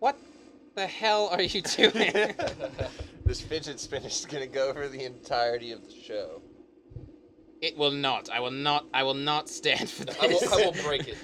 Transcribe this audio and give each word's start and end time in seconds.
What 0.00 0.18
the 0.74 0.86
hell 0.86 1.28
are 1.30 1.42
you 1.42 1.62
doing? 1.76 1.92
this 3.24 3.40
fidget 3.40 3.78
spinner 3.78 4.08
is 4.08 4.26
gonna 4.28 4.46
go 4.46 4.72
for 4.72 4.88
the 4.88 5.04
entirety 5.04 5.70
of 5.72 5.84
the 5.84 5.94
show. 5.94 6.42
it 7.60 7.76
will 7.76 7.90
not. 7.92 8.28
I 8.30 8.40
will 8.40 8.50
not. 8.50 8.86
I 8.92 9.02
will 9.02 9.14
not 9.14 9.48
stand 9.48 9.88
for 9.88 10.04
this. 10.06 10.16
I 10.20 10.26
will, 10.26 10.40
I 10.52 10.56
will 10.66 10.82
break 10.82 11.06
it. 11.06 11.16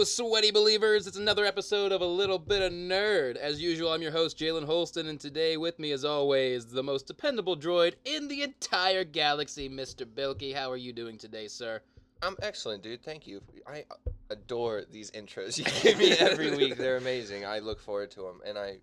sweaty 0.05 0.51
believers. 0.51 1.07
It's 1.07 1.17
another 1.17 1.47
episode 1.47 1.91
of 1.91 2.03
A 2.03 2.07
Little 2.07 2.39
Bit 2.39 2.61
of 2.61 2.73
Nerd. 2.73 3.37
As 3.37 3.61
usual, 3.61 3.93
I'm 3.93 4.03
your 4.03 4.13
host, 4.13 4.39
Jalen 4.39 4.67
Holsten, 4.67 5.09
and 5.09 5.19
today 5.19 5.57
with 5.57 5.79
me, 5.79 5.93
as 5.93 6.05
always, 6.05 6.67
the 6.67 6.83
most 6.83 7.07
dependable 7.07 7.57
droid 7.57 7.95
in 8.05 8.29
the 8.29 8.43
entire 8.43 9.05
galaxy, 9.05 9.69
Mr. 9.69 10.05
Bilkey. 10.05 10.55
How 10.55 10.71
are 10.71 10.77
you 10.77 10.93
doing 10.93 11.17
today, 11.17 11.49
sir? 11.49 11.81
I'm 12.23 12.37
excellent, 12.43 12.83
dude. 12.83 13.03
Thank 13.03 13.27
you. 13.27 13.41
I 13.67 13.85
adore 14.29 14.85
these 14.91 15.11
intros 15.13 15.59
you 15.59 15.65
give 15.83 15.99
me 15.99 16.13
every 16.13 16.55
week. 16.55 16.77
They're 16.77 16.99
amazing. 16.99 17.47
I 17.47 17.61
look 17.61 17.81
forward 17.81 18.11
to 18.13 18.23
them, 18.23 18.41
and 18.47 18.59
I, 18.59 18.79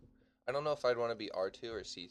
I 0.48 0.52
don't 0.52 0.64
know 0.64 0.72
if 0.72 0.84
I'd 0.86 0.98
want 0.98 1.12
to 1.12 1.16
be 1.16 1.30
R2 1.30 1.72
or 1.72 1.81
C3. 1.81 2.09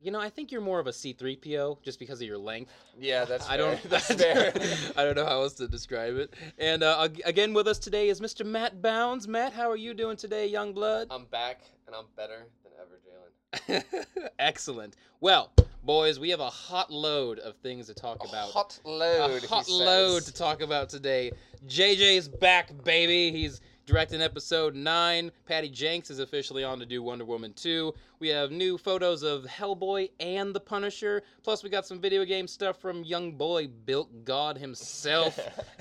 You 0.00 0.12
know, 0.12 0.20
I 0.20 0.30
think 0.30 0.52
you're 0.52 0.60
more 0.60 0.78
of 0.78 0.86
a 0.86 0.90
C3PO 0.92 1.82
just 1.82 1.98
because 1.98 2.20
of 2.20 2.26
your 2.28 2.38
length. 2.38 2.72
Yeah, 3.00 3.24
that's. 3.24 3.48
I 3.50 3.56
don't. 3.56 3.82
That's 3.90 4.14
fair. 4.14 4.52
I 4.96 5.04
don't 5.04 5.16
know 5.16 5.24
how 5.24 5.42
else 5.42 5.54
to 5.54 5.66
describe 5.66 6.16
it. 6.16 6.34
And 6.58 6.82
uh, 6.84 7.08
again 7.24 7.52
with 7.52 7.66
us 7.66 7.78
today 7.80 8.08
is 8.08 8.20
Mr. 8.20 8.46
Matt 8.46 8.80
Bounds. 8.80 9.26
Matt, 9.26 9.52
how 9.52 9.68
are 9.68 9.76
you 9.76 9.94
doing 9.94 10.16
today, 10.16 10.46
young 10.46 10.72
blood? 10.72 11.08
I'm 11.10 11.24
back 11.26 11.62
and 11.86 11.96
I'm 11.96 12.04
better 12.16 12.46
than 12.62 12.72
ever, 12.80 13.82
Jalen. 13.82 14.24
Excellent. 14.38 14.94
Well, 15.20 15.50
boys, 15.82 16.20
we 16.20 16.30
have 16.30 16.40
a 16.40 16.50
hot 16.50 16.92
load 16.92 17.40
of 17.40 17.56
things 17.56 17.86
to 17.86 17.94
talk 17.94 18.24
A 18.24 18.28
about. 18.28 18.50
hot 18.50 18.78
load. 18.84 19.42
a 19.42 19.46
hot 19.48 19.68
load 19.68 20.22
to 20.24 20.32
talk 20.32 20.60
about 20.62 20.88
today. 20.90 21.32
JJ's 21.66 22.28
back, 22.28 22.70
baby. 22.84 23.36
He's 23.36 23.60
directing 23.88 24.20
episode 24.20 24.74
9. 24.74 25.32
Patty 25.46 25.70
Jenkins 25.70 26.10
is 26.10 26.18
officially 26.18 26.62
on 26.62 26.78
to 26.78 26.84
do 26.84 27.02
Wonder 27.02 27.24
Woman 27.24 27.54
2. 27.54 27.94
We 28.18 28.28
have 28.28 28.50
new 28.50 28.76
photos 28.76 29.22
of 29.22 29.44
Hellboy 29.44 30.10
and 30.20 30.54
the 30.54 30.60
Punisher. 30.60 31.22
Plus, 31.42 31.62
we 31.64 31.70
got 31.70 31.86
some 31.86 31.98
video 31.98 32.26
game 32.26 32.46
stuff 32.46 32.78
from 32.82 33.02
young 33.02 33.32
boy 33.32 33.66
Built 33.86 34.26
God 34.26 34.58
himself. 34.58 35.40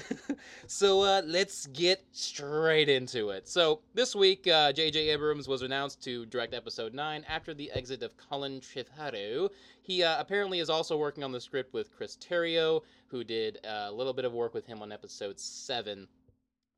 so 0.67 1.01
uh, 1.01 1.21
let's 1.25 1.67
get 1.67 2.01
straight 2.13 2.87
into 2.87 3.31
it. 3.31 3.45
So 3.45 3.81
this 3.93 4.15
week, 4.15 4.47
uh, 4.47 4.71
J.J. 4.71 5.09
Abrams 5.09 5.49
was 5.49 5.61
announced 5.61 6.01
to 6.05 6.25
direct 6.27 6.53
Episode 6.53 6.93
9 6.93 7.25
after 7.27 7.53
the 7.53 7.69
exit 7.71 8.03
of 8.03 8.15
Colin 8.15 8.61
Trevorrow. 8.61 9.49
He 9.81 10.01
uh, 10.01 10.21
apparently 10.21 10.59
is 10.59 10.69
also 10.69 10.97
working 10.97 11.25
on 11.25 11.33
the 11.33 11.41
script 11.41 11.73
with 11.73 11.91
Chris 11.91 12.15
Terrio, 12.15 12.83
who 13.07 13.25
did 13.25 13.57
uh, 13.65 13.87
a 13.89 13.91
little 13.91 14.13
bit 14.13 14.23
of 14.23 14.31
work 14.31 14.53
with 14.53 14.65
him 14.65 14.81
on 14.81 14.93
Episode 14.93 15.37
7. 15.37 16.07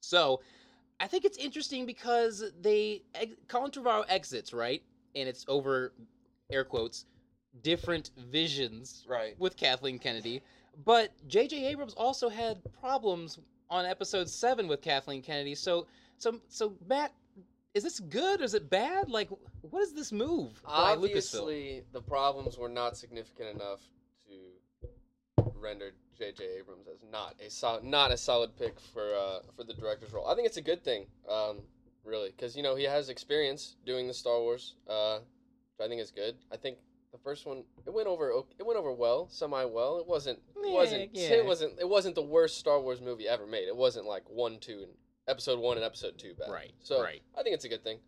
So 0.01 0.39
I 0.99 1.07
think 1.07 1.25
it's 1.25 1.37
interesting 1.37 1.85
because 1.85 2.43
they 2.61 3.03
ex- 3.15 3.35
Colin 3.47 3.71
Trevorrow 3.71 4.03
exits 4.09 4.53
right, 4.53 4.83
and 5.15 5.27
it's 5.29 5.45
over 5.47 5.93
air 6.51 6.63
quotes 6.63 7.05
different 7.63 8.11
visions 8.17 9.05
Right. 9.07 9.37
with 9.39 9.55
Kathleen 9.57 9.97
Kennedy. 9.99 10.41
But 10.85 11.11
J.J. 11.27 11.65
Abrams 11.65 11.93
also 11.95 12.29
had 12.29 12.61
problems 12.79 13.39
on 13.69 13.85
episode 13.85 14.29
seven 14.29 14.67
with 14.67 14.81
Kathleen 14.81 15.21
Kennedy. 15.21 15.55
So, 15.55 15.87
so, 16.17 16.39
so 16.47 16.73
Matt, 16.87 17.13
is 17.73 17.83
this 17.83 17.99
good 17.99 18.41
or 18.41 18.43
is 18.43 18.53
it 18.53 18.69
bad? 18.69 19.09
Like, 19.09 19.29
what 19.61 19.81
is 19.81 19.93
this 19.93 20.11
move? 20.11 20.61
Obviously, 20.65 21.83
the 21.91 22.01
problems 22.01 22.57
were 22.57 22.69
not 22.69 22.97
significant 22.97 23.55
enough 23.55 23.81
to 24.27 24.89
render 25.55 25.91
J.J. 26.19 26.43
Abrams 26.59 26.87
as 26.87 26.99
not 27.11 27.35
a 27.45 27.49
solid, 27.49 27.83
not 27.83 28.11
a 28.11 28.17
solid 28.17 28.55
pick 28.57 28.79
for 28.93 29.13
uh, 29.15 29.39
for 29.55 29.63
the 29.63 29.73
director's 29.73 30.11
role. 30.13 30.27
I 30.27 30.35
think 30.35 30.47
it's 30.47 30.57
a 30.57 30.61
good 30.61 30.83
thing, 30.83 31.05
um, 31.29 31.59
really, 32.03 32.29
because 32.29 32.55
you 32.55 32.63
know 32.63 32.75
he 32.75 32.83
has 32.83 33.09
experience 33.09 33.75
doing 33.85 34.07
the 34.07 34.13
Star 34.13 34.39
Wars. 34.39 34.75
Uh, 34.87 35.19
which 35.79 35.85
I 35.85 35.89
think 35.89 36.01
is 36.01 36.11
good. 36.11 36.35
I 36.51 36.57
think 36.57 36.77
the 37.11 37.17
first 37.17 37.45
one 37.45 37.63
it 37.85 37.93
went 37.93 38.07
over 38.07 38.31
it 38.59 38.65
went 38.65 38.77
over 38.77 38.91
well, 38.91 39.27
semi 39.29 39.65
well. 39.65 39.97
It 39.99 40.07
wasn't 40.07 40.39
it 40.55 40.71
wasn't 40.71 41.09
Yeah, 41.13 41.29
yeah. 41.29 41.35
it 41.37 41.45
wasn't 41.45 41.79
it 41.79 41.87
wasn't 41.87 42.15
the 42.15 42.21
worst 42.21 42.57
Star 42.57 42.79
Wars 42.79 43.01
movie 43.01 43.27
ever 43.27 43.47
made. 43.47 43.67
It 43.67 43.75
wasn't 43.75 44.05
like 44.05 44.29
one, 44.29 44.59
two, 44.59 44.79
and 44.83 44.91
episode 45.27 45.59
one 45.59 45.77
and 45.77 45.85
episode 45.85 46.17
two 46.17 46.33
bad. 46.37 46.51
Right, 46.51 46.73
So 46.81 47.01
right. 47.01 47.21
I 47.37 47.43
think 47.43 47.55
it's 47.55 47.65
a 47.65 47.69
good 47.69 47.83
thing. 47.83 47.99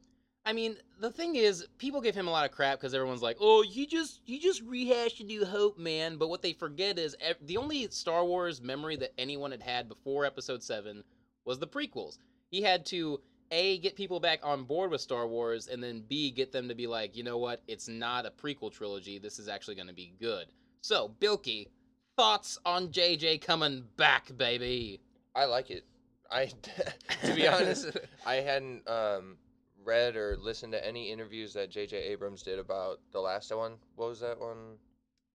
I 0.45 0.53
mean, 0.53 0.75
the 0.99 1.11
thing 1.11 1.35
is, 1.35 1.67
people 1.77 2.01
give 2.01 2.15
him 2.15 2.27
a 2.27 2.31
lot 2.31 2.45
of 2.45 2.51
crap 2.51 2.79
because 2.79 2.93
everyone's 2.93 3.21
like, 3.21 3.37
"Oh, 3.39 3.61
you 3.61 3.85
just 3.85 4.21
you 4.25 4.39
just 4.39 4.61
rehashed 4.63 5.19
a 5.19 5.23
New 5.23 5.45
Hope, 5.45 5.77
man." 5.77 6.17
But 6.17 6.29
what 6.29 6.41
they 6.41 6.53
forget 6.53 6.97
is 6.97 7.15
ev- 7.21 7.37
the 7.41 7.57
only 7.57 7.87
Star 7.91 8.25
Wars 8.25 8.61
memory 8.61 8.95
that 8.97 9.13
anyone 9.19 9.51
had 9.51 9.61
had 9.61 9.87
before 9.87 10.25
Episode 10.25 10.63
Seven 10.63 11.03
was 11.45 11.59
the 11.59 11.67
prequels. 11.67 12.17
He 12.49 12.61
had 12.61 12.85
to 12.87 13.21
a 13.51 13.77
get 13.79 13.95
people 13.95 14.19
back 14.19 14.39
on 14.43 14.63
board 14.63 14.91
with 14.91 15.01
Star 15.01 15.27
Wars, 15.27 15.67
and 15.67 15.83
then 15.83 16.03
b 16.07 16.31
get 16.31 16.51
them 16.51 16.69
to 16.69 16.75
be 16.75 16.87
like, 16.87 17.15
you 17.15 17.23
know 17.23 17.37
what? 17.37 17.61
It's 17.67 17.87
not 17.87 18.25
a 18.25 18.31
prequel 18.31 18.71
trilogy. 18.71 19.19
This 19.19 19.37
is 19.37 19.47
actually 19.47 19.75
going 19.75 19.87
to 19.87 19.93
be 19.93 20.13
good. 20.19 20.47
So, 20.81 21.13
Bilkey, 21.19 21.67
thoughts 22.17 22.57
on 22.65 22.87
JJ 22.87 23.41
coming 23.41 23.83
back, 23.97 24.35
baby? 24.35 25.01
I 25.35 25.45
like 25.45 25.69
it. 25.69 25.83
I, 26.31 26.51
to 27.25 27.35
be 27.35 27.47
honest, 27.47 27.91
I 28.25 28.35
hadn't 28.35 28.87
um, 28.87 29.37
read 29.83 30.15
or 30.15 30.37
listened 30.37 30.73
to 30.73 30.85
any 30.85 31.11
interviews 31.11 31.53
that 31.53 31.69
J.J. 31.69 31.97
Abrams 31.97 32.43
did 32.43 32.59
about 32.59 32.99
the 33.11 33.19
last 33.19 33.55
one. 33.55 33.73
What 33.95 34.09
was 34.09 34.19
that 34.21 34.39
one? 34.39 34.77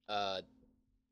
uh, 0.08 0.40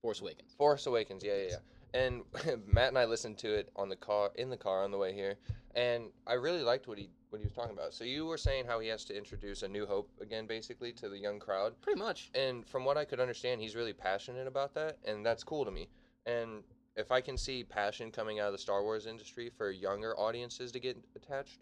Force 0.02 0.20
Awakens. 0.20 0.52
Force 0.56 0.86
Awakens. 0.86 1.24
Yeah, 1.24 1.36
yeah, 1.36 1.48
yeah. 1.50 2.00
And 2.00 2.22
Matt 2.66 2.88
and 2.88 2.98
I 2.98 3.04
listened 3.04 3.38
to 3.38 3.54
it 3.54 3.70
on 3.76 3.88
the 3.88 3.96
car 3.96 4.30
in 4.36 4.50
the 4.50 4.56
car 4.56 4.84
on 4.84 4.90
the 4.90 4.98
way 4.98 5.12
here, 5.14 5.36
and 5.74 6.04
I 6.26 6.34
really 6.34 6.62
liked 6.62 6.88
what 6.88 6.98
he 6.98 7.10
what 7.30 7.38
he 7.40 7.44
was 7.44 7.54
talking 7.54 7.72
about. 7.72 7.94
So 7.94 8.04
you 8.04 8.26
were 8.26 8.36
saying 8.36 8.66
how 8.66 8.80
he 8.80 8.88
has 8.88 9.04
to 9.06 9.16
introduce 9.16 9.62
a 9.62 9.68
new 9.68 9.86
hope 9.86 10.10
again, 10.20 10.46
basically, 10.46 10.92
to 10.92 11.08
the 11.08 11.18
young 11.18 11.38
crowd. 11.38 11.74
Pretty 11.80 11.98
much. 11.98 12.30
And 12.34 12.66
from 12.68 12.84
what 12.84 12.96
I 12.96 13.04
could 13.04 13.20
understand, 13.20 13.60
he's 13.60 13.74
really 13.74 13.92
passionate 13.92 14.46
about 14.46 14.74
that, 14.74 14.98
and 15.04 15.24
that's 15.24 15.42
cool 15.42 15.64
to 15.64 15.70
me. 15.70 15.88
And 16.26 16.62
if 16.96 17.10
I 17.10 17.20
can 17.20 17.36
see 17.36 17.64
passion 17.64 18.10
coming 18.10 18.38
out 18.38 18.46
of 18.46 18.52
the 18.52 18.58
Star 18.58 18.82
Wars 18.82 19.06
industry 19.06 19.50
for 19.56 19.70
younger 19.70 20.18
audiences 20.18 20.70
to 20.72 20.80
get 20.80 20.96
attached, 21.16 21.58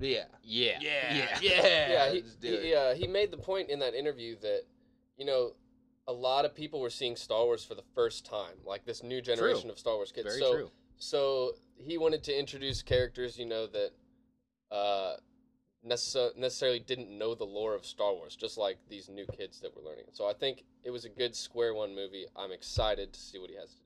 yeah, 0.00 0.24
Yeah. 0.42 0.78
yeah, 0.80 1.38
yeah, 1.42 2.10
he, 2.10 2.22
let's 2.22 2.36
do 2.36 2.58
he, 2.62 2.74
uh, 2.74 2.94
he 2.94 3.06
made 3.06 3.30
the 3.30 3.36
point 3.36 3.70
in 3.70 3.78
that 3.80 3.94
interview 3.94 4.36
that, 4.40 4.62
you 5.16 5.24
know, 5.24 5.52
a 6.08 6.12
lot 6.12 6.44
of 6.44 6.54
people 6.54 6.80
were 6.80 6.90
seeing 6.90 7.16
Star 7.16 7.44
Wars 7.44 7.64
for 7.64 7.74
the 7.74 7.84
first 7.94 8.24
time, 8.24 8.56
like 8.64 8.84
this 8.84 9.02
new 9.02 9.20
generation 9.20 9.70
of 9.70 9.78
Star 9.78 9.96
Wars 9.96 10.12
kids. 10.12 10.26
Very 10.26 10.40
so, 10.40 10.52
true. 10.52 10.70
so 10.98 11.52
he 11.76 11.98
wanted 11.98 12.22
to 12.24 12.38
introduce 12.38 12.82
characters, 12.82 13.38
you 13.38 13.46
know, 13.46 13.66
that 13.66 13.90
uh, 14.70 15.16
necess- 15.86 16.36
necessarily 16.36 16.78
didn't 16.78 17.16
know 17.16 17.34
the 17.34 17.44
lore 17.44 17.74
of 17.74 17.84
Star 17.84 18.12
Wars, 18.12 18.36
just 18.36 18.56
like 18.56 18.78
these 18.88 19.08
new 19.08 19.26
kids 19.36 19.60
that 19.60 19.74
were 19.74 19.82
learning. 19.82 20.06
So 20.12 20.28
I 20.28 20.32
think 20.32 20.64
it 20.84 20.90
was 20.90 21.04
a 21.04 21.08
good 21.08 21.34
square 21.34 21.74
one 21.74 21.94
movie. 21.94 22.26
I'm 22.36 22.52
excited 22.52 23.12
to 23.12 23.20
see 23.20 23.38
what 23.38 23.50
he 23.50 23.56
has 23.56 23.70
to 23.70 23.80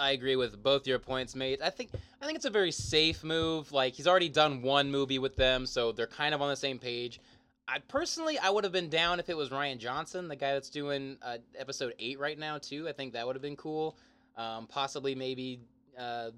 I 0.00 0.12
agree 0.12 0.36
with 0.36 0.60
both 0.62 0.86
your 0.86 0.98
points, 0.98 1.36
mate. 1.36 1.60
I 1.62 1.70
think 1.70 1.90
I 2.20 2.24
think 2.24 2.36
it's 2.36 2.46
a 2.46 2.50
very 2.50 2.72
safe 2.72 3.22
move. 3.22 3.70
Like 3.70 3.94
he's 3.94 4.06
already 4.06 4.30
done 4.30 4.62
one 4.62 4.90
movie 4.90 5.18
with 5.18 5.36
them, 5.36 5.66
so 5.66 5.92
they're 5.92 6.06
kind 6.06 6.34
of 6.34 6.40
on 6.40 6.48
the 6.48 6.56
same 6.56 6.78
page. 6.78 7.20
I 7.68 7.78
personally, 7.86 8.38
I 8.38 8.50
would 8.50 8.64
have 8.64 8.72
been 8.72 8.88
down 8.88 9.20
if 9.20 9.28
it 9.28 9.36
was 9.36 9.50
Rian 9.50 9.78
Johnson, 9.78 10.26
the 10.26 10.36
guy 10.36 10.54
that's 10.54 10.70
doing 10.70 11.18
uh, 11.22 11.36
episode 11.56 11.94
eight 12.00 12.18
right 12.18 12.38
now 12.38 12.58
too. 12.58 12.88
I 12.88 12.92
think 12.92 13.12
that 13.12 13.26
would 13.26 13.36
have 13.36 13.42
been 13.42 13.56
cool. 13.56 13.96
Um, 14.36 14.66
possibly 14.66 15.14
maybe 15.14 15.60
uh, 15.98 16.30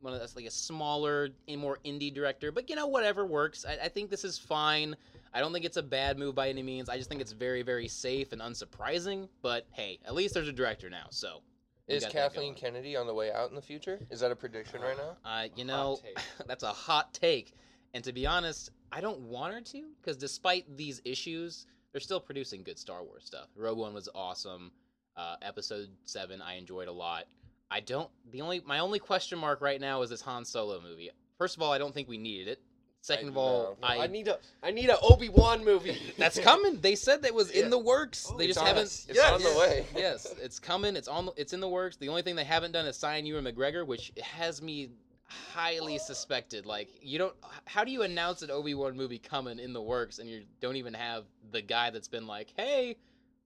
one 0.00 0.14
of 0.14 0.20
that's 0.20 0.36
like 0.36 0.46
a 0.46 0.50
smaller, 0.50 1.30
a 1.48 1.56
more 1.56 1.78
indie 1.84 2.14
director. 2.14 2.52
But 2.52 2.70
you 2.70 2.76
know, 2.76 2.86
whatever 2.86 3.26
works. 3.26 3.66
I, 3.68 3.86
I 3.86 3.88
think 3.88 4.10
this 4.10 4.24
is 4.24 4.38
fine. 4.38 4.96
I 5.34 5.40
don't 5.40 5.52
think 5.52 5.64
it's 5.64 5.76
a 5.76 5.82
bad 5.82 6.18
move 6.18 6.36
by 6.36 6.48
any 6.48 6.62
means. 6.62 6.88
I 6.88 6.96
just 6.96 7.08
think 7.08 7.20
it's 7.20 7.32
very, 7.32 7.62
very 7.62 7.88
safe 7.88 8.32
and 8.32 8.40
unsurprising. 8.40 9.28
But 9.42 9.66
hey, 9.72 9.98
at 10.06 10.14
least 10.14 10.34
there's 10.34 10.48
a 10.48 10.52
director 10.52 10.88
now, 10.88 11.06
so 11.10 11.42
Is 11.88 12.04
Kathleen. 12.06 12.54
Kennedy 12.54 12.96
on 12.96 13.06
the 13.06 13.14
way 13.14 13.32
out 13.32 13.48
in 13.48 13.56
the 13.56 13.62
future? 13.62 13.98
Is 14.10 14.20
that 14.20 14.30
a 14.30 14.36
prediction 14.36 14.82
right 14.82 14.96
now? 14.96 15.16
Uh, 15.24 15.48
you 15.56 15.64
know, 15.64 15.98
that's 16.46 16.62
a 16.62 16.72
hot 16.72 17.14
take. 17.14 17.54
And 17.94 18.04
to 18.04 18.12
be 18.12 18.26
honest, 18.26 18.70
I 18.92 19.00
don't 19.00 19.20
want 19.20 19.54
her 19.54 19.60
to, 19.60 19.82
because 20.00 20.16
despite 20.16 20.76
these 20.76 21.00
issues, 21.04 21.66
they're 21.92 22.00
still 22.00 22.20
producing 22.20 22.62
good 22.62 22.78
Star 22.78 23.02
Wars 23.02 23.24
stuff. 23.24 23.48
Rogue 23.56 23.78
One 23.78 23.94
was 23.94 24.08
awesome. 24.14 24.70
Uh, 25.16 25.36
episode 25.42 25.88
seven, 26.04 26.42
I 26.42 26.54
enjoyed 26.54 26.88
a 26.88 26.92
lot. 26.92 27.24
I 27.70 27.80
don't. 27.80 28.08
The 28.30 28.40
only 28.42 28.62
my 28.64 28.78
only 28.78 28.98
question 28.98 29.38
mark 29.38 29.60
right 29.60 29.80
now 29.80 30.02
is 30.02 30.10
this 30.10 30.20
Han 30.22 30.44
Solo 30.44 30.80
movie. 30.80 31.10
First 31.38 31.56
of 31.56 31.62
all, 31.62 31.72
I 31.72 31.78
don't 31.78 31.92
think 31.92 32.08
we 32.08 32.18
needed 32.18 32.48
it. 32.48 32.62
Second 33.00 33.28
of 33.28 33.36
all, 33.36 33.76
no. 33.80 33.86
I, 33.86 34.04
I 34.04 34.06
need 34.08 34.28
a 34.28 34.38
I 34.62 34.70
need 34.70 34.90
a 34.90 34.98
Obi 35.00 35.28
Wan 35.28 35.64
movie. 35.64 35.96
that's 36.18 36.38
coming. 36.38 36.80
They 36.80 36.94
said 36.94 37.22
that 37.22 37.32
was 37.32 37.54
Yeah. 37.54 37.64
in 37.64 37.70
the 37.70 37.78
works. 37.78 38.30
they 38.36 38.46
just 38.46 38.60
haven't. 38.60 38.84
It's 38.84 39.06
Yes. 39.14 39.32
on 39.32 39.42
the 39.42 39.58
way. 39.58 39.86
yes, 39.96 40.34
it's 40.42 40.58
coming. 40.58 40.96
It's 40.96 41.08
on. 41.08 41.30
It's 41.36 41.52
in 41.52 41.60
the 41.60 41.68
works. 41.68 41.96
The 41.96 42.08
only 42.08 42.22
thing 42.22 42.36
they 42.36 42.44
haven't 42.44 42.72
done 42.72 42.86
is 42.86 42.96
sign 42.96 43.24
you 43.24 43.36
Ewan 43.38 43.52
McGregor, 43.54 43.86
which 43.86 44.12
has 44.22 44.60
me 44.60 44.90
highly 45.24 45.98
suspected. 45.98 46.66
Like, 46.66 46.88
you 47.00 47.18
don't. 47.18 47.34
How 47.66 47.84
do 47.84 47.90
you 47.92 48.02
announce 48.02 48.42
an 48.42 48.50
Obi 48.50 48.74
Wan 48.74 48.96
movie 48.96 49.18
coming 49.18 49.58
in 49.58 49.72
the 49.72 49.82
works 49.82 50.18
and 50.18 50.28
you 50.28 50.42
don't 50.60 50.76
even 50.76 50.94
have 50.94 51.24
the 51.52 51.62
guy 51.62 51.90
that's 51.90 52.08
been 52.08 52.26
like, 52.26 52.52
"Hey, 52.56 52.96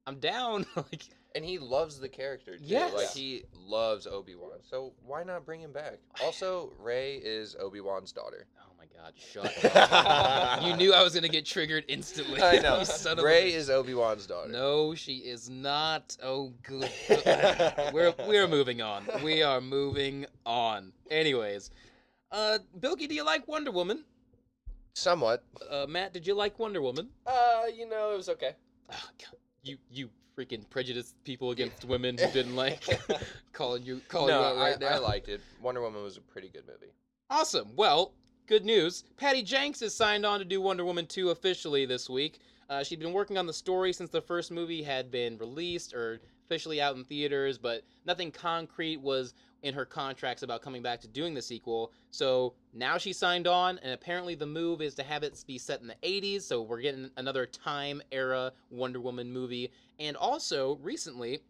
I'm 0.06 0.18
down. 0.18 0.66
like, 0.76 1.04
And 1.34 1.44
he 1.44 1.58
loves 1.58 1.98
the 2.00 2.08
character. 2.08 2.56
Too. 2.56 2.64
Yes. 2.64 2.92
Like 2.94 3.10
he 3.10 3.44
loves 3.66 4.06
Obi 4.06 4.34
Wan. 4.34 4.58
So 4.68 4.92
why 5.06 5.22
not 5.24 5.44
bring 5.46 5.60
him 5.60 5.72
back? 5.72 5.98
Also, 6.22 6.72
Rey 6.78 7.16
is 7.16 7.54
Obi 7.60 7.80
Wan's 7.80 8.12
daughter. 8.12 8.46
Oh 8.82 8.86
my 8.94 9.02
god, 9.02 9.12
shut 9.16 9.76
up. 9.76 10.62
you 10.64 10.76
knew 10.76 10.92
I 10.92 11.02
was 11.02 11.14
gonna 11.14 11.28
get 11.28 11.44
triggered 11.44 11.84
instantly. 11.88 12.42
I 12.42 12.58
know. 12.58 12.78
You 12.82 12.84
son 12.84 13.18
of 13.18 13.24
a 13.24 13.26
Rey 13.26 13.52
is 13.52 13.70
Obi 13.70 13.94
Wan's 13.94 14.26
daughter. 14.26 14.50
No, 14.50 14.94
she 14.94 15.18
is 15.18 15.48
not. 15.48 16.16
Oh, 16.22 16.52
good. 16.62 16.90
we're 17.92 18.14
we're 18.26 18.48
moving 18.48 18.82
on. 18.82 19.04
We 19.22 19.42
are 19.42 19.60
moving 19.60 20.26
on. 20.46 20.92
Anyways, 21.10 21.70
uh, 22.30 22.58
Bilkey, 22.80 23.08
do 23.08 23.14
you 23.14 23.24
like 23.24 23.46
Wonder 23.46 23.70
Woman? 23.70 24.04
Somewhat. 24.94 25.44
Uh, 25.70 25.86
Matt, 25.88 26.12
did 26.12 26.26
you 26.26 26.34
like 26.34 26.58
Wonder 26.58 26.82
Woman? 26.82 27.08
Uh, 27.26 27.62
you 27.74 27.88
know, 27.88 28.12
it 28.12 28.16
was 28.16 28.28
okay. 28.30 28.52
Oh, 28.90 29.08
God. 29.18 29.38
You 29.62 29.78
you 29.90 30.10
freaking 30.36 30.68
prejudiced 30.70 31.22
people 31.24 31.50
against 31.50 31.84
women 31.84 32.16
who 32.18 32.30
didn't 32.32 32.56
like 32.56 32.82
calling 33.52 33.84
you 33.84 34.00
calling 34.08 34.28
no, 34.28 34.40
you 34.40 34.46
out 34.46 34.56
right 34.56 34.76
I, 34.76 34.78
now. 34.78 34.94
I 34.96 34.98
liked 34.98 35.28
it. 35.28 35.40
Wonder 35.60 35.82
Woman 35.82 36.02
was 36.02 36.16
a 36.16 36.22
pretty 36.22 36.48
good 36.48 36.66
movie. 36.66 36.92
Awesome. 37.30 37.70
Well, 37.76 38.12
good 38.46 38.64
news. 38.64 39.04
Patty 39.16 39.42
Jenkins 39.42 39.80
has 39.80 39.94
signed 39.94 40.26
on 40.26 40.38
to 40.38 40.44
do 40.44 40.60
Wonder 40.60 40.84
Woman 40.84 41.06
2 41.06 41.30
officially 41.30 41.86
this 41.86 42.08
week. 42.08 42.40
Uh, 42.68 42.82
she'd 42.82 43.00
been 43.00 43.12
working 43.12 43.38
on 43.38 43.46
the 43.46 43.52
story 43.52 43.92
since 43.92 44.10
the 44.10 44.20
first 44.20 44.50
movie 44.50 44.82
had 44.82 45.10
been 45.10 45.36
released 45.38 45.92
or 45.94 46.20
officially 46.46 46.80
out 46.80 46.96
in 46.96 47.04
theaters, 47.04 47.58
but 47.58 47.82
nothing 48.06 48.30
concrete 48.30 49.00
was 49.00 49.34
in 49.62 49.74
her 49.74 49.84
contracts 49.84 50.42
about 50.42 50.60
coming 50.62 50.82
back 50.82 51.00
to 51.00 51.08
doing 51.08 51.34
the 51.34 51.42
sequel. 51.42 51.92
So 52.10 52.54
now 52.72 52.98
she 52.98 53.12
signed 53.12 53.46
on, 53.46 53.78
and 53.78 53.92
apparently 53.92 54.34
the 54.34 54.46
move 54.46 54.82
is 54.82 54.94
to 54.96 55.02
have 55.02 55.22
it 55.22 55.42
be 55.46 55.58
set 55.58 55.80
in 55.80 55.86
the 55.86 55.96
80s. 56.02 56.42
So 56.42 56.62
we're 56.62 56.80
getting 56.80 57.10
another 57.16 57.46
time 57.46 58.02
era 58.10 58.52
Wonder 58.70 59.00
Woman 59.00 59.32
movie. 59.32 59.70
And 59.98 60.16
also, 60.16 60.78
recently, 60.82 61.40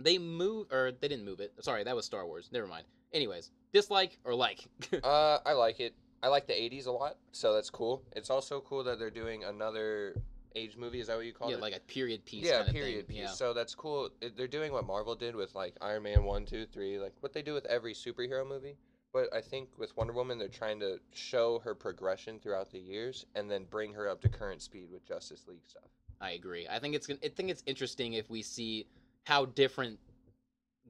they 0.00 0.18
moved, 0.18 0.72
or 0.72 0.92
they 0.92 1.08
didn't 1.08 1.24
move 1.24 1.40
it. 1.40 1.52
Sorry, 1.60 1.84
that 1.84 1.94
was 1.94 2.06
Star 2.06 2.26
Wars. 2.26 2.48
Never 2.52 2.66
mind. 2.66 2.86
Anyways, 3.12 3.50
dislike 3.72 4.18
or 4.24 4.34
like? 4.34 4.66
Uh, 5.04 5.38
I 5.44 5.52
like 5.52 5.80
it. 5.80 5.94
I 6.24 6.28
like 6.28 6.46
the 6.46 6.54
'80s 6.54 6.86
a 6.86 6.90
lot, 6.90 7.18
so 7.32 7.52
that's 7.52 7.68
cool. 7.68 8.02
It's 8.16 8.30
also 8.30 8.62
cool 8.62 8.82
that 8.84 8.98
they're 8.98 9.10
doing 9.10 9.44
another 9.44 10.16
age 10.56 10.78
movie. 10.78 11.00
Is 11.00 11.08
that 11.08 11.16
what 11.16 11.26
you 11.26 11.34
call 11.34 11.50
yeah, 11.50 11.56
it? 11.56 11.58
Yeah, 11.58 11.62
like 11.62 11.76
a 11.76 11.80
period 11.80 12.24
piece. 12.24 12.46
yeah, 12.46 12.62
period 12.62 13.06
piece. 13.08 13.18
Yeah. 13.18 13.26
So 13.28 13.52
that's 13.52 13.74
cool. 13.74 14.08
They're 14.34 14.48
doing 14.48 14.72
what 14.72 14.86
Marvel 14.86 15.14
did 15.14 15.36
with 15.36 15.54
like 15.54 15.74
Iron 15.82 16.04
Man 16.04 16.24
one, 16.24 16.46
two, 16.46 16.64
three, 16.64 16.98
like 16.98 17.12
what 17.20 17.34
they 17.34 17.42
do 17.42 17.52
with 17.52 17.66
every 17.66 17.92
superhero 17.92 18.48
movie. 18.48 18.78
But 19.12 19.28
I 19.34 19.42
think 19.42 19.68
with 19.76 19.94
Wonder 19.98 20.14
Woman, 20.14 20.38
they're 20.38 20.48
trying 20.48 20.80
to 20.80 20.98
show 21.12 21.60
her 21.60 21.74
progression 21.74 22.40
throughout 22.40 22.72
the 22.72 22.80
years 22.80 23.26
and 23.34 23.50
then 23.50 23.64
bring 23.70 23.92
her 23.92 24.08
up 24.08 24.22
to 24.22 24.28
current 24.30 24.62
speed 24.62 24.88
with 24.90 25.06
Justice 25.06 25.46
League 25.46 25.66
stuff. 25.68 25.90
I 26.22 26.30
agree. 26.30 26.66
I 26.68 26.78
think 26.78 26.94
it's 26.94 27.10
I 27.10 27.28
think 27.28 27.50
it's 27.50 27.62
interesting 27.66 28.14
if 28.14 28.30
we 28.30 28.40
see 28.40 28.86
how 29.24 29.44
different 29.44 29.98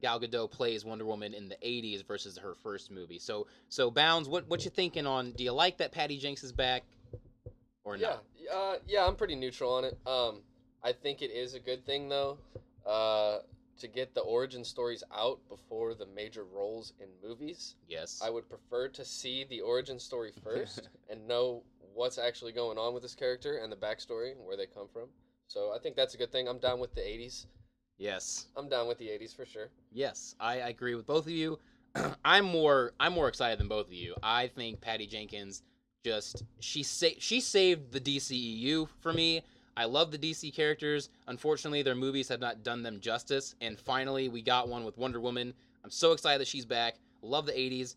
Gal 0.01 0.19
Gadot 0.19 0.51
plays 0.51 0.83
Wonder 0.85 1.05
Woman 1.05 1.33
in 1.33 1.47
the 1.49 1.55
'80s 1.55 2.05
versus 2.05 2.37
her 2.37 2.55
first 2.55 2.91
movie. 2.91 3.19
So, 3.19 3.47
so 3.69 3.89
Bounds, 3.89 4.27
what 4.27 4.47
what 4.47 4.63
you 4.65 4.71
thinking 4.71 5.07
on? 5.07 5.31
Do 5.31 5.43
you 5.43 5.51
like 5.51 5.77
that 5.77 5.91
Patty 5.91 6.17
Jenkins 6.17 6.43
is 6.43 6.51
back, 6.51 6.83
or 7.83 7.95
yeah, 7.95 8.07
not? 8.07 8.23
uh, 8.53 8.75
yeah, 8.87 9.05
I'm 9.05 9.15
pretty 9.15 9.35
neutral 9.35 9.73
on 9.73 9.85
it. 9.85 9.97
Um, 10.05 10.41
I 10.83 10.91
think 10.91 11.21
it 11.21 11.31
is 11.31 11.55
a 11.55 11.59
good 11.59 11.85
thing 11.85 12.09
though, 12.09 12.37
uh, 12.85 13.39
to 13.79 13.87
get 13.87 14.13
the 14.13 14.21
origin 14.21 14.63
stories 14.63 15.03
out 15.13 15.39
before 15.49 15.93
the 15.93 16.05
major 16.05 16.43
roles 16.43 16.93
in 16.99 17.07
movies. 17.27 17.75
Yes. 17.87 18.21
I 18.23 18.29
would 18.29 18.47
prefer 18.49 18.87
to 18.89 19.03
see 19.03 19.45
the 19.49 19.61
origin 19.61 19.99
story 19.99 20.31
first 20.43 20.89
and 21.09 21.27
know 21.27 21.63
what's 21.93 22.17
actually 22.17 22.51
going 22.51 22.77
on 22.77 22.93
with 22.93 23.03
this 23.03 23.15
character 23.15 23.57
and 23.57 23.71
the 23.71 23.75
backstory 23.75 24.33
and 24.33 24.45
where 24.45 24.57
they 24.57 24.65
come 24.65 24.87
from. 24.91 25.07
So 25.47 25.73
I 25.75 25.79
think 25.79 25.95
that's 25.95 26.13
a 26.13 26.17
good 26.17 26.31
thing. 26.31 26.47
I'm 26.47 26.59
down 26.59 26.79
with 26.79 26.93
the 26.95 27.01
80s. 27.01 27.45
Yes. 27.97 28.47
I'm 28.57 28.69
down 28.69 28.87
with 28.87 28.97
the 28.97 29.07
80s 29.07 29.35
for 29.35 29.45
sure. 29.45 29.69
Yes. 29.91 30.35
I, 30.39 30.61
I 30.61 30.69
agree 30.69 30.95
with 30.95 31.05
both 31.05 31.25
of 31.25 31.31
you. 31.31 31.59
I'm 32.25 32.45
more 32.45 32.93
I'm 32.99 33.13
more 33.13 33.27
excited 33.27 33.59
than 33.59 33.67
both 33.67 33.87
of 33.87 33.93
you. 33.93 34.15
I 34.21 34.47
think 34.47 34.81
Patty 34.81 35.07
Jenkins 35.07 35.63
just 36.03 36.43
she 36.59 36.83
sa- 36.83 37.17
she 37.19 37.39
saved 37.39 37.91
the 37.91 37.99
DCEU 37.99 38.87
for 38.99 39.13
me. 39.13 39.41
I 39.77 39.85
love 39.85 40.11
the 40.11 40.17
DC 40.17 40.53
characters. 40.53 41.09
Unfortunately, 41.27 41.81
their 41.81 41.95
movies 41.95 42.29
have 42.29 42.39
not 42.39 42.63
done 42.63 42.83
them 42.83 42.99
justice. 42.99 43.55
And 43.61 43.77
finally, 43.77 44.29
we 44.29 44.41
got 44.41 44.69
one 44.69 44.85
with 44.85 44.97
Wonder 44.97 45.19
Woman. 45.19 45.53
I'm 45.83 45.91
so 45.91 46.11
excited 46.13 46.39
that 46.39 46.47
she's 46.47 46.65
back. 46.65 46.95
Love 47.21 47.45
the 47.45 47.51
80s. 47.51 47.95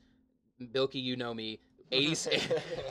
Bilkey, 0.60 1.02
you 1.02 1.16
know 1.16 1.32
me. 1.32 1.60
80s, 1.92 2.28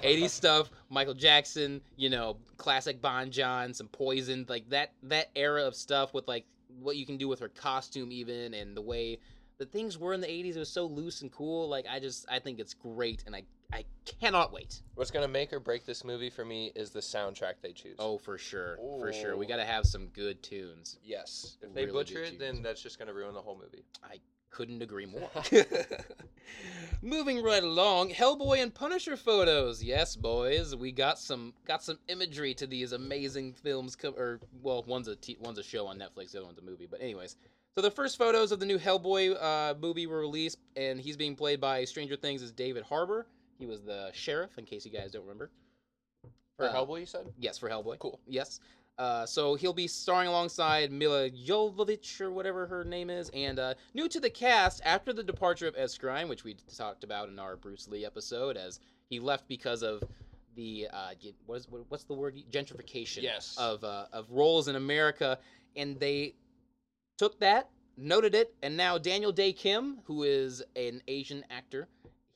80s 0.03 0.29
stuff. 0.29 0.69
Michael 0.89 1.13
Jackson, 1.13 1.81
you 1.97 2.09
know, 2.09 2.37
classic 2.57 3.01
Bon 3.01 3.29
John, 3.29 3.73
some 3.73 3.87
Poison, 3.89 4.45
like 4.47 4.69
that 4.69 4.93
that 5.03 5.29
era 5.35 5.63
of 5.63 5.75
stuff 5.75 6.13
with 6.13 6.27
like 6.27 6.45
what 6.81 6.97
you 6.97 7.05
can 7.05 7.17
do 7.17 7.27
with 7.27 7.39
her 7.39 7.49
costume 7.49 8.11
even 8.11 8.53
and 8.53 8.75
the 8.75 8.81
way 8.81 9.19
the 9.57 9.65
things 9.65 9.97
were 9.97 10.13
in 10.13 10.21
the 10.21 10.27
80s. 10.27 10.55
It 10.55 10.59
was 10.59 10.69
so 10.69 10.85
loose 10.85 11.21
and 11.21 11.31
cool. 11.31 11.67
Like 11.67 11.85
I 11.89 11.99
just 11.99 12.25
I 12.29 12.39
think 12.39 12.59
it's 12.59 12.73
great 12.73 13.23
and 13.25 13.35
I 13.35 13.43
I 13.73 13.83
cannot 14.05 14.53
wait. 14.53 14.81
What's 14.95 15.11
gonna 15.11 15.27
make 15.27 15.51
or 15.51 15.59
break 15.59 15.85
this 15.85 16.03
movie 16.03 16.29
for 16.29 16.45
me 16.45 16.71
is 16.75 16.91
the 16.91 16.99
soundtrack 16.99 17.55
they 17.61 17.73
choose. 17.73 17.97
Oh, 17.99 18.17
for 18.17 18.37
sure, 18.37 18.77
for 18.99 19.11
sure. 19.11 19.35
We 19.35 19.45
got 19.45 19.57
to 19.57 19.65
have 19.65 19.85
some 19.85 20.07
good 20.07 20.41
tunes. 20.41 20.99
yes. 21.03 21.57
If 21.61 21.73
they 21.73 21.85
Really 21.85 21.91
butcher 21.91 22.23
it, 22.23 22.39
then 22.39 22.61
that's 22.61 22.81
just 22.81 22.97
gonna 22.99 23.13
ruin 23.13 23.33
the 23.33 23.41
whole 23.41 23.59
movie. 23.61 23.83
I 24.03 24.19
couldn't 24.49 24.81
agree 24.81 25.05
more. 25.05 25.29
Moving 27.07 27.41
right 27.41 27.63
along, 27.63 28.09
Hellboy 28.09 28.61
and 28.61 28.73
Punisher 28.75 29.15
photos. 29.15 29.81
Yes, 29.81 30.17
boys, 30.17 30.75
we 30.75 30.91
got 30.91 31.17
some 31.17 31.53
got 31.65 31.81
some 31.81 31.97
imagery 32.09 32.53
to 32.55 32.67
these 32.67 32.91
amazing 32.91 33.53
films. 33.53 33.95
Co- 33.95 34.09
or 34.11 34.41
well, 34.61 34.83
one's 34.85 35.07
a 35.07 35.15
t- 35.15 35.37
one's 35.39 35.57
a 35.57 35.63
show 35.63 35.87
on 35.87 35.97
Netflix, 35.97 36.31
the 36.31 36.39
other 36.39 36.47
one's 36.47 36.57
a 36.57 36.61
movie. 36.61 36.85
But 36.85 36.99
anyways, 37.01 37.37
so 37.75 37.81
the 37.81 37.89
first 37.89 38.17
photos 38.17 38.51
of 38.51 38.59
the 38.59 38.65
new 38.65 38.77
Hellboy 38.77 39.41
uh, 39.41 39.75
movie 39.79 40.05
were 40.05 40.19
released, 40.19 40.57
and 40.75 40.99
he's 40.99 41.15
being 41.15 41.37
played 41.37 41.61
by 41.61 41.85
Stranger 41.85 42.17
Things 42.17 42.43
as 42.43 42.51
David 42.51 42.83
Harbour. 42.83 43.25
He 43.57 43.65
was 43.65 43.81
the 43.83 44.09
sheriff, 44.13 44.57
in 44.57 44.65
case 44.65 44.83
you 44.83 44.91
guys 44.91 45.13
don't 45.13 45.21
remember. 45.21 45.49
For 46.57 46.65
Uh, 46.65 46.73
Hellboy, 46.73 46.99
you 46.99 47.05
said? 47.05 47.27
Yes, 47.39 47.57
for 47.57 47.69
Hellboy. 47.69 47.99
Cool. 47.99 48.19
Yes. 48.27 48.59
Uh, 48.97 49.25
so 49.25 49.53
he'll 49.55 49.73
be 49.73 49.87
starring 49.87 50.27
alongside 50.27 50.91
Milla 50.91 51.29
Jovovich 51.29 52.19
or 52.19 52.31
whatever 52.31 52.65
her 52.65 52.83
name 52.83 53.09
is, 53.11 53.29
and 53.33 53.59
uh, 53.59 53.73
new 53.93 54.07
to 54.09 54.19
the 54.19 54.29
cast 54.29 54.81
after 54.83 55.13
the 55.13 55.23
departure 55.23 55.67
of 55.67 55.75
Ed 55.77 55.85
Skrein, 55.85 56.27
which 56.27 56.43
we 56.43 56.55
talked 56.75 57.03
about 57.03 57.29
in 57.29 57.37
our 57.37 57.55
Bruce 57.55 57.87
Lee 57.87 58.05
episode, 58.05 58.57
as 58.57 58.79
he 59.09 59.19
left 59.19 59.47
because 59.47 59.83
of 59.83 60.03
the 60.55 60.87
uh, 60.91 61.09
what 61.45 61.57
is 61.59 61.67
what's 61.89 62.05
the 62.05 62.13
word 62.15 62.35
gentrification 62.51 63.21
Yes. 63.21 63.55
of 63.59 63.83
uh, 63.83 64.05
of 64.11 64.31
roles 64.31 64.67
in 64.67 64.75
America, 64.75 65.37
and 65.75 65.99
they 65.99 66.33
took 67.19 67.39
that, 67.39 67.69
noted 67.97 68.33
it, 68.33 68.55
and 68.63 68.75
now 68.75 68.97
Daniel 68.97 69.31
Dae 69.31 69.53
Kim, 69.53 69.99
who 70.05 70.23
is 70.23 70.63
an 70.75 71.03
Asian 71.07 71.45
actor, 71.51 71.87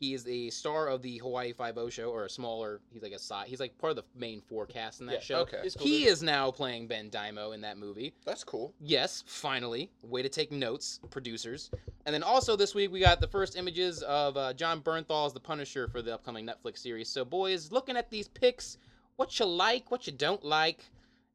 he 0.01 0.15
is 0.15 0.23
the 0.23 0.49
star 0.49 0.87
of 0.87 1.03
the 1.03 1.19
Hawaii 1.19 1.53
Five 1.53 1.77
O 1.77 1.87
show, 1.87 2.09
or 2.09 2.25
a 2.25 2.29
smaller. 2.29 2.81
He's 2.91 3.03
like 3.03 3.11
a 3.11 3.19
side. 3.19 3.47
He's 3.47 3.59
like 3.59 3.77
part 3.77 3.91
of 3.91 3.97
the 3.97 4.03
main 4.15 4.41
four 4.41 4.65
cast 4.65 4.99
in 4.99 5.05
that 5.05 5.13
Yeah, 5.13 5.19
show. 5.19 5.39
Okay. 5.41 5.59
Cool, 5.77 5.85
He 5.85 6.05
is 6.05 6.23
now 6.23 6.49
playing 6.49 6.87
Ben 6.87 7.11
Daimio 7.11 7.53
in 7.53 7.61
that 7.61 7.77
movie. 7.77 8.11
That's 8.25 8.43
cool. 8.43 8.73
Yes, 8.81 9.23
finally. 9.27 9.91
Way 10.01 10.23
to 10.23 10.27
take 10.29 10.51
notes, 10.51 10.99
producers. 11.11 11.69
And 12.07 12.15
then 12.15 12.23
also 12.23 12.55
this 12.55 12.73
week 12.73 12.91
we 12.91 12.99
got 12.99 13.21
the 13.21 13.27
first 13.27 13.55
images 13.55 14.01
of 14.01 14.35
uh, 14.37 14.53
Jon 14.53 14.81
Bernthal 14.81 15.27
as 15.27 15.33
the 15.33 15.39
Punisher 15.39 15.87
for 15.87 16.01
the 16.01 16.15
upcoming 16.15 16.47
Netflix 16.47 16.79
series. 16.79 17.07
So 17.07 17.23
boys, 17.23 17.71
looking 17.71 17.95
at 17.95 18.09
these 18.09 18.27
pics, 18.27 18.79
what 19.17 19.39
you 19.39 19.45
like, 19.45 19.91
what 19.91 20.07
you 20.07 20.13
don't 20.13 20.43
like, 20.43 20.83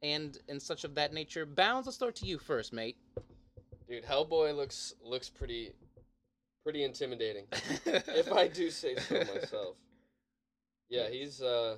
and 0.03 0.39
and 0.49 0.61
such 0.61 0.83
of 0.83 0.97
that 0.97 1.13
nature. 1.15 1.47
Bounds, 1.47 1.87
let's 1.87 1.95
start 1.95 2.17
to 2.17 2.27
you 2.27 2.37
first, 2.39 2.73
mate. 2.73 2.97
Dude, 3.89 4.05
Hellboy 4.05 4.57
looks 4.57 4.95
looks 5.05 5.29
pretty 5.29 5.71
pretty 6.67 6.83
intimidating. 6.83 7.45
if 7.87 8.33
I 8.33 8.49
do 8.49 8.71
say 8.73 8.97
so 8.97 9.15
myself. 9.35 9.77
Yeah, 10.91 11.09
he's 11.09 11.41
uh 11.41 11.77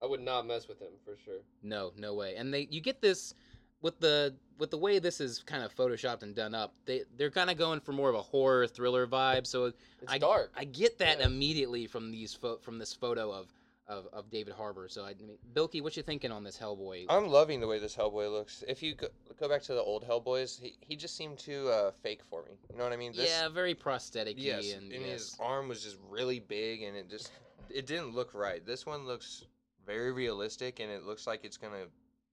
I 0.00 0.06
would 0.06 0.20
not 0.20 0.46
mess 0.46 0.68
with 0.68 0.78
him 0.80 0.92
for 1.04 1.16
sure. 1.24 1.40
No, 1.64 1.90
no 1.96 2.14
way. 2.14 2.36
And 2.36 2.54
they 2.54 2.68
you 2.70 2.80
get 2.80 3.00
this 3.02 3.34
with 3.82 3.98
the 3.98 4.32
with 4.58 4.70
the 4.70 4.78
way 4.78 5.00
this 5.00 5.20
is 5.20 5.42
kind 5.42 5.64
of 5.64 5.74
photoshopped 5.74 6.22
and 6.22 6.36
done 6.36 6.54
up. 6.54 6.72
They 6.84 7.02
they're 7.16 7.32
kind 7.32 7.50
of 7.50 7.58
going 7.58 7.80
for 7.80 7.90
more 7.92 8.08
of 8.08 8.14
a 8.14 8.22
horror 8.22 8.68
thriller 8.68 9.08
vibe. 9.08 9.44
So 9.44 9.64
It's 9.66 9.76
I- 10.06 10.18
dark. 10.18 10.52
I 10.56 10.64
get 10.66 10.98
that 10.98 11.18
Yeah. 11.18 11.26
immediately 11.26 11.88
from 11.88 12.12
these 12.12 12.32
fo- 12.32 12.58
from 12.58 12.78
this 12.78 12.92
photo 12.92 13.32
of, 13.32 13.52
of 13.88 14.06
of 14.12 14.30
David 14.30 14.54
Harbour. 14.54 14.88
So 14.88 15.04
I 15.04 15.14
mean, 15.14 15.38
Bilkey, 15.54 15.82
what 15.82 15.96
you 15.96 16.02
thinking 16.02 16.32
on 16.32 16.44
this 16.44 16.58
Hellboy? 16.58 17.06
I'm 17.08 17.28
loving 17.28 17.60
the 17.60 17.66
way 17.66 17.78
this 17.78 17.96
Hellboy 17.96 18.30
looks. 18.30 18.64
If 18.66 18.82
you 18.82 18.94
go, 18.94 19.08
go 19.38 19.48
back 19.48 19.62
to 19.62 19.74
the 19.74 19.82
old 19.82 20.06
Hellboys, 20.06 20.60
he, 20.60 20.76
he 20.80 20.96
just 20.96 21.16
seemed 21.16 21.38
too 21.38 21.68
uh, 21.68 21.90
fake 21.90 22.22
for 22.28 22.42
me. 22.44 22.52
You 22.70 22.78
know 22.78 22.84
what 22.84 22.92
I 22.92 22.96
mean? 22.96 23.12
This, 23.12 23.30
yeah, 23.30 23.48
very 23.48 23.74
prosthetic 23.74 24.36
Yes, 24.38 24.72
and, 24.72 24.92
and 24.92 25.02
yes. 25.02 25.12
his 25.12 25.36
arm 25.40 25.68
was 25.68 25.82
just 25.82 25.96
really 26.10 26.40
big, 26.40 26.82
and 26.82 26.96
it 26.96 27.08
just 27.08 27.30
it 27.70 27.86
didn't 27.86 28.14
look 28.14 28.34
right. 28.34 28.64
This 28.64 28.86
one 28.86 29.06
looks 29.06 29.44
very 29.86 30.12
realistic, 30.12 30.80
and 30.80 30.90
it 30.90 31.04
looks 31.04 31.26
like 31.26 31.44
it's 31.44 31.56
gonna 31.56 31.86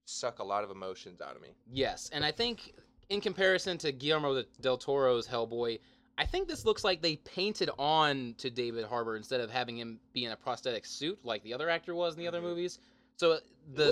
suck 0.05 0.39
a 0.39 0.43
lot 0.43 0.63
of 0.63 0.71
emotions 0.71 1.21
out 1.21 1.35
of 1.35 1.41
me. 1.41 1.49
Yes, 1.71 2.09
and 2.13 2.25
I 2.25 2.31
think 2.31 2.73
in 3.09 3.21
comparison 3.21 3.77
to 3.79 3.91
Guillermo 3.91 4.43
del 4.61 4.77
Toro's 4.77 5.27
Hellboy, 5.27 5.79
I 6.17 6.25
think 6.25 6.47
this 6.47 6.63
looks 6.65 6.83
like 6.83 7.01
they 7.01 7.15
painted 7.17 7.69
on 7.79 8.35
to 8.37 8.49
David 8.49 8.85
Harbour 8.85 9.15
instead 9.15 9.41
of 9.41 9.49
having 9.49 9.77
him 9.77 9.99
be 10.13 10.25
in 10.25 10.31
a 10.31 10.35
prosthetic 10.35 10.85
suit 10.85 11.17
like 11.23 11.41
the 11.43 11.53
other 11.53 11.69
actor 11.69 11.95
was 11.95 12.13
in 12.13 12.19
the 12.19 12.27
other 12.27 12.39
Mhm. 12.39 12.43
movies. 12.43 12.79
So 13.17 13.33
He 13.33 13.39
the. 13.75 13.85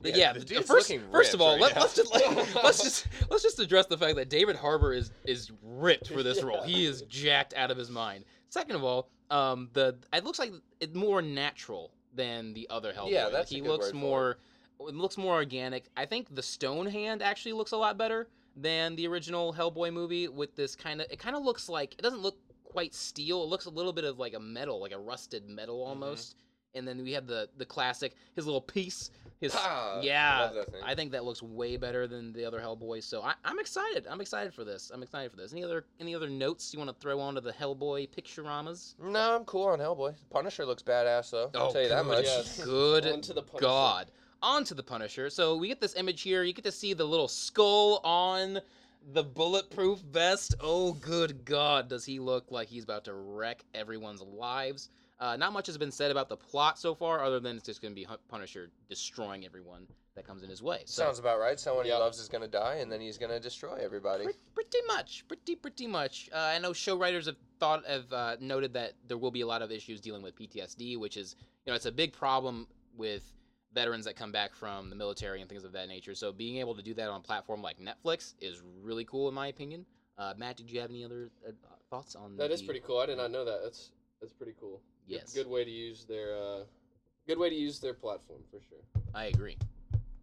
The- 0.00 0.10
Yeah, 0.10 0.16
yeah, 0.16 0.32
the 0.32 0.62
first, 0.62 0.92
first 1.12 1.34
of 1.34 1.40
all, 1.40 1.52
right 1.52 1.60
let, 1.60 1.76
us 1.76 1.94
just 1.94 2.12
like, 2.12 2.54
let's 2.64 2.82
just 2.82 3.06
let's 3.30 3.42
just 3.42 3.58
address 3.60 3.86
the 3.86 3.96
fact 3.98 4.16
that 4.16 4.28
David 4.28 4.56
Harbour 4.56 4.92
is 4.92 5.10
is 5.24 5.50
ripped 5.62 6.08
for 6.08 6.22
this 6.22 6.42
role. 6.42 6.62
He 6.62 6.84
is 6.86 7.02
jacked 7.02 7.54
out 7.54 7.70
of 7.70 7.76
his 7.78 7.90
mind. 7.90 8.24
Second 8.50 8.76
of 8.76 8.84
all, 8.84 9.08
um, 9.30 9.70
the 9.72 9.96
it 10.12 10.24
looks 10.24 10.38
like 10.38 10.52
it's 10.80 10.94
more 10.94 11.22
natural 11.22 11.92
than 12.14 12.52
the 12.54 12.68
other 12.70 12.92
Hellboy. 12.92 13.10
Yeah, 13.10 13.28
that's 13.30 13.50
he 13.50 13.60
looks 13.62 13.92
more. 13.92 14.38
It 14.80 14.94
looks 14.94 15.16
more 15.16 15.34
organic. 15.34 15.84
I 15.96 16.04
think 16.04 16.34
the 16.34 16.42
Stone 16.42 16.86
Hand 16.86 17.22
actually 17.22 17.52
looks 17.54 17.72
a 17.72 17.76
lot 17.76 17.96
better 17.96 18.28
than 18.56 18.96
the 18.96 19.06
original 19.06 19.52
Hellboy 19.52 19.92
movie. 19.92 20.28
With 20.28 20.56
this 20.56 20.74
kind 20.76 21.00
of, 21.00 21.06
it 21.10 21.18
kind 21.18 21.36
of 21.36 21.42
looks 21.44 21.68
like 21.68 21.94
it 21.94 22.02
doesn't 22.02 22.20
look 22.22 22.38
quite 22.64 22.94
steel. 22.94 23.42
It 23.42 23.48
looks 23.48 23.66
a 23.66 23.70
little 23.70 23.92
bit 23.92 24.04
of 24.04 24.18
like 24.18 24.34
a 24.34 24.40
metal, 24.40 24.80
like 24.80 24.92
a 24.92 24.98
rusted 24.98 25.48
metal 25.48 25.78
Mm-hmm. 25.80 25.88
almost. 26.02 26.36
And 26.76 26.88
then 26.88 27.04
we 27.04 27.12
have 27.12 27.28
the 27.28 27.48
the 27.56 27.64
classic, 27.64 28.16
his 28.34 28.46
little 28.46 28.60
piece, 28.60 29.12
his 29.40 29.54
Ah, 29.56 30.00
yeah. 30.02 30.40
love 30.40 30.54
that 30.56 30.72
thing. 30.72 30.82
I 30.84 30.96
think 30.96 31.12
that 31.12 31.24
looks 31.24 31.40
way 31.40 31.76
better 31.76 32.08
than 32.08 32.32
the 32.32 32.44
other 32.44 32.58
Hellboy. 32.58 33.00
So 33.04 33.22
I, 33.22 33.34
I'm 33.44 33.60
excited. 33.60 34.08
I'm 34.10 34.20
excited 34.20 34.52
for 34.52 34.64
this. 34.64 34.90
I'm 34.92 35.00
excited 35.00 35.30
for 35.30 35.36
this. 35.36 35.52
Any 35.52 35.62
other 35.62 35.84
any 36.00 36.16
other 36.16 36.28
notes 36.28 36.72
you 36.72 36.80
want 36.80 36.90
to 36.90 36.96
throw 37.00 37.20
onto 37.20 37.40
the 37.40 37.52
Hellboy 37.52 38.08
picturamas? 38.10 38.94
No, 39.00 39.36
I'm 39.36 39.44
cool 39.44 39.66
on 39.68 39.78
Hellboy. 39.78 40.14
Punisher 40.30 40.66
looks 40.66 40.82
badass 40.82 41.30
though. 41.30 41.48
I'll 41.54 41.70
tell 41.72 41.82
you 41.82 41.88
that 41.90 42.06
much. 42.06 42.24
Yes. 42.24 42.64
Good 42.64 43.06
On 43.06 43.20
to 43.20 43.32
the 43.32 43.42
Punisher. 43.42 43.60
God. 43.68 44.10
On 44.42 44.64
to 44.64 44.74
the 44.74 44.82
Punisher. 44.82 45.30
So 45.30 45.56
we 45.56 45.68
get 45.68 45.80
this 45.80 45.96
image 45.96 46.22
here. 46.22 46.42
You 46.42 46.52
get 46.52 46.64
to 46.64 46.72
see 46.72 46.92
the 46.92 47.04
little 47.04 47.28
skull 47.28 48.00
on 48.04 48.60
the 49.12 49.22
bulletproof 49.22 50.00
vest. 50.00 50.54
Oh, 50.60 50.92
good 50.94 51.44
God. 51.44 51.88
Does 51.88 52.04
he 52.04 52.18
look 52.18 52.50
like 52.50 52.68
he's 52.68 52.84
about 52.84 53.04
to 53.04 53.14
wreck 53.14 53.64
everyone's 53.74 54.22
lives? 54.22 54.90
Uh, 55.20 55.36
not 55.36 55.52
much 55.52 55.66
has 55.66 55.78
been 55.78 55.92
said 55.92 56.10
about 56.10 56.28
the 56.28 56.36
plot 56.36 56.78
so 56.78 56.94
far, 56.94 57.22
other 57.22 57.40
than 57.40 57.56
it's 57.56 57.64
just 57.66 57.80
going 57.80 57.94
to 57.94 58.00
be 58.00 58.06
Punisher 58.28 58.70
destroying 58.88 59.46
everyone 59.46 59.86
that 60.16 60.26
comes 60.26 60.42
in 60.42 60.50
his 60.50 60.62
way. 60.62 60.82
So, 60.86 61.04
Sounds 61.04 61.18
about 61.18 61.38
right. 61.40 61.58
Someone 61.58 61.86
Yep. 61.86 61.94
he 61.94 62.00
loves 62.00 62.18
is 62.20 62.28
gonna 62.28 62.46
die, 62.46 62.76
and 62.76 62.90
then 62.92 63.00
he's 63.00 63.18
gonna 63.18 63.40
destroy 63.40 63.74
everybody. 63.82 64.22
Pre- 64.24 64.34
pretty 64.54 64.78
much, 64.86 65.24
pretty 65.26 65.56
pretty 65.56 65.88
much. 65.88 66.30
Uh, 66.32 66.36
I 66.38 66.58
know 66.60 66.72
show 66.72 66.96
writers 66.96 67.26
have 67.26 67.34
thought 67.58 67.84
have 67.84 68.12
uh, 68.12 68.36
noted 68.38 68.72
that 68.74 68.92
there 69.08 69.18
will 69.18 69.32
be 69.32 69.40
a 69.40 69.46
lot 69.46 69.60
of 69.60 69.72
issues 69.72 70.00
dealing 70.00 70.22
with 70.22 70.36
PTSD, 70.36 70.96
which 70.98 71.16
is 71.16 71.34
you 71.66 71.72
know 71.72 71.74
it's 71.74 71.86
a 71.86 71.90
big 71.92 72.12
problem 72.12 72.68
with 72.96 73.32
veterans 73.74 74.04
that 74.04 74.16
come 74.16 74.32
back 74.32 74.54
from 74.54 74.88
the 74.90 74.96
military 74.96 75.40
and 75.40 75.48
things 75.48 75.64
of 75.64 75.72
that 75.72 75.88
nature. 75.88 76.14
So 76.14 76.32
being 76.32 76.58
able 76.58 76.74
to 76.74 76.82
do 76.82 76.94
that 76.94 77.08
on 77.08 77.16
a 77.20 77.22
platform 77.22 77.60
like 77.62 77.76
Netflix 77.78 78.34
is 78.40 78.62
really 78.82 79.04
cool 79.04 79.28
in 79.28 79.34
my 79.34 79.48
opinion. 79.48 79.84
Uh, 80.16 80.32
Matt, 80.36 80.56
did 80.56 80.70
you 80.70 80.80
have 80.80 80.90
any 80.90 81.04
other 81.04 81.30
uh, 81.46 81.50
thoughts 81.90 82.14
on 82.14 82.36
that? 82.36 82.48
That 82.48 82.54
is 82.54 82.60
the- 82.60 82.66
pretty 82.66 82.80
cool. 82.86 82.98
I 83.00 83.06
did 83.06 83.18
not 83.18 83.30
know 83.30 83.44
that. 83.44 83.60
That's 83.62 83.90
that's 84.20 84.32
pretty 84.32 84.54
cool. 84.60 84.80
Good- 85.08 85.16
Yes, 85.16 85.34
Good, 85.34 85.46
way 85.46 85.64
to 85.64 85.70
use 85.70 86.04
their 86.06 86.34
uh, 86.34 86.60
good 87.26 87.38
way 87.38 87.50
to 87.50 87.54
use 87.54 87.78
their 87.78 87.92
platform 87.92 88.40
for 88.50 88.58
sure. 88.70 89.02
I 89.14 89.26
agree. 89.26 89.58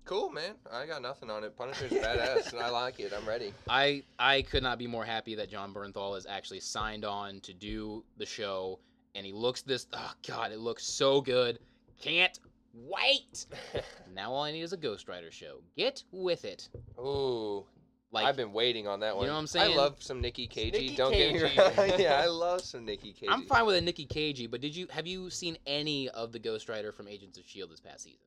Cool, 0.05 0.31
man. 0.31 0.55
I 0.71 0.87
got 0.87 1.03
nothing 1.03 1.29
on 1.29 1.43
it. 1.43 1.55
Punisher's 1.55 1.91
badass, 1.91 2.51
and 2.51 2.59
I 2.61 2.69
like 2.69 2.99
it. 2.99 3.13
I'm 3.15 3.27
ready. 3.27 3.53
I 3.69 4.01
I 4.17 4.41
could 4.41 4.63
not 4.63 4.79
be 4.79 4.87
more 4.87 5.05
happy 5.05 5.35
that 5.35 5.51
Jon 5.51 5.71
Bernthal 5.73 6.15
has 6.15 6.25
actually 6.25 6.61
signed 6.61 7.05
on 7.05 7.39
to 7.41 7.53
do 7.53 8.03
the 8.17 8.25
show, 8.25 8.79
and 9.13 9.23
he 9.25 9.31
looks 9.33 9.61
this. 9.61 9.85
Oh 9.93 10.13
God, 10.27 10.51
it 10.51 10.57
looks 10.59 10.83
so 10.83 11.21
good. 11.21 11.59
Can't 12.01 12.39
wait. 12.73 13.45
Now 14.13 14.33
all 14.33 14.43
I 14.43 14.51
need 14.51 14.61
is 14.61 14.73
a 14.73 14.77
Ghost 14.77 15.07
Rider 15.07 15.31
show. 15.31 15.59
Get 15.77 16.03
with 16.11 16.43
it. 16.43 16.67
Ooh, 16.99 17.65
Like 18.11 18.25
I've 18.25 18.35
been 18.35 18.51
waiting 18.51 18.85
on 18.85 18.99
that 18.99 19.15
one. 19.15 19.23
You 19.23 19.27
know 19.29 19.35
what 19.35 19.39
I'm 19.39 19.47
saying? 19.47 19.71
I 19.71 19.75
love 19.77 20.03
some 20.03 20.19
Nikki 20.19 20.47
Cagey. 20.47 20.71
Nikki 20.71 20.95
Don't 20.97 21.13
get 21.13 21.33
me 21.33 21.41
wrong. 21.41 21.89
yeah, 21.97 22.19
I 22.21 22.25
love 22.27 22.59
some 22.59 22.83
Nikki 22.83 23.13
Cagey. 23.13 23.29
I'm 23.29 23.45
fine 23.45 23.65
with 23.65 23.77
a 23.77 23.81
Nikki 23.81 24.05
Cagey, 24.05 24.47
but 24.47 24.59
did 24.59 24.75
you 24.75 24.87
have 24.89 25.07
you 25.07 25.29
seen 25.29 25.57
any 25.65 26.09
of 26.09 26.33
the 26.33 26.39
Ghost 26.39 26.67
Rider 26.67 26.91
from 26.91 27.07
Agents 27.07 27.37
of 27.37 27.45
Shield 27.47 27.71
this 27.71 27.79
past 27.79 28.03
season? 28.03 28.19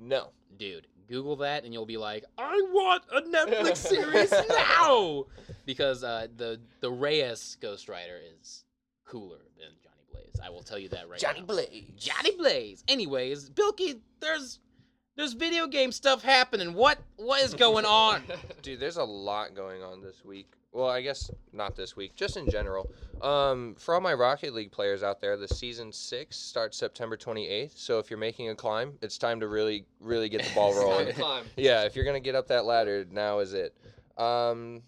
No. 0.00 0.30
Dude, 0.56 0.88
Google 1.08 1.36
that 1.36 1.62
and 1.64 1.72
you'll 1.72 1.86
be 1.86 1.96
like, 1.96 2.24
I 2.36 2.60
want 2.72 3.04
a 3.14 3.20
Netflix 3.22 3.76
series 3.88 4.32
now 4.48 5.26
because 5.66 6.02
uh, 6.02 6.26
the 6.36 6.60
the 6.80 6.90
Reyes 6.90 7.56
Ghost 7.60 7.88
Rider 7.88 8.18
is 8.40 8.64
cooler 9.04 9.38
than 9.56 9.68
Johnny 9.82 9.87
Blaze. 10.32 10.46
I 10.46 10.50
will 10.50 10.62
tell 10.62 10.78
you 10.78 10.88
that 10.90 11.08
right 11.08 11.18
Johnny 11.18 11.40
now. 11.40 11.46
Blaze. 11.46 11.84
Johnny 11.96 12.36
Blaze. 12.36 12.84
Anyways, 12.88 13.50
Bilkey, 13.50 14.00
there's 14.20 14.60
there's 15.16 15.32
video 15.32 15.66
game 15.66 15.90
stuff 15.92 16.22
happening. 16.22 16.74
What 16.74 16.98
what 17.16 17.42
is 17.42 17.54
going 17.54 17.84
on? 17.86 18.22
Dude, 18.62 18.80
there's 18.80 18.96
a 18.98 19.04
lot 19.04 19.54
going 19.54 19.82
on 19.82 20.00
this 20.02 20.24
week. 20.24 20.52
Well, 20.70 20.88
I 20.88 21.00
guess 21.00 21.30
not 21.52 21.74
this 21.76 21.96
week, 21.96 22.14
just 22.14 22.36
in 22.36 22.48
general. 22.50 22.90
Um, 23.22 23.74
for 23.78 23.94
all 23.94 24.02
my 24.02 24.12
Rocket 24.12 24.52
League 24.52 24.70
players 24.70 25.02
out 25.02 25.18
there, 25.20 25.36
the 25.38 25.48
season 25.48 25.90
six 25.92 26.36
starts 26.36 26.76
September 26.76 27.16
28th. 27.16 27.76
So 27.76 27.98
if 27.98 28.10
you're 28.10 28.18
making 28.18 28.50
a 28.50 28.54
climb, 28.54 28.92
it's 29.00 29.16
time 29.16 29.40
to 29.40 29.48
really, 29.48 29.86
really 29.98 30.28
get 30.28 30.44
the 30.44 30.54
ball 30.54 30.68
It's 30.72 30.78
time 30.78 30.88
rolling. 30.88 31.06
to 31.06 31.12
climb. 31.14 31.44
yeah, 31.56 31.84
if 31.84 31.96
you're 31.96 32.04
gonna 32.04 32.20
get 32.20 32.34
up 32.34 32.48
that 32.48 32.66
ladder, 32.66 33.06
now 33.10 33.38
is 33.38 33.54
it. 33.54 33.74
Um, 34.18 34.82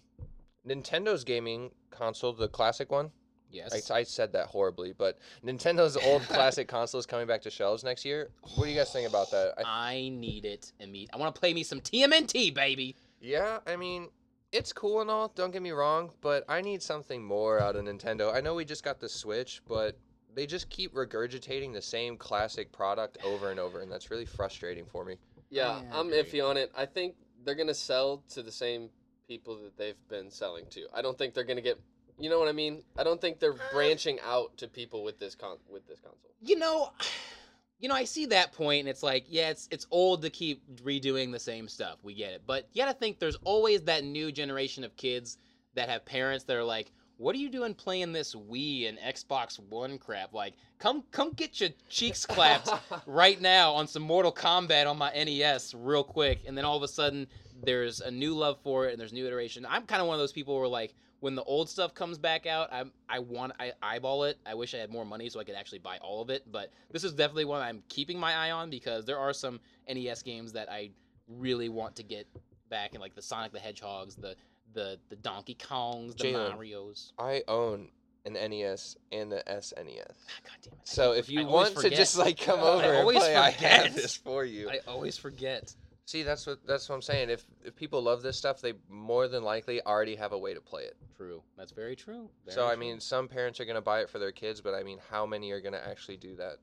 Nintendo's 0.67 1.23
gaming 1.23 1.71
console, 1.89 2.31
the 2.33 2.47
classic 2.47 2.91
one. 2.91 3.11
Yes. 3.51 3.89
I, 3.91 3.97
I 3.99 4.03
said 4.03 4.33
that 4.33 4.47
horribly, 4.47 4.93
but 4.93 5.19
Nintendo's 5.45 5.97
old 5.97 6.21
classic 6.23 6.67
console 6.69 6.99
is 6.99 7.05
coming 7.05 7.27
back 7.27 7.41
to 7.43 7.49
shelves 7.49 7.83
next 7.83 8.05
year. 8.05 8.29
What 8.55 8.65
do 8.65 8.71
you 8.71 8.77
guys 8.77 8.91
think 8.91 9.07
about 9.07 9.31
that? 9.31 9.53
I, 9.65 9.95
I 9.95 10.09
need 10.09 10.45
it 10.45 10.71
immediately. 10.79 11.09
I 11.13 11.17
want 11.17 11.33
to 11.35 11.39
play 11.39 11.53
me 11.53 11.63
some 11.63 11.81
TMNT, 11.81 12.53
baby. 12.53 12.95
yeah, 13.19 13.59
I 13.67 13.75
mean, 13.75 14.07
it's 14.51 14.73
cool 14.73 15.01
and 15.01 15.09
all. 15.09 15.31
Don't 15.35 15.51
get 15.51 15.61
me 15.61 15.71
wrong, 15.71 16.11
but 16.21 16.43
I 16.49 16.61
need 16.61 16.81
something 16.81 17.23
more 17.23 17.61
out 17.61 17.75
of 17.75 17.85
Nintendo. 17.85 18.33
I 18.33 18.41
know 18.41 18.55
we 18.55 18.65
just 18.65 18.83
got 18.83 18.99
the 18.99 19.07
Switch, 19.09 19.61
but 19.67 19.97
they 20.33 20.45
just 20.45 20.69
keep 20.69 20.93
regurgitating 20.93 21.73
the 21.73 21.81
same 21.81 22.17
classic 22.17 22.71
product 22.71 23.17
over 23.23 23.51
and 23.51 23.59
over, 23.59 23.81
and 23.81 23.91
that's 23.91 24.09
really 24.11 24.25
frustrating 24.25 24.85
for 24.85 25.03
me. 25.05 25.15
Yeah, 25.49 25.81
I 25.91 25.99
I'm 25.99 26.07
agree. 26.07 26.23
iffy 26.39 26.45
on 26.49 26.57
it. 26.57 26.71
I 26.77 26.85
think 26.85 27.15
they're 27.43 27.55
gonna 27.55 27.73
sell 27.73 28.23
to 28.29 28.41
the 28.41 28.51
same 28.51 28.89
people 29.27 29.55
that 29.63 29.77
they've 29.77 29.95
been 30.09 30.29
selling 30.31 30.65
to. 30.71 30.85
I 30.93 31.01
don't 31.01 31.17
think 31.17 31.33
they're 31.33 31.43
gonna 31.43 31.61
get. 31.61 31.79
You 32.19 32.29
know 32.29 32.39
what 32.39 32.47
I 32.47 32.51
mean? 32.51 32.83
I 32.97 33.03
don't 33.03 33.19
think 33.19 33.39
they're 33.39 33.55
branching 33.71 34.19
out 34.25 34.55
to 34.57 34.67
people 34.67 35.03
with 35.03 35.19
this 35.19 35.35
con 35.35 35.57
with 35.69 35.87
this 35.87 35.99
console. 35.99 36.31
You 36.41 36.57
know, 36.57 36.91
you 37.79 37.89
know, 37.89 37.95
I 37.95 38.03
see 38.03 38.27
that 38.27 38.51
point, 38.53 38.81
and 38.81 38.89
it's 38.89 39.03
like, 39.03 39.25
yeah, 39.27 39.49
it's 39.49 39.67
it's 39.71 39.87
old 39.91 40.21
to 40.23 40.29
keep 40.29 40.63
redoing 40.83 41.31
the 41.31 41.39
same 41.39 41.67
stuff. 41.67 41.97
We 42.03 42.13
get 42.13 42.33
it, 42.33 42.43
but 42.45 42.67
you 42.73 42.83
gotta 42.83 42.97
think 42.97 43.19
there's 43.19 43.37
always 43.43 43.81
that 43.83 44.03
new 44.03 44.31
generation 44.31 44.83
of 44.83 44.95
kids 44.95 45.37
that 45.73 45.89
have 45.89 46.05
parents 46.05 46.43
that 46.45 46.55
are 46.55 46.63
like, 46.63 46.91
"What 47.21 47.35
are 47.35 47.37
you 47.37 47.49
doing 47.49 47.75
playing 47.75 48.13
this 48.13 48.33
Wii 48.33 48.89
and 48.89 48.97
Xbox 48.97 49.59
One 49.59 49.99
crap? 49.99 50.33
Like, 50.33 50.55
come 50.79 51.03
come 51.11 51.33
get 51.33 51.61
your 51.61 51.69
cheeks 51.87 52.25
clapped 52.25 52.71
right 53.05 53.39
now 53.39 53.73
on 53.73 53.87
some 53.87 54.01
Mortal 54.01 54.31
Kombat 54.31 54.89
on 54.89 54.97
my 54.97 55.11
NES 55.13 55.75
real 55.75 56.03
quick, 56.03 56.39
and 56.47 56.57
then 56.57 56.65
all 56.65 56.75
of 56.75 56.81
a 56.81 56.87
sudden 56.87 57.27
there's 57.61 58.01
a 58.01 58.09
new 58.09 58.33
love 58.33 58.57
for 58.63 58.87
it 58.87 58.91
and 58.93 58.99
there's 58.99 59.13
new 59.13 59.27
iteration. 59.27 59.67
I'm 59.69 59.85
kind 59.85 60.01
of 60.01 60.07
one 60.07 60.15
of 60.15 60.19
those 60.19 60.31
people 60.31 60.57
where 60.57 60.67
like 60.67 60.95
when 61.19 61.35
the 61.35 61.43
old 61.43 61.69
stuff 61.69 61.93
comes 61.93 62.17
back 62.17 62.47
out, 62.47 62.73
I 62.73 62.85
I 63.07 63.19
want 63.19 63.53
I 63.59 63.73
eyeball 63.83 64.23
it. 64.23 64.39
I 64.43 64.55
wish 64.55 64.73
I 64.73 64.79
had 64.79 64.89
more 64.89 65.05
money 65.05 65.29
so 65.29 65.39
I 65.39 65.43
could 65.43 65.53
actually 65.53 65.77
buy 65.77 65.99
all 65.99 66.23
of 66.23 66.31
it, 66.31 66.51
but 66.51 66.73
this 66.89 67.03
is 67.03 67.13
definitely 67.13 67.45
one 67.45 67.61
I'm 67.61 67.83
keeping 67.87 68.19
my 68.19 68.33
eye 68.33 68.49
on 68.49 68.71
because 68.71 69.05
there 69.05 69.19
are 69.19 69.31
some 69.31 69.59
NES 69.87 70.23
games 70.23 70.53
that 70.53 70.71
I 70.71 70.89
really 71.27 71.69
want 71.69 71.95
to 71.97 72.03
get 72.03 72.27
back, 72.71 72.93
and 72.93 72.99
like 72.99 73.13
the 73.13 73.21
Sonic 73.21 73.51
the 73.51 73.59
Hedgehogs, 73.59 74.15
the 74.15 74.35
the 74.73 74.99
the 75.09 75.15
Donkey 75.15 75.55
Kongs, 75.55 76.17
the 76.17 76.25
Jalen. 76.25 76.53
Mario's. 76.55 77.13
I 77.19 77.43
own 77.47 77.89
an 78.25 78.33
NES 78.33 78.97
and 79.11 79.31
the 79.31 79.43
SNES. 79.47 80.03
Ah, 80.09 80.39
God 80.43 80.57
damn 80.63 80.73
it! 80.73 80.79
So 80.83 81.13
if 81.13 81.29
you 81.29 81.41
I 81.41 81.45
want 81.45 81.75
to 81.77 81.89
just 81.89 82.17
like 82.17 82.39
come 82.39 82.59
I 82.59 82.63
over 82.63 82.83
and 82.83 82.97
always 82.97 83.19
play, 83.19 83.35
I 83.35 83.49
have 83.51 83.95
this 83.95 84.15
for 84.15 84.45
you. 84.45 84.69
I 84.69 84.79
always 84.87 85.17
forget. 85.17 85.73
See, 86.05 86.23
that's 86.23 86.45
what 86.45 86.65
that's 86.65 86.89
what 86.89 86.95
I'm 86.95 87.01
saying. 87.01 87.29
If 87.29 87.45
if 87.63 87.75
people 87.75 88.01
love 88.01 88.21
this 88.21 88.37
stuff, 88.37 88.61
they 88.61 88.73
more 88.89 89.27
than 89.27 89.43
likely 89.43 89.81
already 89.85 90.15
have 90.15 90.33
a 90.33 90.37
way 90.37 90.53
to 90.53 90.61
play 90.61 90.83
it. 90.83 90.95
True. 91.15 91.41
That's 91.57 91.71
very 91.71 91.95
true. 91.95 92.29
so 92.47 92.55
Very 92.55 92.67
I 92.67 92.71
true. 92.73 92.79
mean, 92.79 92.99
some 92.99 93.27
parents 93.27 93.59
are 93.59 93.65
gonna 93.65 93.81
buy 93.81 94.01
it 94.01 94.09
for 94.09 94.19
their 94.19 94.31
kids, 94.31 94.61
but 94.61 94.73
I 94.73 94.83
mean, 94.83 94.99
how 95.09 95.25
many 95.25 95.51
are 95.51 95.61
gonna 95.61 95.81
actually 95.85 96.17
do 96.17 96.35
that? 96.35 96.57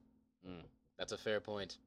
that's 0.98 1.12
a 1.12 1.18
fair 1.18 1.40
point. 1.40 1.78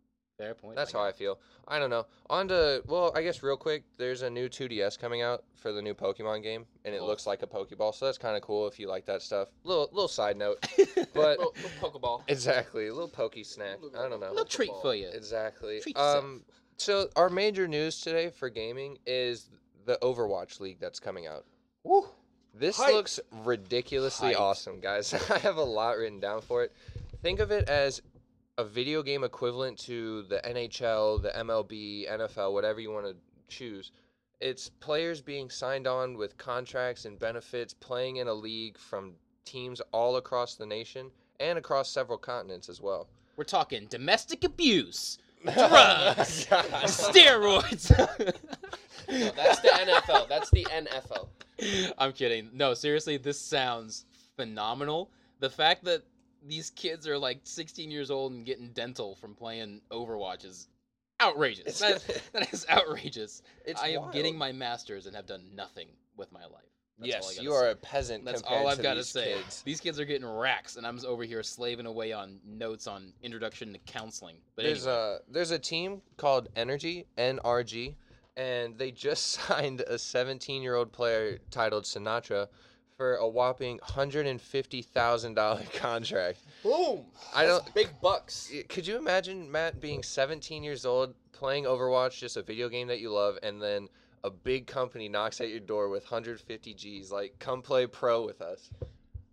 Fair 0.42 0.54
point. 0.56 0.76
That's 0.76 0.92
how. 0.92 1.02
I 1.02 1.12
feel. 1.12 1.40
I 1.68 1.78
don't 1.80 1.90
know. 1.90 2.06
On 2.30 2.48
to 2.48 2.82
well, 2.88 3.12
I 3.16 3.22
guess 3.22 3.44
real 3.44 3.58
quick, 3.58 3.84
there's 3.98 4.22
a 4.24 4.30
new 4.30 4.50
2DS 4.50 4.98
coming 4.98 5.22
out 5.22 5.44
for 5.56 5.72
the 5.72 5.82
new 5.82 5.94
Pokemon 5.94 6.42
game, 6.44 6.66
and 6.84 6.94
it 6.96 7.00
Cool. 7.00 7.08
looks 7.08 7.28
like 7.28 7.44
a 7.44 7.48
Pokeball, 7.48 7.94
so 7.94 8.06
that's 8.06 8.18
kind 8.18 8.36
of 8.36 8.42
cool 8.42 8.68
if 8.68 8.80
you 8.80 8.88
like 8.88 9.06
that 9.06 9.22
stuff. 9.22 9.50
Little 9.64 9.90
little 9.92 10.08
side 10.08 10.38
note, 10.38 10.66
but 11.14 11.38
little, 11.40 11.54
little 11.62 11.92
Pokeball. 11.92 12.24
exactly, 12.28 12.88
a 12.88 12.94
little 12.94 13.08
Pokey 13.10 13.44
snack. 13.44 13.78
I 13.98 14.10
don't 14.10 14.20
know. 14.20 14.30
little 14.32 14.46
treat 14.46 14.72
for 14.82 14.96
you. 14.96 15.10
Exactly. 15.14 15.80
Treat 15.82 15.96
yourself. 15.96 16.24
Um, 16.24 16.42
so 16.78 17.08
our 17.16 17.30
major 17.30 17.68
news 17.68 18.02
today 18.02 18.30
for 18.32 18.50
gaming 18.50 18.98
is 19.06 19.50
the 19.86 20.00
Overwatch 20.02 20.60
League 20.60 20.80
that's 20.80 21.00
coming 21.00 21.28
out. 21.28 21.46
Woo. 21.84 22.08
This 22.54 22.78
Hype. 22.78 22.94
looks 22.94 23.20
ridiculously 23.46 24.30
Hype. 24.34 24.40
awesome, 24.42 24.80
guys. 24.80 25.14
I 25.30 25.38
have 25.40 25.58
a 25.58 25.64
lot 25.64 25.98
written 25.98 26.20
down 26.20 26.42
for 26.42 26.64
it. 26.64 26.72
Think 27.22 27.40
of 27.40 27.52
it 27.52 27.70
as 27.70 28.02
a 28.62 28.64
video 28.64 29.02
game 29.02 29.24
equivalent 29.24 29.76
to 29.80 30.22
the 30.30 30.40
NHL, 30.46 31.20
the 31.22 31.30
MLB, 31.30 32.08
NFL, 32.10 32.54
whatever 32.54 32.80
you 32.80 32.92
want 32.92 33.08
to 33.08 33.16
choose. 33.48 33.92
It's 34.40 34.70
players 34.70 35.20
being 35.20 35.50
signed 35.50 35.88
on 35.88 36.16
with 36.16 36.38
contracts 36.38 37.06
and 37.06 37.18
benefits, 37.18 37.74
playing 37.74 38.18
in 38.18 38.28
a 38.28 38.34
league 38.34 38.78
from 38.78 39.14
teams 39.46 39.82
all 39.92 40.18
across 40.18 40.56
the 40.56 40.66
nation 40.66 41.10
and 41.40 41.58
across 41.58 41.90
several 41.90 42.20
continents 42.20 42.70
as 42.70 42.80
well. 42.80 43.10
We're 43.36 43.46
talking 43.46 43.88
domestic 43.90 44.44
abuse, 44.44 45.18
drugs, 45.44 46.46
steroids. 46.48 48.36
No, 49.10 49.30
that's 49.36 49.60
the 49.60 49.68
NFL. 49.68 50.30
That's 50.30 50.50
the 50.52 50.64
NFL. 50.64 51.28
I'm 51.98 52.14
kidding. 52.14 52.50
No, 52.54 52.74
seriously, 52.74 53.18
this 53.18 53.42
sounds 53.42 54.06
phenomenal. 54.38 55.10
The 55.42 55.50
fact 55.50 55.84
that 55.84 56.04
these 56.46 56.70
kids 56.72 57.08
are 57.08 57.18
like 57.18 57.42
16 57.44 57.92
years 57.92 58.12
old 58.12 58.34
and 58.34 58.46
getting 58.46 58.70
dental 58.70 59.16
from 59.16 59.36
playing 59.36 59.82
Overwatch 59.92 60.46
is 60.46 60.68
outrageous. 61.22 61.80
That, 61.80 62.22
that 62.34 62.54
is 62.54 62.66
outrageous. 62.70 63.44
It's 63.66 63.82
I 63.82 63.90
am 63.90 64.02
wild. 64.02 64.14
getting 64.14 64.38
my 64.38 64.52
master's 64.52 65.06
and 65.06 65.16
have 65.16 65.26
done 65.26 65.44
nothing 65.54 65.88
with 66.18 66.32
my 66.32 66.44
life. 66.46 66.64
That's 67.00 67.16
all 67.16 67.30
I 67.30 67.34
yes, 67.34 67.42
you 67.42 67.54
are 67.54 67.64
say. 67.64 67.72
a 67.72 67.76
peasant. 67.76 68.26
That's 68.26 68.44
all 68.44 68.68
I've 68.68 68.82
got 68.82 68.96
to 68.96 69.04
say. 69.04 69.34
Kids. 69.34 69.64
These 69.64 69.80
kids 69.80 70.00
are 70.00 70.06
getting 70.06 70.28
racks, 70.28 70.76
and 70.76 70.86
I'm 70.86 71.00
over 71.06 71.24
here 71.24 71.42
slaving 71.42 71.88
away 71.88 72.12
on 72.12 72.40
notes 72.46 72.86
on 72.86 73.14
introduction 73.24 73.74
to 73.74 73.80
counseling. 73.80 74.36
But 74.56 74.66
There's 74.66 74.86
anyway, 74.86 75.18
a 75.28 75.32
there's 75.32 75.52
a 75.52 75.58
team 75.58 76.02
called 76.18 76.50
Energy 76.56 77.08
NRG, 77.18 77.96
and 78.38 78.78
they 78.78 78.92
just 78.92 79.26
signed 79.32 79.82
a 79.82 79.98
17 79.98 80.62
year 80.62 80.76
old 80.76 80.92
player 80.92 81.40
titled 81.50 81.86
Sinatraa 81.86 82.48
for 83.02 83.16
a 83.16 83.28
whopping 83.28 83.80
hundred 83.82 84.28
and 84.28 84.40
fifty 84.40 84.84
thousand 84.84 85.34
dollar 85.34 85.64
contract. 85.74 86.38
Boom. 86.62 87.04
I 87.34 87.48
don't. 87.48 87.74
big 87.74 87.90
bucks. 88.00 88.54
Could 88.70 88.86
you 88.86 88.96
imagine 88.96 89.52
Matt 89.52 89.82
being 89.82 90.04
17 90.04 90.62
years 90.64 90.86
old, 90.86 91.16
playing 91.32 91.64
Overwatch, 91.64 92.20
just 92.20 92.38
a 92.38 92.44
video 92.44 92.70
game 92.70 92.88
that 92.90 93.00
you 93.00 93.12
love, 93.12 93.40
and 93.42 93.60
then 93.60 93.90
a 94.24 94.30
big 94.30 94.68
company 94.68 95.10
knocks 95.10 95.42
at 95.42 95.50
your 95.50 95.60
door 95.60 95.90
with 95.90 96.04
150 96.04 96.76
G's, 96.76 97.12
like, 97.12 97.34
come 97.40 97.64
play 97.64 97.88
pro 97.88 98.24
with 98.24 98.40
us? 98.40 98.70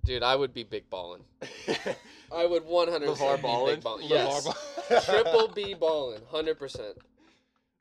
Dude, 0.03 0.23
I 0.23 0.35
would 0.35 0.55
be 0.55 0.63
big 0.63 0.89
balling. 0.89 1.25
I 2.35 2.47
would 2.47 2.65
100% 2.65 3.05
LaVar 3.05 3.37
be 3.37 3.43
ballin'? 3.43 3.75
big 3.75 3.85
ballin'. 3.85 4.07
Yes. 4.09 4.49
Triple 5.05 5.49
B 5.49 5.75
balling, 5.75 6.23
100%. 6.33 6.95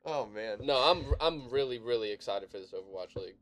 Oh 0.04 0.26
man, 0.26 0.58
No, 0.62 0.76
I'm 0.76 1.04
I'm 1.18 1.48
really 1.50 1.78
really 1.78 2.10
excited 2.12 2.50
for 2.50 2.58
this 2.58 2.72
Overwatch 2.72 3.16
League. 3.16 3.36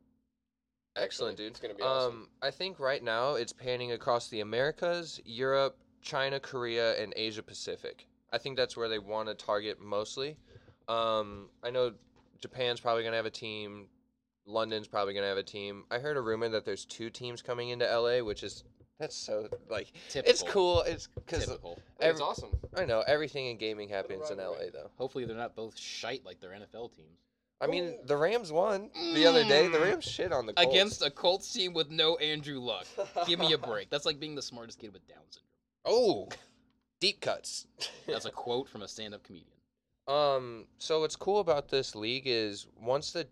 Excellent, 0.97 1.37
dude. 1.37 1.49
It's 1.49 1.61
gonna 1.61 1.75
be 1.75 1.83
awesome. 1.83 2.13
Um, 2.13 2.29
I 2.43 2.51
think 2.51 2.81
right 2.81 3.03
now 3.03 3.35
it's 3.35 3.53
panning 3.53 3.93
across 3.93 4.29
the 4.29 4.41
Americas, 4.41 5.21
Europe, 5.25 5.77
China, 6.03 6.41
Korea, 6.41 7.01
and 7.03 7.13
Asia 7.17 7.43
Pacific. 7.43 8.07
I 8.33 8.39
think 8.39 8.57
that's 8.57 8.77
where 8.77 8.89
they 8.89 8.99
want 8.99 9.29
to 9.29 9.35
target 9.35 9.81
mostly. 9.81 10.37
Um, 10.89 11.49
I 11.63 11.71
know 11.71 11.93
Japan's 12.41 12.81
probably 12.81 13.05
gonna 13.05 13.17
have 13.17 13.27
a 13.27 13.31
team. 13.31 13.89
London's 14.47 14.87
probably 14.87 15.15
gonna 15.15 15.27
have 15.27 15.39
a 15.39 15.43
team. 15.43 15.85
I 15.91 15.99
heard 15.99 16.17
a 16.17 16.21
rumor 16.21 16.49
that 16.51 16.65
there's 16.65 16.85
two 16.85 17.11
teams 17.11 17.43
coming 17.43 17.71
into 17.71 17.85
LA, 17.85 18.23
which 18.23 18.43
is 18.43 18.65
that's 18.99 19.17
so 19.17 19.49
like 19.69 19.93
typical. 20.09 20.31
it's 20.31 20.43
cool. 20.43 20.83
It's 20.83 21.09
because 21.09 21.47
Typical. 21.47 21.79
Hey, 22.01 22.11
it's 22.11 22.21
awesome. 22.21 22.51
I 22.77 22.85
know 22.85 23.03
everything 23.07 23.47
in 23.47 23.59
gaming 23.59 23.89
happens 23.89 24.31
in 24.31 24.39
LA 24.39 24.45
away. 24.45 24.71
though. 24.73 24.91
Hopefully, 24.97 25.25
they're 25.27 25.37
not 25.37 25.55
both 25.55 25.79
shite 25.79 26.25
like 26.25 26.41
their 26.41 26.51
NFL 26.51 26.95
teams. 26.97 27.26
I 27.61 27.67
mean, 27.67 27.97
the 28.05 28.17
Rams 28.17 28.53
won 28.53 28.91
the 29.15 29.27
other 29.27 29.43
day. 29.45 29.67
The 29.69 29.79
Mm. 29.79 29.83
Rams 29.85 30.05
shit 30.05 30.31
on 30.33 30.45
the 30.47 30.53
Colts. 30.53 30.71
Against 30.71 31.03
a 31.03 31.11
Colts 31.11 31.51
team 31.53 31.73
with 31.73 31.91
no 31.91 32.17
Andrew 32.19 32.61
Luck. 32.61 32.87
Give 33.27 33.39
me 33.39 33.53
a 33.55 33.59
break. 33.59 33.89
That's 33.89 34.05
like 34.05 34.21
being 34.21 34.35
the 34.35 34.43
smartest 34.43 34.79
kid 34.79 34.93
with 34.93 35.07
Down 35.07 35.23
syndrome. 35.31 35.45
oh 35.87 36.29
deep 37.01 37.21
cuts. 37.21 37.67
That's 38.07 38.27
a 38.27 38.31
quote 38.31 38.69
from 38.69 38.83
a 38.83 38.89
stand-up 38.89 39.23
comedian. 39.23 39.51
Um, 40.07 40.67
so 40.79 41.01
what's 41.01 41.17
cool 41.17 41.41
about 41.41 41.69
this 41.69 41.95
league 41.97 42.25
is 42.27 42.67
once 42.81 43.13
the 43.13 43.27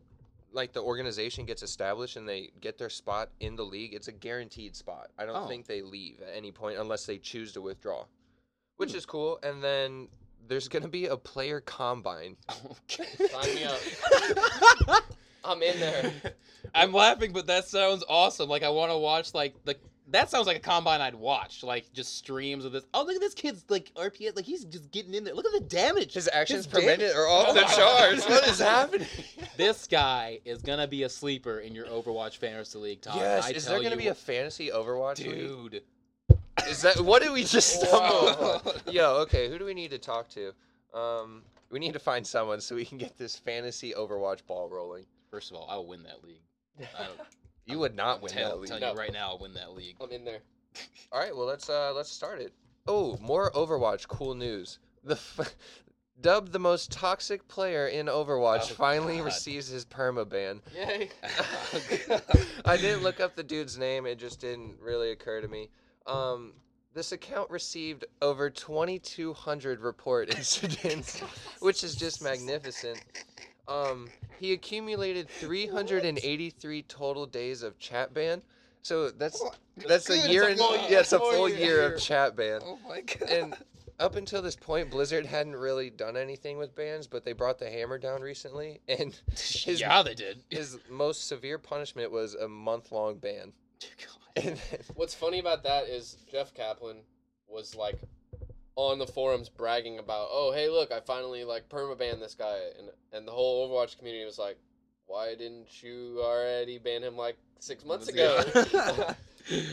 like 0.52 0.72
the 0.72 0.80
organization 0.82 1.44
gets 1.46 1.62
established 1.64 2.16
and 2.16 2.28
they 2.28 2.50
get 2.60 2.78
their 2.78 2.88
spot 2.90 3.28
in 3.40 3.56
the 3.56 3.64
league, 3.64 3.92
it's 3.92 4.06
a 4.08 4.12
guaranteed 4.12 4.74
spot. 4.76 5.10
I 5.18 5.26
don't 5.26 5.44
Oh. 5.44 5.48
think 5.48 5.66
they 5.66 5.82
leave 5.82 6.20
at 6.22 6.32
any 6.34 6.52
point 6.52 6.78
unless 6.78 7.06
they 7.06 7.18
choose 7.18 7.52
to 7.54 7.60
withdraw, 7.60 8.06
which 8.76 8.92
Hmm. 8.92 8.96
is 8.98 9.04
cool. 9.06 9.38
And 9.42 9.62
then 9.62 10.08
there's 10.48 10.68
gonna 10.68 10.88
be 10.88 11.06
a 11.06 11.16
player 11.16 11.60
combine. 11.60 12.36
Okay. 12.90 13.04
Sign 13.28 13.54
me 13.54 13.64
up. 13.64 15.02
I'm 15.44 15.62
in 15.62 15.78
there. 15.80 16.12
I'm 16.74 16.92
laughing, 16.92 17.32
but 17.32 17.46
that 17.48 17.66
sounds 17.66 18.02
awesome. 18.08 18.48
Like 18.48 18.62
I 18.62 18.68
want 18.70 18.90
to 18.92 18.98
watch 18.98 19.34
like 19.34 19.54
the. 19.64 19.76
That 20.08 20.28
sounds 20.30 20.46
like 20.46 20.58
a 20.58 20.60
combine 20.60 21.00
I'd 21.00 21.14
watch. 21.14 21.62
Like 21.62 21.90
just 21.94 22.16
streams 22.18 22.64
of 22.66 22.72
this. 22.72 22.84
Oh, 22.92 23.02
look 23.04 23.14
at 23.14 23.20
this 23.22 23.32
kid's 23.34 23.64
like 23.70 23.90
RPS. 23.94 24.36
Like 24.36 24.44
he's 24.44 24.64
just 24.64 24.90
getting 24.90 25.14
in 25.14 25.24
there. 25.24 25.34
Look 25.34 25.46
at 25.46 25.52
the 25.52 25.60
damage. 25.66 26.12
His 26.12 26.28
actions 26.32 26.64
His 26.64 26.66
per 26.66 26.80
damage- 26.80 26.98
minute 26.98 27.16
are 27.16 27.26
off 27.26 27.46
Oh 27.48 27.54
the 27.54 27.62
my 27.62 27.66
charts. 27.68 28.28
What 28.28 28.46
is 28.48 28.58
happening? 28.58 29.06
This 29.56 29.86
guy 29.86 30.40
is 30.44 30.62
gonna 30.62 30.88
be 30.88 31.04
a 31.04 31.08
sleeper 31.08 31.60
in 31.60 31.74
your 31.76 31.86
Overwatch 31.86 32.38
Fantasy 32.38 32.76
League. 32.78 33.00
Todd. 33.02 33.16
yes, 33.16 33.46
I 33.46 33.50
is 33.50 33.64
tell 33.64 33.74
there 33.74 33.82
gonna 33.84 33.94
you 33.94 34.00
be 34.02 34.08
a 34.08 34.14
fantasy 34.14 34.70
Overwatch 34.70 35.24
league? 35.24 35.82
Dude? 36.58 36.68
Is 36.68 36.82
that 36.82 37.00
what 37.00 37.22
did 37.22 37.32
we 37.32 37.44
just 37.44 37.80
stumble 37.80 38.28
upon? 38.28 38.72
Yo, 38.92 39.16
okay, 39.22 39.48
who 39.48 39.58
do 39.58 39.64
we 39.64 39.74
need 39.74 39.90
to 39.90 39.98
talk 39.98 40.28
to? 40.30 40.52
Um, 40.92 41.42
we 41.70 41.78
need 41.78 41.92
to 41.94 41.98
find 41.98 42.26
someone 42.26 42.60
so 42.60 42.74
we 42.76 42.84
can 42.84 42.98
get 42.98 43.16
this 43.18 43.36
fantasy 43.36 43.92
Overwatch 43.96 44.46
ball 44.46 44.68
rolling. 44.68 45.06
First 45.30 45.50
of 45.50 45.56
all, 45.56 45.66
I'll 45.68 45.86
win 45.86 46.02
that 46.04 46.22
league. 46.24 46.42
I 46.80 47.04
don't 47.04 47.18
You 47.66 47.78
would 47.78 47.96
not 47.96 48.20
win 48.22 48.30
tell, 48.30 48.50
that 48.50 48.60
league. 48.60 48.68
tell 48.68 48.78
No. 48.80 48.92
you 48.92 48.98
right 48.98 49.12
now, 49.12 49.30
I'll 49.30 49.38
win 49.38 49.54
that 49.54 49.72
league. 49.72 49.96
I'm 50.00 50.10
in 50.12 50.24
there. 50.24 50.40
All 51.12 51.18
right, 51.18 51.34
well 51.34 51.46
let's 51.46 51.68
uh 51.70 51.92
let's 51.94 52.10
start 52.10 52.40
it. 52.40 52.52
Oh, 52.86 53.16
more 53.22 53.50
Overwatch 53.52 54.06
cool 54.08 54.34
news. 54.34 54.78
The 55.02 55.14
f- 55.14 55.54
dubbed 56.20 56.52
the 56.52 56.58
most 56.58 56.92
toxic 56.92 57.46
player 57.48 57.86
in 57.88 58.06
Overwatch 58.06 58.70
Oh, 58.70 58.74
finally 58.74 59.16
God. 59.16 59.24
receives 59.26 59.68
his 59.68 59.84
perma 59.84 60.28
ban. 60.28 60.60
Yay. 60.74 61.08
I 62.64 62.76
didn't 62.76 63.02
look 63.02 63.20
up 63.20 63.34
the 63.34 63.42
dude's 63.42 63.78
name; 63.78 64.06
it 64.06 64.18
just 64.18 64.40
didn't 64.40 64.74
really 64.80 65.10
occur 65.12 65.40
to 65.40 65.48
me. 65.48 65.70
Um, 66.06 66.52
this 66.94 67.12
account 67.12 67.50
received 67.50 68.04
over 68.22 68.50
2,200 68.50 69.80
report 69.80 70.34
incidents, 70.36 71.20
which 71.60 71.82
is 71.82 71.94
just 71.94 72.22
magnificent. 72.22 73.02
Um, 73.66 74.08
he 74.38 74.52
accumulated 74.52 75.28
383 75.28 76.82
total 76.82 77.26
days 77.26 77.62
of 77.62 77.78
chat 77.78 78.14
ban. 78.14 78.42
So 78.82 79.10
that's 79.10 79.42
that's 79.88 80.10
a 80.10 80.28
year 80.30 80.48
and 80.48 80.58
full 80.58 80.76
yeah, 80.76 81.00
it's 81.00 81.12
a 81.14 81.18
full 81.18 81.48
year 81.48 81.82
of 81.94 81.98
chat 82.00 82.36
ban. 82.36 82.60
Oh 82.62 82.78
my 82.86 83.00
god. 83.00 83.30
And 83.30 83.56
up 83.98 84.16
until 84.16 84.42
this 84.42 84.56
point, 84.56 84.90
Blizzard 84.90 85.24
hadn't 85.24 85.56
really 85.56 85.88
done 85.88 86.16
anything 86.16 86.58
with 86.58 86.74
bans, 86.74 87.06
but 87.06 87.24
they 87.24 87.32
brought 87.32 87.58
the 87.58 87.70
hammer 87.70 87.96
down 87.98 88.20
recently, 88.20 88.80
and 88.88 89.18
his 89.30 89.80
yeah, 89.80 90.02
they 90.02 90.14
did. 90.14 90.42
his 90.50 90.78
most 90.90 91.26
severe 91.28 91.58
punishment 91.58 92.10
was 92.10 92.34
a 92.34 92.48
month 92.48 92.92
long 92.92 93.16
ban. 93.16 93.52
God. 94.36 94.44
And 94.46 94.56
then- 94.56 94.80
What's 94.94 95.14
funny 95.14 95.38
about 95.38 95.62
that 95.64 95.88
is 95.88 96.16
Jeff 96.30 96.54
Kaplan 96.54 96.98
was 97.48 97.74
like 97.74 97.98
on 98.76 98.98
the 98.98 99.06
forums 99.06 99.48
bragging 99.48 99.98
about, 100.00 100.28
"Oh, 100.30 100.52
hey, 100.52 100.68
look, 100.68 100.90
I 100.90 101.00
finally 101.00 101.44
like 101.44 101.68
permaban 101.68 102.18
this 102.20 102.34
guy," 102.34 102.58
and 102.78 102.88
and 103.12 103.26
the 103.28 103.32
whole 103.32 103.68
Overwatch 103.68 103.96
community 103.98 104.24
was 104.24 104.38
like, 104.38 104.58
"Why 105.06 105.34
didn't 105.36 105.82
you 105.82 106.20
already 106.22 106.78
ban 106.78 107.02
him 107.02 107.16
like 107.16 107.36
six 107.60 107.84
months 107.84 108.08
ago?" 108.08 108.42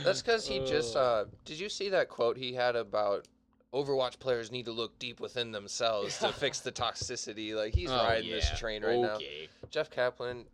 That's 0.03 0.21
because 0.21 0.45
he 0.47 0.59
just. 0.65 0.95
Uh. 0.95 1.25
Did 1.45 1.59
you 1.59 1.69
see 1.69 1.89
that 1.89 2.09
quote 2.09 2.37
he 2.37 2.53
had 2.53 2.75
about 2.75 3.27
Overwatch 3.73 4.19
players 4.19 4.51
need 4.51 4.65
to 4.65 4.71
look 4.71 4.99
deep 4.99 5.19
within 5.19 5.51
themselves 5.51 6.19
to 6.19 6.31
fix 6.33 6.59
the 6.59 6.71
toxicity? 6.71 7.55
Like 7.55 7.73
he's 7.73 7.89
Oh, 7.89 7.95
riding 7.95 8.29
this 8.29 8.49
yeah. 8.51 8.57
train 8.57 8.83
right 8.83 8.99
now. 8.99 9.17
Jeff 9.71 9.89
Kaplan, 9.89 10.45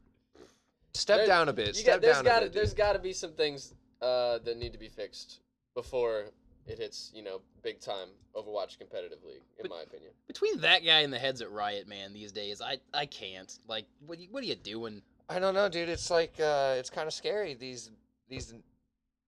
step 0.93 1.17
There- 1.17 1.27
down 1.27 1.49
a 1.49 1.53
bit. 1.53 1.69
You 1.69 1.73
Step 1.73 1.95
got, 1.95 2.01
there's 2.01 2.15
down 2.17 2.23
gotta, 2.25 2.45
bit. 2.45 2.53
there's 2.53 2.69
dude. 2.69 2.77
got 2.77 2.93
to 2.93 2.99
be 2.99 3.11
some 3.11 3.31
things 3.33 3.73
uh, 4.01 4.39
that 4.39 4.57
need 4.57 4.73
to 4.73 4.79
be 4.79 4.89
fixed 4.89 5.39
before 5.75 6.25
it 6.67 6.77
hits 6.79 7.11
you 7.13 7.23
know 7.23 7.41
big 7.63 7.79
time 7.79 8.09
Overwatch 8.35 8.77
competitive 8.77 9.19
league, 9.23 9.43
in 9.57 9.63
But- 9.63 9.71
my 9.71 9.81
opinion. 9.81 10.11
Between 10.27 10.59
that 10.61 10.83
guy 10.83 10.99
and 11.01 11.11
the 11.11 11.19
heads 11.19 11.41
at 11.41 11.51
Riot, 11.51 11.87
man, 11.87 12.13
these 12.13 12.31
days, 12.31 12.61
I 12.61 12.77
I 12.93 13.05
can't. 13.05 13.51
Like, 13.67 13.85
what 14.05 14.19
you, 14.19 14.27
what 14.31 14.43
are 14.43 14.47
you 14.47 14.55
doing? 14.55 15.01
I 15.29 15.39
don't 15.39 15.53
know, 15.53 15.67
dude. 15.69 15.89
It's 15.89 16.09
like 16.11 16.39
uh, 16.39 16.75
it's 16.77 16.89
kind 16.89 17.07
of 17.07 17.13
scary. 17.13 17.53
These 17.53 17.91
these 18.29 18.53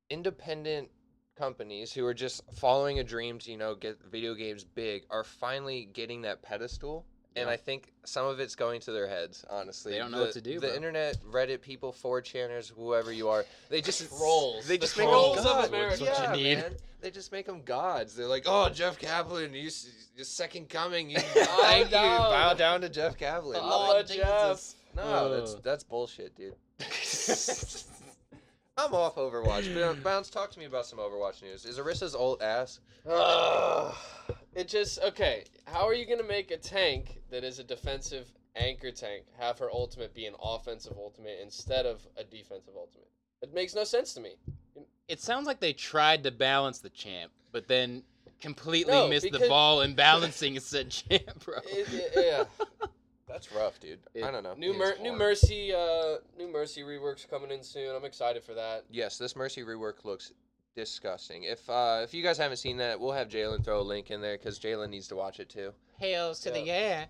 independent 0.09 0.89
companies 1.37 1.93
who 1.93 2.05
are 2.05 2.13
just 2.13 2.41
following 2.53 2.99
a 2.99 3.03
dream 3.03 3.39
to 3.39 3.51
you 3.51 3.57
know 3.57 3.75
get 3.75 3.97
video 4.11 4.33
games 4.33 4.63
big 4.63 5.03
are 5.09 5.23
finally 5.23 5.89
getting 5.93 6.21
that 6.23 6.41
pedestal. 6.41 7.05
And 7.41 7.49
I 7.49 7.57
think 7.57 7.91
some 8.05 8.25
of 8.25 8.39
it's 8.39 8.55
going 8.55 8.81
to 8.81 8.91
their 8.91 9.07
heads, 9.07 9.45
honestly. 9.49 9.93
They 9.93 9.99
don't 9.99 10.11
know 10.11 10.19
the, 10.19 10.23
what 10.25 10.33
to 10.33 10.41
do, 10.41 10.59
The 10.59 10.67
bro. 10.67 10.75
internet, 10.75 11.17
Reddit 11.31 11.61
people, 11.61 11.93
4chaners, 12.03 12.71
whoever 12.71 13.11
you 13.11 13.29
are, 13.29 13.45
they 13.69 13.81
just 13.81 14.07
Trolls. 14.17 14.67
They 14.67 14.77
The 14.77 14.81
just 14.85 14.97
make 14.97 15.07
trolls 15.07 15.37
them 15.37 15.45
of 15.47 15.51
gods. 15.53 15.67
America. 15.69 16.03
That's 16.03 16.19
what 16.19 16.29
yeah, 16.29 16.33
you 16.35 16.43
need. 16.55 16.61
man. 16.63 16.75
They 17.01 17.11
just 17.11 17.31
make 17.31 17.45
them 17.45 17.61
gods. 17.63 18.15
They're 18.15 18.27
like, 18.27 18.43
oh, 18.45 18.69
Jeff 18.69 18.99
Kaplan, 18.99 19.53
you, 19.53 19.69
your 20.15 20.25
second 20.25 20.67
coming. 20.69 21.09
You, 21.09 21.17
Bow 21.35 21.45
thank 21.61 21.85
you. 21.85 21.91
down. 21.91 22.17
Bow 22.31 22.53
down 22.55 22.81
to 22.81 22.89
Jeff 22.89 23.17
Kaplan. 23.17 23.57
Oh, 23.61 23.67
Holla, 23.69 24.03
Jesus. 24.03 24.17
Jeff. 24.17 24.75
No, 24.95 25.29
that's 25.39 25.53
that's 25.55 25.83
bullshit, 25.83 26.35
dude. 26.35 26.55
I'm 28.77 28.93
off 28.93 29.15
Overwatch. 29.15 30.03
Bounds, 30.03 30.29
talk 30.29 30.51
to 30.51 30.59
me 30.59 30.65
about 30.65 30.85
some 30.85 30.99
Overwatch 30.99 31.41
news. 31.41 31.63
Is 31.65 31.77
Orisa's 31.77 32.15
old 32.15 32.41
ass? 32.41 32.79
Ugh. 34.59 34.65
it 34.65 34.67
just 34.69 34.99
okay. 34.99 35.43
How 35.65 35.87
are 35.87 35.93
you 35.93 36.05
gonna 36.05 36.23
make 36.27 36.51
a 36.51 36.57
tank 36.57 37.19
that 37.31 37.43
is 37.43 37.59
a 37.59 37.63
defensive 37.63 38.31
anchor 38.55 38.91
tank 38.91 39.23
have 39.39 39.57
her 39.59 39.69
ultimate 39.71 40.13
be 40.13 40.25
an 40.25 40.35
offensive 40.41 40.93
ultimate 40.97 41.39
instead 41.41 41.85
of 41.85 42.05
a 42.17 42.23
defensive 42.23 42.73
ultimate? 42.77 43.07
It 43.41 43.53
makes 43.53 43.73
no 43.75 43.83
sense 43.83 44.13
to 44.15 44.21
me. 44.21 44.35
It 45.07 45.19
sounds 45.21 45.47
like 45.47 45.59
they 45.59 45.73
tried 45.73 46.23
to 46.25 46.31
balance 46.31 46.79
the 46.79 46.89
champ, 46.89 47.31
but 47.51 47.67
then 47.67 48.03
completely 48.41 48.93
No, 48.93 49.07
missed 49.07 49.31
the 49.31 49.47
ball 49.47 49.81
in 49.81 49.95
balancing 49.95 50.59
said 50.59 50.89
champ, 50.91 51.43
bro. 51.43 51.57
It- 51.65 51.87
it- 51.93 52.11
yeah. 52.15 52.43
That's 53.27 53.51
rough, 53.53 53.79
dude. 53.79 53.99
It- 54.15 54.23
I 54.23 54.31
don't 54.31 54.43
know. 54.43 54.55
New 54.55 54.73
Mer- 54.73 54.97
New. 55.01 55.13
Mercy, 55.13 55.71
uh, 55.73 56.15
New 56.37 56.51
Mercy 56.51 56.81
reworks 56.81 57.29
coming 57.29 57.51
in 57.51 57.61
soon. 57.63 57.95
I'm 57.95 58.03
excited 58.05 58.43
for 58.43 58.55
that. 58.55 58.85
Yes, 58.89 59.17
this 59.19 59.35
Mercy 59.35 59.61
rework 59.61 60.03
looks 60.03 60.31
disgusting. 60.79 61.43
If 61.43 61.69
uh, 61.69 62.01
if 62.03 62.13
you 62.13 62.23
guys 62.23 62.37
haven't 62.37 62.57
seen 62.57 62.77
that, 62.77 62.99
we'll 62.99 63.11
have 63.11 63.27
Jalen 63.27 63.63
throw 63.63 63.81
a 63.81 63.83
link 63.83 64.11
in 64.11 64.21
there 64.21 64.37
because 64.37 64.59
Jalen 64.59 64.89
needs 64.89 65.07
to 65.09 65.15
watch 65.15 65.39
it 65.39 65.49
too. 65.49 65.73
Hails 65.97 66.39
to 66.41 66.51
the 66.51 66.61
yeah. 66.61 67.05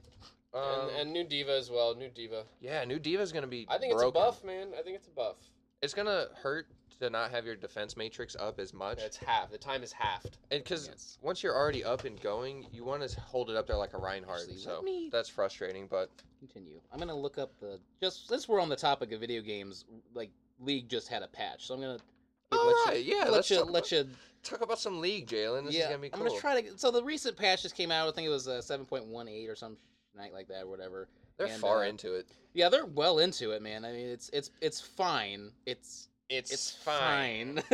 Um, 0.54 0.64
and, 0.90 1.02
and 1.02 1.14
new 1.14 1.24
D.Va 1.24 1.56
as 1.56 1.70
well. 1.70 1.96
New 1.96 2.10
D.Va. 2.10 2.44
yeah, 2.60 2.84
new 2.84 2.98
D.Va's 2.98 3.32
gonna 3.32 3.46
be. 3.46 3.68
I 3.70 3.78
think 3.78 3.94
broken. 3.94 4.08
it's 4.08 4.18
a 4.18 4.20
buff, 4.20 4.44
man. 4.44 4.68
I 4.78 4.82
think 4.82 4.96
it's 4.96 5.08
a 5.08 5.12
buff. 5.12 5.36
It's 5.84 5.94
gonna 5.94 6.26
hurt 6.42 6.68
to 7.00 7.10
not 7.12 7.30
have 7.32 7.46
your 7.46 7.56
defense 7.56 7.96
matrix 7.96 8.36
up 8.36 8.60
as 8.60 8.74
much, 8.74 8.98
Yeah, 9.00 9.06
it's 9.06 9.18
half. 9.18 9.52
The 9.52 9.58
time 9.60 9.84
is 9.84 9.94
halved. 9.94 10.38
and 10.52 10.62
because 10.64 10.88
Yes. 10.88 11.18
once 11.22 11.42
you're 11.44 11.56
already 11.56 11.84
up 11.84 12.04
and 12.04 12.20
going, 12.20 12.66
you 12.74 12.84
want 12.84 13.08
to 13.08 13.20
hold 13.22 13.50
it 13.50 13.56
up 13.56 13.68
there 13.68 13.78
like 13.78 13.94
a 13.94 13.98
Reinhardt. 13.98 14.42
Actually, 14.42 14.58
so 14.58 14.82
me- 14.82 15.10
that's 15.12 15.30
frustrating, 15.30 15.88
but 15.88 16.10
Continue. 16.40 16.82
I'm 16.92 17.00
gonna 17.00 17.16
look 17.16 17.38
up 17.38 17.52
the 17.60 17.80
just 18.02 18.28
since 18.28 18.50
we're 18.50 18.60
on 18.60 18.68
the 18.70 18.76
topic 18.76 19.12
of 19.14 19.20
video 19.22 19.42
games, 19.42 19.86
like 20.16 20.32
League 20.60 20.90
just 20.90 21.08
had 21.08 21.22
a 21.24 21.28
patch, 21.28 21.68
so 21.68 21.74
I'm 21.76 21.80
gonna 21.80 22.00
All 22.52 22.68
let 22.68 22.88
right, 22.88 23.06
you, 23.06 23.16
yeah, 23.16 23.24
let 23.26 23.34
let's 23.34 23.52
you 23.52 23.58
talk 23.58 23.70
let 23.72 23.92
you 23.92 24.08
talk 24.44 24.62
about 24.62 24.80
some 24.80 25.00
league, 25.00 25.28
Jalen. 25.28 25.66
This 25.66 25.76
yeah. 25.76 25.82
is 25.82 25.88
gonna 25.88 26.00
be 26.00 26.10
cool. 26.10 26.22
I'm 26.22 26.28
gonna 26.28 26.40
try 26.40 26.62
to. 26.62 26.78
So 26.78 26.92
the 26.92 27.04
recent 27.04 27.38
patch 27.38 27.62
just 27.62 27.76
came 27.76 27.92
out. 27.92 28.08
I 28.08 28.12
think 28.12 28.26
it 28.26 28.32
was 28.32 28.48
uh, 28.48 28.62
7.18 28.64 29.50
or 29.50 29.56
some 29.56 29.78
night 30.16 30.34
like 30.34 30.48
that, 30.48 30.64
or 30.64 30.68
whatever. 30.68 31.08
They're 31.38 31.48
and, 31.48 31.62
far 31.62 31.84
uh, 31.84 31.88
into 31.88 32.16
it. 32.16 32.28
Yeah, 32.54 32.70
they're 32.70 32.86
well 32.86 33.20
into 33.20 33.52
it, 33.52 33.62
man. 33.62 33.86
I 33.86 33.92
mean, 33.92 34.08
it's 34.08 34.30
it's 34.34 34.52
it's 34.62 34.82
fine. 34.82 35.52
It's 35.66 36.10
it's 36.30 36.72
fine. 36.72 37.62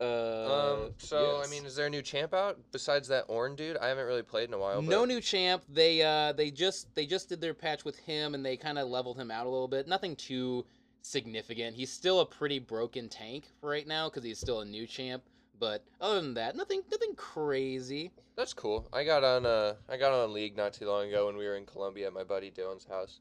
uh, 0.00 0.04
Um. 0.04 0.90
So 0.98 1.38
yes. 1.38 1.48
I 1.48 1.50
mean, 1.50 1.66
is 1.66 1.74
there 1.76 1.86
a 1.86 1.90
new 1.90 2.02
champ 2.02 2.34
out 2.34 2.58
besides 2.72 3.08
that 3.08 3.26
Ornn 3.28 3.56
dude? 3.56 3.76
I 3.78 3.88
haven't 3.88 4.06
really 4.06 4.22
played 4.22 4.48
in 4.48 4.54
a 4.54 4.58
while. 4.58 4.82
no 4.82 5.00
but 5.00 5.08
new 5.08 5.20
champ. 5.20 5.64
They 5.68 6.02
uh 6.02 6.32
they 6.32 6.50
just 6.50 6.94
they 6.94 7.06
just 7.06 7.28
did 7.28 7.40
their 7.40 7.54
patch 7.54 7.84
with 7.84 7.98
him 7.98 8.34
and 8.34 8.44
they 8.44 8.56
kind 8.56 8.78
of 8.78 8.88
leveled 8.88 9.18
him 9.18 9.30
out 9.30 9.46
a 9.46 9.50
little 9.50 9.68
bit. 9.68 9.88
Nothing 9.88 10.14
too 10.14 10.64
significant. 11.08 11.76
He's 11.76 11.90
still 11.92 12.20
a 12.20 12.26
pretty 12.26 12.58
broken 12.58 13.08
tank 13.08 13.44
right 13.62 13.86
now 13.86 14.08
because 14.08 14.24
he's 14.24 14.38
still 14.38 14.60
a 14.60 14.64
new 14.64 14.86
champ. 14.86 15.22
But 15.60 15.84
other 16.00 16.20
than 16.20 16.34
that, 16.34 16.54
nothing 16.56 16.82
nothing 16.90 17.14
crazy. 17.16 18.12
That's 18.36 18.52
cool. 18.54 18.86
I 18.92 19.02
got 19.04 19.24
on 19.24 19.44
uh 19.44 19.74
I 19.88 19.96
got 19.96 20.12
on 20.12 20.32
League 20.32 20.56
not 20.56 20.72
too 20.72 20.86
long 20.86 21.08
ago 21.08 21.26
when 21.26 21.36
we 21.36 21.46
were 21.46 21.56
in 21.56 21.66
Columbia 21.66 22.06
at 22.06 22.12
my 22.12 22.22
buddy 22.24 22.50
Dylan's 22.50 22.84
house. 22.86 23.18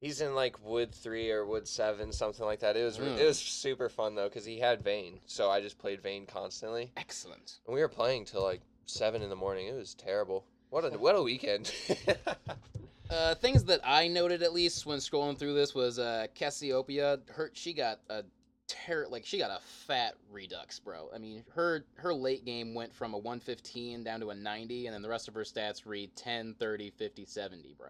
He's 0.00 0.20
in 0.20 0.34
like 0.34 0.56
Wood 0.64 0.92
three 0.94 1.30
or 1.30 1.44
Wood 1.46 1.68
seven, 1.68 2.12
something 2.12 2.44
like 2.44 2.60
that. 2.60 2.76
It 2.76 2.84
was 2.84 2.98
Mm. 2.98 3.16
it 3.18 3.24
was 3.24 3.38
super 3.38 3.88
fun 3.88 4.14
though 4.16 4.28
because 4.28 4.44
he 4.44 4.58
had 4.58 4.82
Vayne, 4.82 5.20
so 5.26 5.50
I 5.50 5.60
just 5.60 5.78
played 5.78 6.02
Vayne 6.02 6.26
constantly, 6.26 6.90
Excellent. 6.96 7.58
and 7.66 7.74
we 7.74 7.80
were 7.80 7.88
playing 7.88 8.24
till 8.24 8.42
like 8.42 8.60
seven 8.86 9.22
in 9.22 9.28
the 9.28 9.36
morning. 9.36 9.68
It 9.68 9.74
was 9.74 9.94
terrible. 9.94 10.44
What 10.70 10.84
a 10.84 10.90
what 10.98 11.14
a 11.16 11.22
weekend. 11.22 11.72
Uh, 13.10 13.34
things 13.36 13.64
that 13.64 13.80
I 13.84 14.08
noted 14.08 14.42
at 14.42 14.52
least 14.52 14.84
when 14.84 14.98
scrolling 14.98 15.38
through 15.38 15.54
this 15.54 15.74
was 15.74 15.98
uh, 15.98 16.26
Cassiopeia. 16.34 17.18
Her 17.28 17.50
she 17.54 17.72
got 17.72 18.00
a 18.10 18.24
ter- 18.66 19.06
like 19.08 19.24
she 19.24 19.38
got 19.38 19.50
a 19.50 19.60
fat 19.86 20.14
redux, 20.30 20.78
bro. 20.78 21.08
I 21.14 21.18
mean, 21.18 21.44
her 21.54 21.84
her 21.96 22.12
late 22.12 22.44
game 22.44 22.74
went 22.74 22.94
from 22.94 23.14
a 23.14 23.18
115 23.18 24.04
down 24.04 24.20
to 24.20 24.30
a 24.30 24.34
90, 24.34 24.86
and 24.86 24.94
then 24.94 25.02
the 25.02 25.08
rest 25.08 25.26
of 25.28 25.34
her 25.34 25.42
stats 25.42 25.86
read 25.86 26.14
10, 26.16 26.54
30, 26.58 26.90
50, 26.90 27.24
70, 27.24 27.74
bro. 27.78 27.88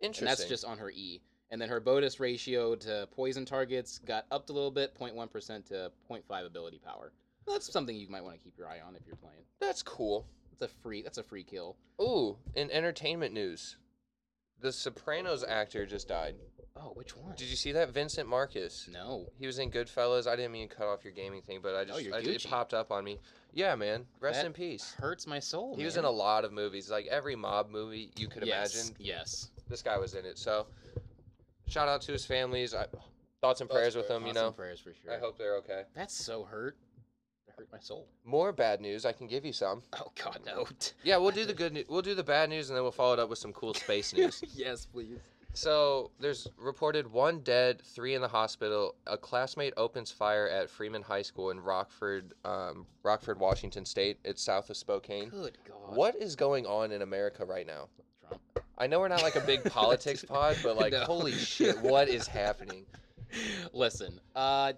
Interesting. 0.00 0.28
And 0.28 0.30
that's 0.30 0.48
just 0.48 0.64
on 0.64 0.78
her 0.78 0.90
E. 0.90 1.20
And 1.50 1.60
then 1.60 1.68
her 1.68 1.80
bonus 1.80 2.20
ratio 2.20 2.76
to 2.76 3.08
poison 3.10 3.44
targets 3.44 3.98
got 3.98 4.24
upped 4.30 4.50
a 4.50 4.52
little 4.52 4.70
bit, 4.70 4.96
0.1% 4.96 5.66
to 5.66 5.90
0.5 6.08 6.46
ability 6.46 6.78
power. 6.78 7.12
That's 7.46 7.72
something 7.72 7.96
you 7.96 8.08
might 8.08 8.22
want 8.22 8.38
to 8.38 8.42
keep 8.42 8.56
your 8.56 8.68
eye 8.68 8.78
on 8.86 8.94
if 8.94 9.02
you're 9.06 9.16
playing. 9.16 9.42
that's 9.60 9.82
cool. 9.82 10.26
That's 10.50 10.72
a 10.72 10.76
free. 10.82 11.02
That's 11.02 11.18
a 11.18 11.22
free 11.24 11.42
kill. 11.42 11.76
Ooh, 12.00 12.36
in 12.54 12.70
entertainment 12.70 13.34
news, 13.34 13.76
the 14.60 14.72
Sopranos 14.72 15.44
actor 15.44 15.86
just 15.86 16.08
died. 16.08 16.36
Oh, 16.76 16.92
which 16.94 17.16
one? 17.16 17.34
Did 17.36 17.48
you 17.48 17.56
see 17.56 17.72
that? 17.72 17.90
Vincent 17.90 18.28
Marcus. 18.28 18.88
No. 18.90 19.26
He 19.38 19.46
was 19.46 19.58
in 19.58 19.70
Goodfellas. 19.70 20.26
I 20.26 20.36
didn't 20.36 20.52
mean 20.52 20.68
to 20.68 20.74
cut 20.74 20.86
off 20.86 21.04
your 21.04 21.12
gaming 21.12 21.42
thing, 21.42 21.60
but 21.62 21.74
I 21.74 21.80
oh, 21.80 21.84
just 21.84 21.98
Oh, 21.98 22.00
you're 22.00 22.14
I, 22.14 22.18
it 22.20 22.24
Gucci. 22.24 22.48
popped 22.48 22.72
up 22.72 22.90
on 22.90 23.04
me. 23.04 23.18
Yeah, 23.52 23.74
man. 23.74 24.06
Rest 24.20 24.40
That 24.40 24.46
in 24.46 24.52
peace. 24.52 24.94
Hurts 24.98 25.26
my 25.26 25.40
soul. 25.40 25.76
He 25.76 25.84
was 25.84 25.96
man. 25.96 26.04
in 26.04 26.08
a 26.08 26.12
lot 26.12 26.44
of 26.44 26.52
movies, 26.52 26.90
like 26.90 27.06
every 27.06 27.36
mob 27.36 27.68
movie 27.70 28.12
you 28.16 28.28
could 28.28 28.46
yes, 28.46 28.74
imagine. 28.74 28.96
Yes. 28.98 29.50
This 29.68 29.82
guy 29.82 29.98
was 29.98 30.14
in 30.14 30.24
it. 30.24 30.38
So, 30.38 30.66
shout 31.66 31.88
out 31.88 32.02
to 32.02 32.12
his 32.12 32.24
families. 32.24 32.74
I, 32.74 32.86
thoughts 33.40 33.60
and 33.60 33.68
prayers 33.68 33.96
with 33.96 34.08
them. 34.08 34.22
You 34.22 34.28
Thoughts 34.28 34.40
know, 34.40 34.46
and 34.48 34.56
prayers 34.56 34.80
for 34.80 34.92
sure. 34.94 35.12
I 35.12 35.18
hope 35.18 35.36
they're 35.36 35.56
okay. 35.56 35.82
That's 35.94 36.14
so 36.14 36.44
hurt. 36.44 36.76
Hurt 37.60 37.68
my 37.70 37.78
soul. 37.78 38.08
More 38.24 38.52
bad 38.52 38.80
news. 38.80 39.04
I 39.04 39.12
can 39.12 39.26
give 39.26 39.44
you 39.44 39.52
some. 39.52 39.82
Oh 39.92 40.10
God, 40.24 40.40
no. 40.46 40.66
Yeah, 41.04 41.18
we'll 41.18 41.30
do 41.30 41.44
the 41.44 41.52
good. 41.52 41.74
news. 41.74 41.84
We'll 41.90 42.00
do 42.00 42.14
the 42.14 42.22
bad 42.24 42.48
news, 42.48 42.70
and 42.70 42.76
then 42.76 42.82
we'll 42.82 42.90
follow 42.90 43.12
it 43.12 43.18
up 43.18 43.28
with 43.28 43.38
some 43.38 43.52
cool 43.52 43.74
space 43.74 44.14
news. 44.16 44.42
yes, 44.54 44.86
please. 44.86 45.18
So 45.52 46.10
there's 46.18 46.46
reported 46.56 47.12
one 47.12 47.40
dead, 47.40 47.82
three 47.82 48.14
in 48.14 48.22
the 48.22 48.28
hospital. 48.28 48.94
A 49.06 49.18
classmate 49.18 49.74
opens 49.76 50.10
fire 50.10 50.48
at 50.48 50.70
Freeman 50.70 51.02
High 51.02 51.20
School 51.20 51.50
in 51.50 51.60
Rockford, 51.60 52.32
um, 52.46 52.86
Rockford, 53.02 53.38
Washington 53.38 53.84
State. 53.84 54.18
It's 54.24 54.40
south 54.42 54.70
of 54.70 54.76
Spokane. 54.78 55.28
Good 55.28 55.58
God. 55.68 55.94
What 55.96 56.16
is 56.16 56.34
going 56.36 56.64
on 56.66 56.92
in 56.92 57.02
America 57.02 57.44
right 57.44 57.66
now? 57.66 57.88
Trump. 58.26 58.40
I 58.78 58.86
know 58.86 59.00
we're 59.00 59.08
not 59.08 59.22
like 59.22 59.36
a 59.36 59.40
big 59.42 59.64
politics 59.64 60.24
pod, 60.24 60.56
but 60.62 60.76
like, 60.78 60.92
No. 60.92 61.00
holy 61.00 61.32
shit, 61.32 61.78
what 61.82 62.08
is 62.08 62.26
happening? 62.26 62.86
Listen, 63.74 64.18
uh, 64.34 64.72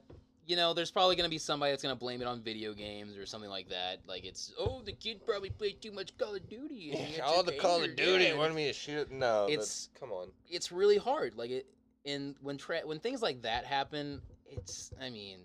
you 0.47 0.57
know, 0.57 0.75
there's 0.75 0.91
probably 0.91 1.15
gonna 1.17 1.29
be 1.29 1.39
somebody 1.39 1.73
that's 1.73 1.83
gonna 1.83 1.95
blame 1.97 2.21
it 2.21 2.27
on 2.27 2.41
video 2.43 2.73
games 2.73 3.17
or 3.17 3.27
something 3.27 3.51
like 3.51 3.69
that. 3.69 4.01
Like 4.07 4.25
it's, 4.25 4.53
oh, 4.59 4.83
the 4.85 4.93
kid 4.93 5.25
probably 5.25 5.51
played 5.51 5.81
too 5.81 5.93
much 5.93 6.17
Call 6.19 6.35
of 6.35 6.49
Duty. 6.49 6.93
and 6.93 7.21
All 7.25 7.43
the 7.43 7.53
Call 7.53 7.83
of 7.83 7.95
Duty 7.97 8.25
Yeah. 8.25 8.35
wanted 8.37 8.55
me 8.55 8.67
to 8.67 8.73
shoot. 8.73 9.11
No, 9.11 9.47
It's- 9.49 9.89
come 9.99 10.11
on. 10.13 10.29
It's 10.51 10.73
really 10.73 10.99
hard. 10.99 11.37
Like 11.37 11.51
it, 11.51 11.67
and 12.05 12.35
when 12.43 12.59
tra- 12.59 12.83
when 12.85 12.99
things 12.99 13.23
like 13.23 13.43
that 13.43 13.65
happen, 13.65 14.21
it's, 14.51 14.93
I 15.01 15.09
mean, 15.11 15.39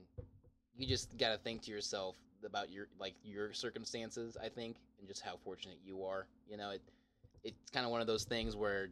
you 0.75 0.87
just 0.87 1.15
gotta 1.17 1.37
think 1.37 1.61
to 1.63 1.71
yourself 1.71 2.15
about 2.43 2.71
your 2.71 2.87
like 2.99 3.13
your 3.23 3.53
circumstances. 3.53 4.35
I 4.43 4.49
think, 4.49 4.77
and 4.99 5.07
just 5.07 5.21
how 5.21 5.37
fortunate 5.43 5.77
you 5.85 6.03
are. 6.03 6.25
You 6.49 6.57
know, 6.57 6.71
it, 6.71 6.81
it's 7.43 7.69
kind 7.71 7.85
of 7.85 7.91
one 7.91 8.01
of 8.01 8.07
those 8.07 8.23
things 8.23 8.55
where 8.55 8.89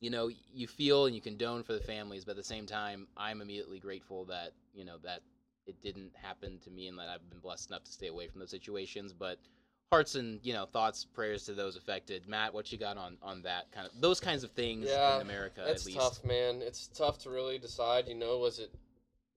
you 0.00 0.10
know 0.10 0.30
you 0.54 0.66
feel 0.66 1.06
and 1.06 1.14
you 1.14 1.20
condone 1.20 1.62
for 1.62 1.72
the 1.74 1.80
families 1.80 2.24
but 2.24 2.32
at 2.32 2.36
the 2.36 2.42
same 2.42 2.66
time 2.66 3.06
i'm 3.16 3.40
immediately 3.40 3.78
grateful 3.78 4.24
that 4.24 4.52
you 4.72 4.84
know 4.84 4.96
that 5.02 5.20
it 5.66 5.80
didn't 5.80 6.10
happen 6.14 6.58
to 6.64 6.70
me 6.70 6.88
and 6.88 6.98
that 6.98 7.08
i've 7.08 7.28
been 7.30 7.38
blessed 7.38 7.70
enough 7.70 7.84
to 7.84 7.92
stay 7.92 8.08
away 8.08 8.26
from 8.26 8.40
those 8.40 8.50
situations 8.50 9.12
but 9.12 9.38
hearts 9.92 10.14
and 10.14 10.40
you 10.42 10.52
know 10.52 10.64
thoughts 10.64 11.04
prayers 11.04 11.44
to 11.44 11.52
those 11.52 11.76
affected 11.76 12.26
matt 12.26 12.52
what 12.54 12.72
you 12.72 12.78
got 12.78 12.96
on 12.96 13.16
on 13.22 13.42
that 13.42 13.70
kind 13.72 13.86
of 13.86 13.92
those 14.00 14.20
kinds 14.20 14.42
of 14.42 14.50
things 14.52 14.86
Yeah, 14.88 15.16
in 15.16 15.22
america 15.22 15.62
It's 15.66 15.82
at 15.82 15.86
least 15.86 15.98
It's 15.98 16.08
tough, 16.18 16.24
man. 16.24 16.62
It's 16.62 16.86
tough 16.88 17.18
to 17.20 17.30
really 17.30 17.58
decide. 17.58 18.08
You 18.08 18.14
know, 18.14 18.38
was 18.38 18.58
it 18.58 18.72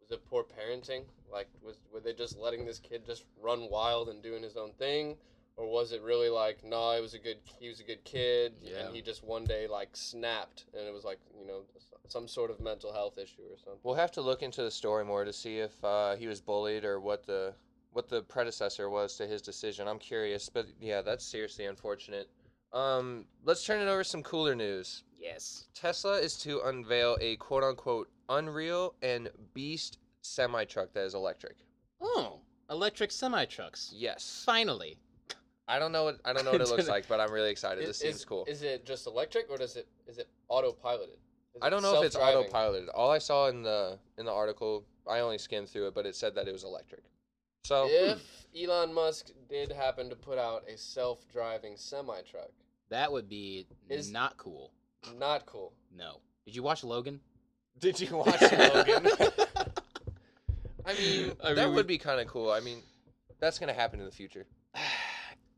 was 0.01 0.11
it 0.11 0.25
poor 0.29 0.43
parenting? 0.43 1.03
Like, 1.31 1.47
was 1.61 1.75
were 1.93 1.99
they 1.99 2.13
just 2.13 2.37
letting 2.37 2.65
this 2.65 2.79
kid 2.79 3.05
just 3.05 3.25
run 3.41 3.69
wild 3.69 4.07
and 4.07 4.23
doing 4.23 4.41
his 4.43 4.55
own 4.55 4.71
thing, 4.79 5.17
or 5.57 5.67
was 5.67 5.91
it 5.91 6.01
really 6.01 6.29
like, 6.29 6.63
no, 6.63 6.91
it 6.91 7.01
was 7.01 7.13
a 7.13 7.19
good 7.19 7.37
he 7.59 7.67
was 7.69 7.79
a 7.79 7.83
good 7.83 8.03
kid, 8.03 8.53
Yeah. 8.61 8.79
and 8.87 8.95
he 8.95 9.01
just 9.01 9.23
one 9.23 9.43
day 9.45 9.67
like 9.67 9.95
snapped, 9.95 10.65
and 10.73 10.87
it 10.87 10.93
was 10.93 11.03
like 11.03 11.19
you 11.39 11.45
know 11.47 11.61
some 12.07 12.27
sort 12.27 12.51
of 12.51 12.59
mental 12.59 12.91
health 12.93 13.17
issue 13.17 13.43
or 13.51 13.57
something. 13.57 13.79
We'll 13.83 13.95
have 13.95 14.11
to 14.13 14.21
look 14.21 14.43
into 14.43 14.61
the 14.63 14.71
story 14.71 15.05
more 15.05 15.23
to 15.25 15.33
see 15.33 15.59
if 15.59 15.83
uh, 15.83 16.15
he 16.15 16.27
was 16.27 16.41
bullied 16.41 16.83
or 16.85 16.99
what 16.99 17.25
the 17.25 17.53
what 17.91 18.09
the 18.09 18.21
predecessor 18.23 18.89
was 18.89 19.15
to 19.17 19.25
his 19.27 19.41
decision. 19.41 19.87
I'm 19.87 19.99
curious, 19.99 20.49
but 20.49 20.65
yeah, 20.81 21.01
that's 21.01 21.25
seriously 21.25 21.65
unfortunate. 21.65 22.29
Um, 22.73 23.25
let's 23.45 23.63
turn 23.63 23.79
it 23.81 23.89
over 23.89 24.03
to 24.03 24.09
some 24.09 24.21
cooler 24.23 24.53
news. 24.55 25.03
yes 25.17 25.67
Tesla 25.73 26.17
is 26.19 26.35
to 26.39 26.59
unveil 26.65 27.15
a 27.21 27.37
quote 27.37 27.63
unquote 27.63 28.09
Unreal 28.27 28.95
and 29.01 29.29
Beast 29.53 29.99
semi 30.21 30.65
truck 30.65 30.91
that 30.93 31.05
is 31.05 31.13
electric. 31.13 31.55
oh 32.01 32.39
electric 32.69 33.11
semi 33.11 33.45
trucks 33.45 33.93
Yes. 33.95 34.43
finally 34.45 34.97
I 35.67 35.79
don't 35.79 35.91
know 35.91 36.03
what 36.03 36.19
I 36.23 36.33
don't 36.33 36.45
know 36.45 36.51
what 36.51 36.61
it 36.61 36.69
looks 36.75 36.87
like, 36.87 37.07
but 37.07 37.19
I'm 37.19 37.31
really 37.31 37.49
excited. 37.51 37.81
Is- 37.81 37.87
This 37.89 37.99
seems 37.99 38.15
is, 38.17 38.25
cool. 38.25 38.45
Is 38.47 38.61
it 38.61 38.85
just 38.85 39.07
electric 39.07 39.49
or 39.49 39.57
does 39.57 39.75
it 39.75 39.87
is 40.07 40.17
it 40.17 40.27
autopiloted? 40.49 41.17
Is 41.55 41.61
I 41.61 41.69
don't 41.69 41.81
know 41.81 41.99
if 41.99 42.05
it's 42.05 42.15
autopiloted. 42.15 42.87
All 42.93 43.09
I 43.11 43.17
saw 43.17 43.47
in 43.47 43.63
the 43.63 43.97
in 44.17 44.25
the 44.25 44.31
article, 44.31 44.85
I 45.09 45.19
only 45.19 45.37
skimmed 45.37 45.69
through 45.69 45.87
it, 45.87 45.95
but 45.95 46.05
it 46.05 46.15
said 46.15 46.35
that 46.35 46.47
it 46.47 46.51
was 46.51 46.63
electric. 46.63 47.03
So 47.63 47.87
hmm. 47.87 48.11
If 48.11 48.47
Elon 48.55 48.93
Musk 48.93 49.31
did 49.49 49.71
happen 49.71 50.09
to 50.09 50.15
put 50.15 50.37
out 50.37 50.63
a 50.71 50.77
self-driving 50.77 51.77
semi 51.77 52.21
truck, 52.21 52.51
that 52.89 53.11
would 53.11 53.27
be 53.27 53.65
Is- 53.89 54.11
not 54.11 54.37
cool 54.37 54.71
not 55.19 55.45
cool. 55.45 55.71
no 55.95 56.19
did 56.45 56.55
you 56.55 56.63
watch 56.63 56.83
logan 56.83 57.19
Did 57.77 57.99
you 57.99 58.17
watch 58.17 58.41
Logan? 58.41 59.07
I 60.85 60.93
mean, 60.93 61.31
I 61.43 61.53
that 61.53 61.55
mean, 61.57 61.69
we- 61.69 61.75
would 61.75 61.87
be 61.87 61.97
kind 61.97 62.19
of 62.19 62.27
cool. 62.27 62.51
I 62.51 62.59
mean, 62.59 62.81
that's 63.39 63.59
gonna 63.59 63.73
happen 63.73 63.99
in 63.99 64.05
the 64.05 64.11
future. 64.11 64.45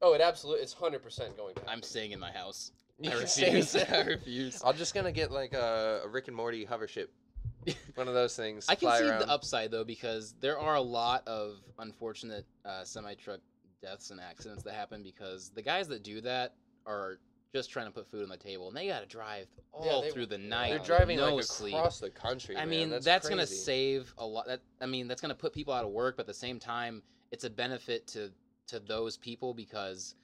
Oh, 0.02 0.14
it 0.14 0.22
absolutely 0.22 0.64
it's 0.64 0.74
hundred 0.74 1.04
percent 1.04 1.36
going 1.38 1.56
to. 1.56 1.70
i'm 1.70 1.82
staying 1.82 2.12
in 2.12 2.20
my 2.20 2.32
house 2.32 2.72
i 3.06 3.14
refuse 3.14 3.76
i 3.92 4.02
refuse 4.02 4.62
I'm 4.64 4.76
just 4.76 4.94
gonna 4.94 5.12
get 5.12 5.32
like 5.32 5.54
a, 5.54 6.02
a 6.04 6.08
Rick 6.08 6.28
and 6.28 6.36
Morty 6.38 6.66
hover 6.66 6.88
ship, 6.88 7.12
one 7.96 8.08
of 8.08 8.14
those 8.14 8.36
things. 8.36 8.66
I 8.70 8.76
can 8.76 8.88
fly 8.88 9.00
see 9.00 9.08
around. 9.08 9.20
the 9.22 9.30
upside 9.30 9.72
though 9.72 9.84
because 9.84 10.34
there 10.40 10.60
are 10.60 10.76
a 10.76 10.82
lot 10.82 11.28
of 11.28 11.58
unfortunate 11.80 12.46
uh, 12.66 12.84
semi 12.84 13.14
truck 13.16 13.40
deaths 13.82 14.10
and 14.10 14.20
accidents 14.20 14.64
that 14.64 14.74
happen 14.74 15.04
because 15.04 15.52
the 15.54 15.62
guys 15.62 15.88
that 15.88 16.04
do 16.04 16.22
that 16.22 16.56
are 16.86 17.20
just 17.54 17.70
trying 17.70 17.86
to 17.86 17.92
put 17.92 18.08
food 18.08 18.24
on 18.24 18.30
the 18.30 18.38
table 18.38 18.68
and 18.68 18.76
they 18.76 18.88
got 18.88 19.02
to 19.02 19.06
drive 19.06 19.48
all 19.72 20.02
they- 20.02 20.12
through 20.12 20.26
the 20.26 20.38
night. 20.38 20.70
They're 20.70 20.98
driving 20.98 21.18
no 21.18 21.36
like 21.36 21.46
sleep. 21.46 21.74
across 21.74 22.00
the 22.00 22.10
country. 22.10 22.56
I 22.58 22.62
man. 22.62 22.70
mean, 22.70 22.90
that's, 22.90 23.06
that's, 23.06 23.30
gonna 23.30 23.48
save 23.48 24.14
a 24.18 24.26
lot. 24.26 24.48
That 24.48 24.62
I 24.82 24.86
mean, 24.86 25.08
that's 25.08 25.22
gonna 25.22 25.36
put 25.36 25.54
people 25.54 25.74
out 25.74 25.86
of 25.86 25.92
work, 25.92 26.18
but 26.18 26.24
at 26.24 26.28
the 26.28 26.34
same 26.34 26.60
time, 26.60 27.04
it's 27.32 27.44
a 27.44 27.50
benefit 27.50 28.08
to 28.08 28.32
to 28.68 28.80
those 28.80 29.18
people 29.18 29.54
because, 29.54 30.16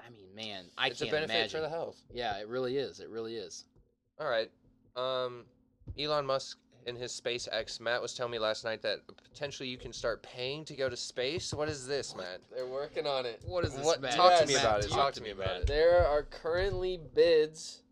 I 0.00 0.10
mean, 0.10 0.34
man, 0.34 0.64
I 0.78 0.88
It's 0.88 1.00
a 1.00 1.04
can't 1.04 1.16
benefit 1.16 1.34
imagine. 1.36 1.50
for 1.58 1.60
the 1.62 1.68
health. 1.68 1.96
Yeah, 2.12 2.38
it 2.38 2.48
really 2.48 2.76
is. 2.76 3.00
It 3.00 3.08
really 3.10 3.36
is. 3.36 3.64
All 4.18 4.28
right. 4.28 4.50
Um, 4.96 5.44
Elon 5.98 6.26
Musk 6.26 6.58
and 6.86 6.96
his 6.96 7.12
SpaceX. 7.12 7.80
Matt 7.80 8.00
was 8.00 8.14
telling 8.14 8.32
me 8.32 8.38
last 8.38 8.64
night 8.64 8.82
that 8.82 9.00
potentially 9.32 9.68
you 9.68 9.76
can 9.76 9.92
start 9.92 10.22
paying 10.22 10.64
to 10.64 10.74
go 10.74 10.88
to 10.88 10.96
space. 10.96 11.52
What 11.52 11.68
is 11.68 11.86
this, 11.86 12.16
Matt? 12.16 12.40
They're 12.54 12.66
working 12.66 13.06
on 13.06 13.26
it. 13.26 13.42
What 13.46 13.64
is 13.64 13.74
this? 13.74 13.84
What- 13.84 14.00
Matt? 14.00 14.12
talk 14.12 14.40
to 14.40 14.46
me 14.46 14.54
Matt, 14.54 14.64
about 14.64 14.84
it. 14.84 14.90
Talk, 14.90 15.12
to 15.14 15.22
me 15.22 15.30
about 15.30 15.56
it. 15.62 15.66
There 15.66 16.06
are 16.06 16.22
currently 16.22 16.98
bids 17.14 17.82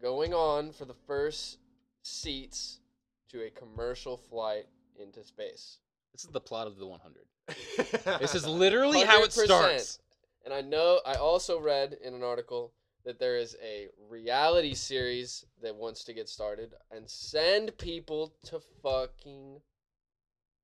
going 0.00 0.32
on 0.32 0.72
for 0.72 0.84
the 0.86 0.94
first 1.06 1.58
seats 2.02 2.78
to 3.28 3.42
a 3.46 3.50
commercial 3.50 4.16
flight 4.16 4.66
into 5.00 5.22
space. 5.22 5.78
This 6.12 6.24
is 6.24 6.30
the 6.30 6.40
plot 6.40 6.66
of 6.66 6.78
the 6.78 6.86
100. 6.86 7.22
This 8.20 8.34
is 8.34 8.46
literally 8.46 9.00
how 9.00 9.22
it 9.22 9.30
100%. 9.30 9.44
starts. 9.44 9.98
And 10.44 10.54
I 10.54 10.60
know 10.60 11.00
I 11.06 11.14
also 11.14 11.60
read 11.60 11.96
in 12.02 12.14
an 12.14 12.22
article 12.22 12.72
that 13.04 13.18
there 13.18 13.36
is 13.36 13.56
a 13.62 13.88
reality 14.10 14.74
series 14.74 15.44
that 15.62 15.74
wants 15.74 16.04
to 16.04 16.12
get 16.12 16.28
started 16.28 16.74
and 16.90 17.08
send 17.08 17.76
people 17.78 18.34
to 18.46 18.60
fucking 18.82 19.60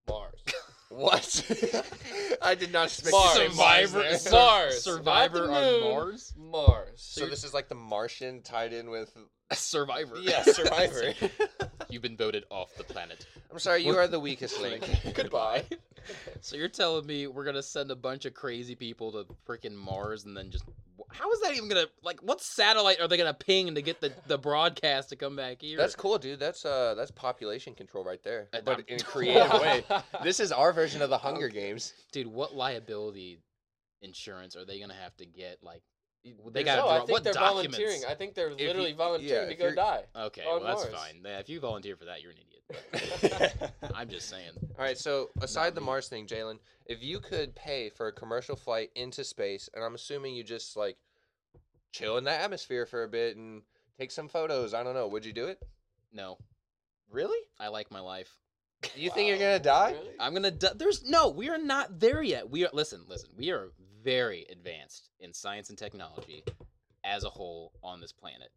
Mars. 0.09 0.40
what? 0.88 2.38
I 2.42 2.55
did 2.55 2.72
not 2.72 2.87
expect 2.88 3.12
Mars. 3.12 3.33
to 3.33 3.38
say 3.38 3.57
Mars 3.57 3.90
Survivor, 3.90 3.99
there. 4.03 4.33
Mars, 4.33 4.83
Survivor 4.83 5.46
not 5.46 5.46
the 5.46 5.55
on 5.55 5.81
moon. 5.81 5.90
Mars. 5.94 6.35
Mars. 6.37 6.90
So 6.96 7.27
this 7.27 7.44
is 7.44 7.53
like 7.53 7.68
the 7.68 7.75
Martian 7.75 8.42
tied 8.42 8.72
in 8.72 8.90
with 8.90 9.16
Survivor. 9.52 10.16
yeah 10.20 10.42
Survivor. 10.44 11.12
You've 11.88 12.02
been 12.02 12.16
voted 12.16 12.44
off 12.50 12.74
the 12.76 12.85
planet. 12.85 13.26
I'm 13.50 13.59
sorry, 13.59 13.85
you 13.85 13.96
are 13.96 14.09
the 14.09 14.20
weakest 14.20 14.61
link. 14.61 14.85
Goodbye. 15.14 15.64
So 16.40 16.56
you're 16.56 16.68
telling 16.68 17.06
me 17.06 17.26
we're 17.26 17.44
gonna 17.44 17.62
send 17.62 17.90
a 17.90 17.96
bunch 17.96 18.24
of 18.26 18.35
crazy 18.35 18.74
people 18.74 19.12
to 19.12 19.26
freaking 19.48 19.74
Mars 19.74 20.24
and 20.24 20.37
then 20.37 20.50
just 20.50 20.64
how 21.12 21.30
is 21.32 21.40
that 21.40 21.54
even 21.54 21.68
gonna 21.68 21.87
like 22.02 22.20
what 22.22 22.40
satellite 22.40 23.00
are 23.00 23.06
they 23.09 23.16
gonna 23.16 23.32
ping 23.35 23.74
to 23.74 23.82
get 23.82 24.00
the, 24.00 24.12
the 24.26 24.37
broadcast 24.38 25.09
to 25.11 25.16
come 25.16 25.37
back 25.37 25.62
here? 25.62 25.76
That's 25.78 25.94
cool, 25.94 26.18
dude. 26.18 26.40
That's 26.40 26.64
uh 26.64 26.94
that's 26.96 27.11
population 27.12 27.74
control 27.74 28.04
right 28.04 28.22
there, 28.22 28.48
Uh, 28.52 28.59
but 28.64 28.76
I'm- 28.78 28.85
in 28.88 28.96
a 29.00 29.04
creative 29.04 29.52
way. 29.61 29.85
This 30.24 30.40
is 30.40 30.50
our 30.52 30.72
version 30.72 31.02
of 31.02 31.11
the 31.11 31.18
Hunger 31.18 31.48
Games. 31.48 31.92
dude. 32.12 32.26
What 32.26 32.54
liability 32.54 33.38
insurance 34.02 34.56
are 34.56 34.64
they 34.64 34.80
gonna 34.80 34.94
have 34.94 35.16
to 35.18 35.26
get? 35.26 35.59
Like 35.62 35.82
they 36.53 36.62
There's- 36.62 36.77
got 36.77 36.77
no, 36.77 36.89
to 36.89 36.95
I 36.95 36.99
think 36.99 37.11
what 37.11 37.25
they're 37.25 37.33
documents? 37.33 37.77
volunteering. 37.77 38.03
I 38.09 38.15
think 38.15 38.35
they're 38.35 38.51
you- 38.51 38.67
literally 38.67 38.91
yeah, 38.91 38.97
volunteering 38.97 39.49
to 39.49 39.55
go 39.55 39.75
die. 39.75 40.03
Okay, 40.17 40.43
well 40.47 40.61
that's 40.61 40.83
Mars. 40.85 40.95
fine. 40.95 41.21
Yeah, 41.25 41.39
If 41.39 41.49
you 41.49 41.61
volunteer 41.61 41.97
for 41.97 42.05
that, 42.07 42.23
you're 42.23 42.33
an 42.33 42.39
idiot. 42.39 43.73
I'm 43.95 44.09
just 44.09 44.29
saying. 44.29 44.51
All 44.79 44.85
right, 44.85 44.99
so 44.99 45.31
aside 45.41 45.75
the 45.75 45.81
me. 45.81 45.87
Mars 45.87 46.09
thing, 46.09 46.27
Jalen, 46.27 46.59
if 46.87 47.03
you 47.03 47.21
could 47.21 47.55
pay 47.55 47.91
for 47.91 48.09
a 48.09 48.12
commercial 48.12 48.57
flight 48.57 48.91
into 48.95 49.23
space, 49.25 49.69
and 49.75 49.85
I'm 49.85 49.95
assuming 49.95 50.35
you 50.35 50.43
just 50.45 50.77
like 50.77 50.97
chill 51.93 52.17
in 52.19 52.25
the 52.25 52.31
atmosphere 52.33 52.87
for 52.87 53.05
a 53.05 53.09
bit 53.09 53.37
and 53.37 53.62
take 53.99 54.11
some 54.11 54.29
photos, 54.29 54.75
I 54.75 54.83
don't 54.83 54.95
know, 54.95 55.07
would 55.09 55.25
you 55.25 55.33
do 55.33 55.47
it? 55.47 55.59
No, 56.12 56.39
Really? 57.11 57.39
I 57.61 57.69
like 57.69 57.91
my 57.93 58.01
life. 58.01 58.37
You 58.97 59.11
think 59.11 59.29
you're 59.29 59.39
gonna 59.39 59.59
die? 59.61 59.93
Really? 59.93 60.09
I'm 60.21 60.35
gonna. 60.35 60.51
Di- 60.51 60.73
There's 60.77 61.03
no. 61.05 61.31
We 61.31 61.49
are 61.49 61.57
not 61.59 61.99
there 61.99 62.23
yet. 62.23 62.51
We 62.51 62.65
are. 62.67 62.71
Listen, 62.73 63.03
listen. 63.09 63.31
We 63.37 63.51
are 63.51 63.71
very 64.07 64.47
advanced 64.53 65.11
in 65.19 65.35
science 65.35 65.69
and 65.69 65.77
technology 65.77 66.45
as 67.05 67.25
a 67.25 67.29
whole 67.29 67.73
on 67.83 68.01
this 68.01 68.12
planet, 68.12 68.51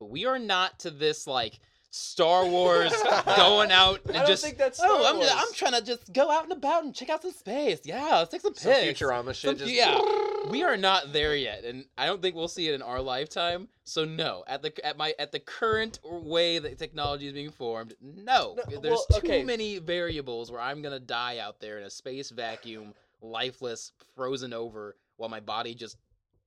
but 0.00 0.10
we 0.10 0.26
are 0.26 0.38
not 0.38 0.80
to 0.80 0.90
this 0.90 1.28
like 1.28 1.60
Star 1.90 2.44
Wars 2.44 2.92
going 3.36 3.70
out 3.72 4.00
and 4.06 4.16
I 4.16 4.20
don't 4.20 4.26
just. 4.28 4.44
think 4.44 4.58
that's 4.58 4.80
oh, 4.82 5.00
Star 5.00 5.12
I'm 5.12 5.18
Wars. 5.18 5.30
I'm 5.32 5.52
trying 5.54 5.74
to 5.74 5.84
just 5.84 6.12
go 6.12 6.28
out 6.28 6.42
and 6.42 6.52
about 6.52 6.82
and 6.82 6.92
check 6.92 7.08
out 7.08 7.22
some 7.22 7.30
space. 7.30 7.80
Yeah, 7.84 8.18
let's 8.18 8.32
take 8.32 8.40
some 8.40 8.54
Some 8.54 8.72
pics. 8.72 9.00
Futurama 9.00 9.28
shit. 9.28 9.50
Some- 9.50 9.58
just... 9.58 9.72
yeah, 9.72 10.00
we 10.50 10.64
are 10.64 10.76
not 10.76 11.12
there 11.12 11.36
yet, 11.36 11.64
and 11.64 11.84
I 11.96 12.06
don't 12.06 12.20
think 12.20 12.34
we'll 12.34 12.48
see 12.48 12.68
it 12.68 12.74
in 12.74 12.82
our 12.82 13.00
lifetime. 13.00 13.68
So 13.84 14.04
no, 14.04 14.42
at 14.48 14.62
the 14.62 14.72
at 14.84 14.96
my 14.96 15.14
at 15.20 15.30
the 15.30 15.38
current 15.40 16.00
way 16.02 16.58
that 16.58 16.78
technology 16.78 17.28
is 17.28 17.32
being 17.32 17.52
formed, 17.52 17.94
no. 18.00 18.56
No, 18.56 18.80
There's 18.80 19.04
well, 19.10 19.20
too 19.20 19.28
okay. 19.28 19.44
many 19.44 19.78
variables 19.78 20.50
where 20.50 20.60
I'm 20.60 20.82
gonna 20.82 20.98
die 20.98 21.38
out 21.38 21.60
there 21.60 21.78
in 21.78 21.84
a 21.84 21.90
space 21.90 22.30
vacuum, 22.30 22.92
lifeless, 23.22 23.92
frozen 24.14 24.52
over, 24.52 24.96
while 25.16 25.28
my 25.28 25.40
body 25.40 25.74
just. 25.74 25.96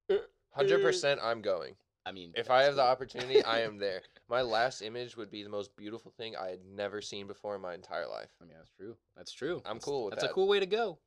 Uh, 0.10 0.16
hundred 0.52 0.82
uh. 0.82 0.84
percent, 0.84 1.20
I'm 1.24 1.42
going. 1.42 1.76
I 2.06 2.12
mean, 2.12 2.34
If 2.36 2.50
I 2.50 2.64
have 2.64 2.76
the 2.76 2.84
opportunity, 2.84 3.44
I 3.44 3.62
am 3.62 3.78
there. 3.78 4.02
My 4.30 4.42
last 4.42 4.82
image 4.82 5.16
would 5.16 5.32
be 5.32 5.44
the 5.44 5.50
most 5.50 5.74
beautiful 5.78 6.12
thing 6.12 6.36
I 6.36 6.50
had 6.50 6.60
never 6.66 7.02
seen 7.02 7.28
before 7.28 7.56
in 7.56 7.62
my 7.62 7.74
entire 7.74 8.08
life. 8.08 8.30
I 8.42 8.46
mean, 8.46 8.56
that's 8.58 8.72
true. 8.72 8.98
That's 9.16 9.32
true. 9.32 9.58
I'm 9.66 9.76
That's- 9.76 9.86
cool 9.86 10.06
with 10.06 10.12
That's 10.12 10.24
that. 10.24 10.32
a 10.32 10.34
cool 10.34 10.48
way 10.48 10.60
to 10.60 10.66
go. 10.66 11.00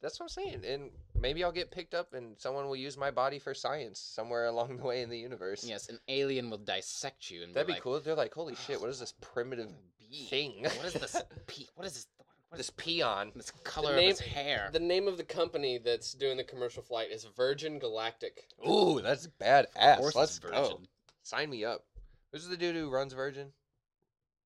That's 0.00 0.18
what 0.18 0.24
I'm 0.24 0.28
saying. 0.28 0.64
And 0.66 0.90
maybe 1.18 1.42
I'll 1.42 1.52
get 1.52 1.70
picked 1.70 1.94
up 1.94 2.14
and 2.14 2.38
someone 2.38 2.66
will 2.66 2.76
use 2.76 2.96
my 2.96 3.10
body 3.10 3.38
for 3.38 3.52
science 3.52 4.00
somewhere 4.00 4.46
along 4.46 4.76
the 4.76 4.84
way 4.84 5.02
in 5.02 5.10
the 5.10 5.18
universe. 5.18 5.64
Yes, 5.64 5.88
an 5.88 5.98
alien 6.08 6.50
will 6.50 6.58
dissect 6.58 7.30
you 7.30 7.42
and 7.42 7.54
That'd 7.54 7.66
be 7.66 7.74
like, 7.74 7.82
cool. 7.82 7.98
They're 8.00 8.14
like, 8.14 8.34
holy 8.34 8.54
oh, 8.54 8.62
shit, 8.66 8.80
what 8.80 8.90
is 8.90 9.00
this 9.00 9.14
primitive 9.20 9.70
being? 9.98 10.26
thing? 10.28 10.62
What 10.62 10.86
is 10.86 10.94
this? 10.94 11.22
Pe- 11.46 11.64
what 11.74 11.86
is 11.86 11.94
this? 11.94 12.06
What 12.52 12.60
is 12.60 12.66
this 12.66 12.74
peon? 12.76 13.32
this 13.34 13.50
color 13.64 13.96
name- 13.96 14.10
of 14.10 14.10
its 14.10 14.20
hair? 14.20 14.68
The 14.74 14.78
name 14.78 15.08
of 15.08 15.16
the 15.16 15.24
company 15.24 15.78
that's 15.78 16.12
doing 16.12 16.36
the 16.36 16.44
commercial 16.44 16.82
flight 16.82 17.10
is 17.10 17.24
Virgin 17.34 17.78
Galactic. 17.78 18.46
Ooh, 18.68 19.00
that's 19.00 19.26
badass. 19.40 19.74
Of 19.74 19.98
course 20.00 20.14
Let's 20.14 20.38
go. 20.38 20.82
Sign 21.22 21.48
me 21.48 21.64
up. 21.64 21.86
Who's 22.30 22.46
the 22.46 22.58
dude 22.58 22.76
who 22.76 22.90
runs 22.90 23.14
Virgin? 23.14 23.54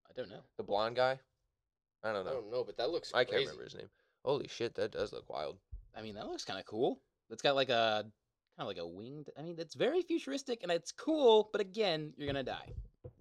I 0.09 0.12
don't 0.16 0.31
know. 0.31 0.42
The 0.57 0.62
blonde 0.62 0.95
guy? 0.95 1.19
I 2.05 2.12
don't 2.12 2.25
know. 2.25 2.31
I 2.31 2.35
don't 2.35 2.49
know, 2.53 2.62
but 2.62 2.77
that 2.77 2.90
looks 2.90 3.11
I 3.12 3.25
crazy. 3.25 3.38
can't 3.38 3.51
remember 3.51 3.64
his 3.64 3.75
name. 3.75 3.88
Holy 4.25 4.47
shit, 4.47 4.77
that 4.77 4.92
does 4.92 5.12
look 5.12 5.29
wild. 5.29 5.57
I 5.97 6.01
mean, 6.03 6.14
that 6.14 6.29
looks 6.29 6.45
kind 6.45 6.61
of 6.61 6.64
cool. 6.66 7.01
It's 7.31 7.42
got 7.42 7.57
like 7.57 7.71
a 7.71 8.05
kind 8.05 8.12
of 8.61 8.69
like 8.69 8.79
a 8.79 8.87
winged. 8.87 9.31
I 9.37 9.42
mean, 9.42 9.57
it's 9.59 9.75
very 9.75 10.03
futuristic 10.03 10.61
and 10.62 10.71
it's 10.71 10.92
cool, 10.92 11.49
but 11.51 11.61
again, 11.61 12.12
you're 12.16 12.29
gonna 12.29 12.45
die. 12.45 12.73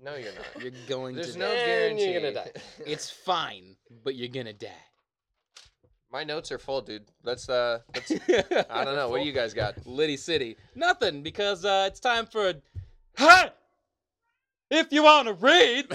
No, 0.04 0.16
you're 0.16 0.34
not. 0.34 0.62
You're 0.62 0.72
going 0.88 1.16
There's 1.16 1.34
to. 1.34 1.40
no 1.40 1.48
die. 1.48 1.54
And 1.56 1.98
guarantee. 1.98 2.12
you're 2.12 2.22
gonna 2.22 2.34
die. 2.34 2.52
It's 2.86 3.10
fine, 3.10 3.76
but 4.04 4.16
you're 4.16 4.28
gonna 4.30 4.54
die. 4.54 4.70
My 6.12 6.24
notes 6.24 6.52
are 6.52 6.60
full, 6.60 6.82
dude. 6.82 7.06
Let's 7.24 7.50
uh 7.50 7.80
let's 7.94 8.12
I 8.70 8.84
don't 8.84 8.96
know. 8.96 9.10
What 9.10 9.22
do 9.22 9.26
you 9.28 9.34
guys 9.34 9.54
got? 9.54 9.76
Liddy 9.88 10.18
City. 10.18 10.58
Nothing, 10.76 11.24
because 11.24 11.66
uh, 11.66 11.86
it's 11.88 12.00
time 12.00 12.26
for. 12.26 12.50
a. 12.50 12.56
Hey! 13.18 13.50
If 14.72 14.92
you 14.92 15.04
want 15.04 15.28
to 15.28 15.34
read, 15.34 15.88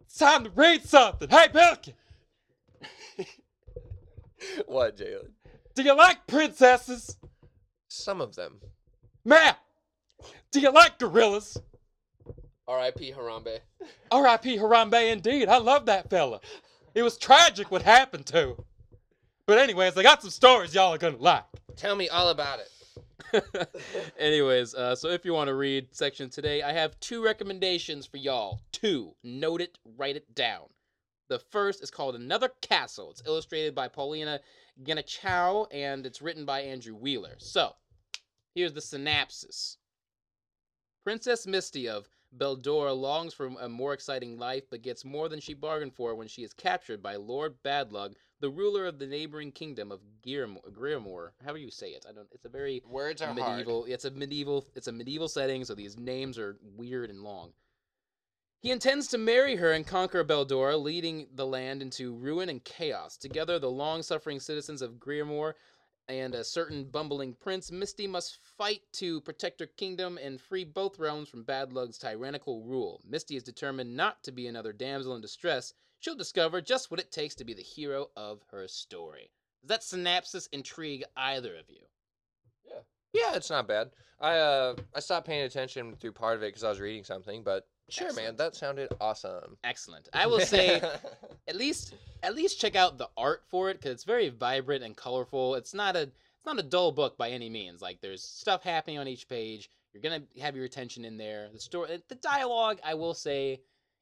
it's 0.00 0.16
time 0.18 0.44
to 0.44 0.50
read 0.50 0.84
something. 0.84 1.28
Hey, 1.28 1.46
Bilkin, 1.48 1.94
what, 4.66 4.96
Jalen? 4.96 5.30
do 5.74 5.82
you 5.82 5.96
like 5.96 6.26
princesses? 6.26 7.16
Some 7.88 8.20
of 8.20 8.34
them. 8.36 8.60
Matt, 9.24 9.58
do 10.50 10.60
you 10.60 10.70
like 10.72 10.98
gorillas? 10.98 11.56
R.I.P. 12.70 13.12
Harambe. 13.12 13.58
R.I.P. 14.12 14.56
Harambe 14.56 15.10
indeed. 15.10 15.48
I 15.48 15.58
love 15.58 15.86
that 15.86 16.08
fella. 16.08 16.40
It 16.94 17.02
was 17.02 17.18
tragic 17.18 17.72
what 17.72 17.82
happened 17.82 18.26
to 18.26 18.50
him. 18.50 18.54
But 19.44 19.58
anyways, 19.58 19.96
I 19.96 20.04
got 20.04 20.22
some 20.22 20.30
stories 20.30 20.72
y'all 20.72 20.94
are 20.94 20.98
gonna 20.98 21.16
like. 21.16 21.42
Tell 21.74 21.96
me 21.96 22.08
all 22.08 22.28
about 22.28 22.60
it. 22.60 23.72
anyways, 24.18 24.76
uh, 24.76 24.94
so 24.94 25.08
if 25.08 25.24
you 25.24 25.32
want 25.32 25.48
to 25.48 25.54
read 25.54 25.88
section 25.90 26.30
today, 26.30 26.62
I 26.62 26.72
have 26.72 26.98
two 27.00 27.24
recommendations 27.24 28.06
for 28.06 28.18
y'all. 28.18 28.60
Two. 28.70 29.16
Note 29.24 29.60
it, 29.60 29.76
write 29.96 30.14
it 30.14 30.32
down. 30.36 30.66
The 31.28 31.40
first 31.40 31.82
is 31.82 31.90
called 31.90 32.14
Another 32.14 32.50
Castle. 32.60 33.10
It's 33.10 33.22
illustrated 33.26 33.74
by 33.74 33.88
Paulina 33.88 34.38
Ganucheau 34.84 35.66
and 35.72 36.06
it's 36.06 36.22
written 36.22 36.44
by 36.44 36.60
Andrew 36.60 36.94
Wheeler. 36.94 37.34
So, 37.38 37.74
here's 38.54 38.74
the 38.74 38.80
synopsis. 38.80 39.78
Princess 41.02 41.48
Misty 41.48 41.88
of 41.88 42.08
Beldor 42.36 42.96
longs 42.96 43.34
for 43.34 43.46
a 43.46 43.68
more 43.68 43.92
exciting 43.92 44.38
life, 44.38 44.64
but 44.70 44.82
gets 44.82 45.04
more 45.04 45.28
than 45.28 45.40
she 45.40 45.52
bargained 45.52 45.94
for 45.94 46.14
when 46.14 46.28
she 46.28 46.42
is 46.42 46.52
captured 46.52 47.02
by 47.02 47.16
Lord 47.16 47.62
Badlug, 47.64 48.14
the 48.40 48.50
ruler 48.50 48.86
of 48.86 48.98
the 48.98 49.06
neighboring 49.06 49.52
kingdom 49.52 49.90
of 49.90 50.00
Grimoire. 50.24 51.32
How 51.44 51.52
do 51.52 51.58
you 51.58 51.70
say 51.70 51.88
it? 51.88 52.06
I 52.08 52.12
don't. 52.12 52.28
It's 52.32 52.44
a 52.44 52.48
very 52.48 52.82
Words 52.86 53.20
are 53.20 53.34
medieval. 53.34 53.84
It's 53.84 54.04
a 54.04 54.10
medieval. 54.10 54.66
It's 54.74 54.86
a 54.86 54.92
medieval 54.92 55.28
setting, 55.28 55.64
so 55.64 55.74
these 55.74 55.98
names 55.98 56.38
are 56.38 56.56
weird 56.62 57.10
and 57.10 57.22
long. 57.22 57.52
He 58.60 58.70
intends 58.70 59.08
to 59.08 59.18
marry 59.18 59.56
her 59.56 59.72
and 59.72 59.86
conquer 59.86 60.22
Beldora, 60.22 60.80
leading 60.80 61.28
the 61.34 61.46
land 61.46 61.80
into 61.80 62.14
ruin 62.14 62.48
and 62.50 62.62
chaos. 62.62 63.16
Together, 63.16 63.58
the 63.58 63.70
long-suffering 63.70 64.38
citizens 64.38 64.82
of 64.82 65.00
Griamore 65.00 65.54
and 66.08 66.34
a 66.34 66.44
certain 66.44 66.84
bumbling 66.84 67.34
prince, 67.34 67.70
Misty 67.70 68.06
must 68.06 68.38
fight 68.58 68.82
to 68.94 69.20
protect 69.20 69.60
her 69.60 69.66
kingdom 69.66 70.18
and 70.20 70.40
free 70.40 70.64
both 70.64 70.98
realms 70.98 71.28
from 71.28 71.44
Bad 71.44 71.70
Badlug's 71.70 71.98
tyrannical 71.98 72.62
rule. 72.62 73.00
Misty 73.08 73.36
is 73.36 73.42
determined 73.42 73.96
not 73.96 74.22
to 74.24 74.32
be 74.32 74.46
another 74.46 74.72
damsel 74.72 75.14
in 75.14 75.20
distress. 75.20 75.72
She'll 76.00 76.14
discover 76.14 76.60
just 76.60 76.90
what 76.90 77.00
it 77.00 77.12
takes 77.12 77.34
to 77.36 77.44
be 77.44 77.54
the 77.54 77.62
hero 77.62 78.10
of 78.16 78.42
her 78.50 78.66
story. 78.66 79.30
Does 79.62 79.68
that 79.68 79.84
synopsis 79.84 80.48
intrigue 80.52 81.04
either 81.16 81.54
of 81.56 81.68
you? 81.68 81.82
Yeah, 82.64 82.80
yeah, 83.12 83.36
it's 83.36 83.50
not 83.50 83.68
bad. 83.68 83.90
I 84.18 84.36
uh 84.36 84.74
I 84.94 85.00
stopped 85.00 85.26
paying 85.26 85.44
attention 85.44 85.96
through 85.96 86.12
part 86.12 86.36
of 86.36 86.42
it 86.42 86.46
because 86.46 86.64
I 86.64 86.70
was 86.70 86.80
reading 86.80 87.04
something, 87.04 87.42
but 87.42 87.66
sure, 87.92 88.12
man, 88.14 88.36
that 88.36 88.54
sounded 88.54 88.92
awesome. 89.00 89.56
Excellent. 89.64 90.08
I 90.12 90.26
will 90.26 90.40
say 90.40 90.82
at 91.48 91.56
least 91.56 91.94
at 92.22 92.34
least 92.34 92.60
check 92.60 92.76
out 92.76 92.98
the 92.98 93.08
art 93.16 93.42
for 93.48 93.70
it 93.70 93.74
because 93.74 93.92
it's 93.92 94.04
very 94.04 94.28
vibrant 94.28 94.84
and 94.84 94.96
colorful. 94.96 95.54
It's 95.54 95.74
not 95.74 95.96
a 95.96 96.02
it's 96.02 96.46
not 96.46 96.58
a 96.58 96.62
dull 96.62 96.92
book 96.92 97.18
by 97.18 97.30
any 97.30 97.50
means. 97.50 97.82
Like 97.82 98.00
there's 98.00 98.22
stuff 98.22 98.62
happening 98.62 98.98
on 98.98 99.08
each 99.08 99.28
page. 99.28 99.70
You're 99.92 100.02
gonna 100.02 100.22
have 100.40 100.56
your 100.56 100.64
attention 100.64 101.04
in 101.04 101.16
there. 101.16 101.48
The 101.52 101.60
story, 101.60 102.02
the 102.08 102.14
dialogue, 102.16 102.78
I 102.84 102.94
will 102.94 103.14
say, 103.14 103.60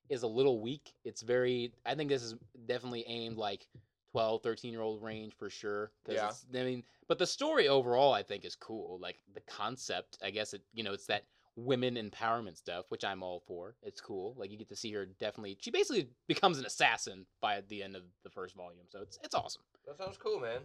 is 0.09 0.22
a 0.22 0.27
little 0.29 0.61
weak. 0.61 0.92
It's 1.05 1.22
very. 1.22 1.72
I 1.87 1.94
think 1.94 2.11
this 2.11 2.22
is 2.22 2.35
definitely 2.66 3.05
aimed 3.09 3.37
like 3.37 3.66
12, 4.12 4.42
13 4.42 4.72
year 4.72 4.83
old 4.83 5.03
range 5.03 5.33
for 5.38 5.51
sure. 5.51 5.90
Yeah. 6.09 6.31
I 6.55 6.64
mean, 6.64 6.83
but 7.09 7.18
the 7.18 7.27
story 7.27 7.68
overall, 7.68 8.12
I 8.12 8.22
think, 8.22 8.44
is 8.44 8.55
cool. 8.55 8.98
Like 9.01 9.18
the 9.35 9.40
concept, 9.40 10.18
I 10.22 10.31
guess 10.31 10.55
it. 10.55 10.62
You 10.74 10.85
know, 10.85 10.92
it's 10.92 11.07
that 11.07 11.24
women 11.59 11.97
empowerment 11.97 12.57
stuff, 12.57 12.85
which 12.88 13.05
I'm 13.05 13.23
all 13.23 13.42
for. 13.47 13.75
It's 13.83 14.01
cool. 14.01 14.35
Like 14.38 14.51
you 14.51 14.57
get 14.59 14.68
to 14.68 14.77
see 14.77 14.92
her 14.92 15.07
definitely. 15.07 15.59
She 15.61 15.71
basically 15.71 16.09
becomes 16.29 16.59
an 16.59 16.64
assassin 16.66 17.27
by 17.40 17.62
the 17.68 17.83
end 17.83 17.97
of 17.97 18.03
the 18.25 18.31
first 18.31 18.55
volume, 18.55 18.85
so 18.88 19.01
it's 19.03 19.18
it's 19.23 19.35
awesome. 19.35 19.62
that 19.87 19.99
sounds 19.99 20.16
cool, 20.16 20.40
man. 20.40 20.61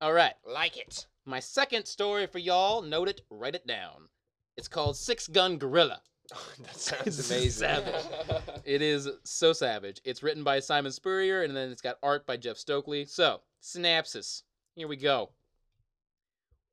All 0.00 0.12
right, 0.12 0.34
Like 0.44 0.76
it. 0.78 1.06
my 1.26 1.38
second 1.38 1.84
story 1.86 2.26
for 2.26 2.38
y'all. 2.38 2.82
Note 2.82 3.08
it, 3.08 3.20
write 3.30 3.54
it 3.54 3.66
down. 3.66 4.08
It's 4.56 4.66
called 4.68 4.96
Six 4.96 5.28
Gun 5.28 5.58
Gorilla. 5.58 6.00
that 6.62 6.76
sounds 6.80 7.30
amazing. 7.30 7.50
savage. 7.50 8.04
It 8.64 8.80
is 8.82 9.08
so 9.24 9.52
savage. 9.52 10.00
It's 10.04 10.22
written 10.22 10.42
by 10.44 10.58
Simon 10.60 10.92
Spurrier, 10.92 11.42
and 11.42 11.54
then 11.56 11.70
it's 11.70 11.82
got 11.82 11.98
art 12.02 12.26
by 12.26 12.36
Jeff 12.36 12.56
Stokely. 12.56 13.04
So, 13.04 13.42
synopsis. 13.60 14.42
Here 14.74 14.88
we 14.88 14.96
go. 14.96 15.30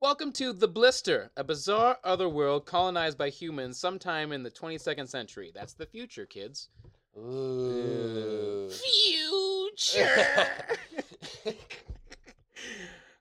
Welcome 0.02 0.32
to 0.34 0.54
The 0.54 0.70
Blister, 0.70 1.30
a 1.36 1.44
bizarre 1.44 1.98
otherworld 2.06 2.66
colonized 2.66 3.18
by 3.18 3.28
humans 3.28 3.78
sometime 3.78 4.32
in 4.32 4.44
the 4.44 4.50
22nd 4.50 5.10
century. 5.10 5.52
That's 5.54 5.74
the 5.74 5.86
future, 5.86 6.26
kids. 6.26 6.70
Ooh. 7.18 8.70
Future! 8.70 10.48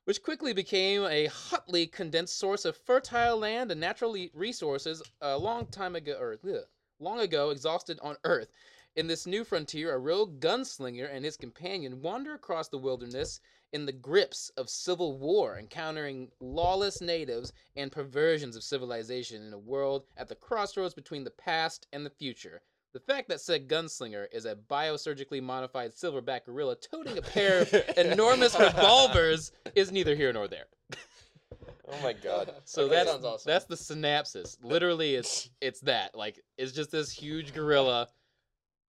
Which 0.04 0.22
quickly 0.22 0.52
became 0.52 1.02
a 1.02 1.26
hotly 1.26 1.88
condensed 1.88 2.38
source 2.38 2.64
of 2.64 2.76
fertile 2.76 3.38
land 3.38 3.72
and 3.72 3.80
natural 3.80 4.16
resources 4.32 5.02
a 5.20 5.36
long 5.36 5.66
time 5.66 5.96
ago, 5.96 6.16
or 6.20 6.38
ugh, 6.48 6.62
long 7.00 7.18
ago 7.18 7.50
exhausted 7.50 7.98
on 8.02 8.14
Earth. 8.22 8.52
In 8.94 9.08
this 9.08 9.26
new 9.26 9.42
frontier, 9.42 9.92
a 9.92 9.98
real 9.98 10.28
gunslinger 10.28 11.12
and 11.12 11.24
his 11.24 11.36
companion 11.36 12.02
wander 12.02 12.34
across 12.34 12.68
the 12.68 12.78
wilderness 12.78 13.40
in 13.72 13.86
the 13.86 13.92
grips 13.92 14.50
of 14.56 14.70
civil 14.70 15.18
war, 15.18 15.58
encountering 15.58 16.30
lawless 16.40 17.00
natives 17.00 17.52
and 17.76 17.92
perversions 17.92 18.56
of 18.56 18.62
civilization 18.62 19.42
in 19.46 19.52
a 19.52 19.58
world 19.58 20.04
at 20.16 20.28
the 20.28 20.34
crossroads 20.34 20.94
between 20.94 21.24
the 21.24 21.30
past 21.30 21.86
and 21.92 22.04
the 22.06 22.10
future. 22.10 22.62
The 22.94 23.00
fact 23.00 23.28
that 23.28 23.40
said 23.40 23.68
gunslinger 23.68 24.26
is 24.32 24.46
a 24.46 24.56
biosurgically 24.56 25.42
modified 25.42 25.92
silverback 25.92 26.46
gorilla 26.46 26.76
toting 26.76 27.18
a 27.18 27.22
pair 27.22 27.60
of 27.62 27.74
enormous 27.98 28.58
revolvers 28.58 29.52
is 29.74 29.92
neither 29.92 30.14
here 30.14 30.32
nor 30.32 30.48
there. 30.48 30.64
oh 31.86 32.02
my 32.02 32.14
god. 32.14 32.52
So 32.64 32.84
Okay, 32.84 32.94
that's 32.94 33.10
sounds 33.10 33.24
awesome. 33.24 33.50
that's 33.50 33.64
the 33.66 33.76
synopsis. 33.76 34.56
Literally, 34.62 35.14
it's 35.16 35.50
it's 35.60 35.80
that 35.80 36.14
like 36.14 36.40
it's 36.56 36.72
just 36.72 36.90
this 36.90 37.10
huge 37.12 37.52
gorilla 37.54 38.08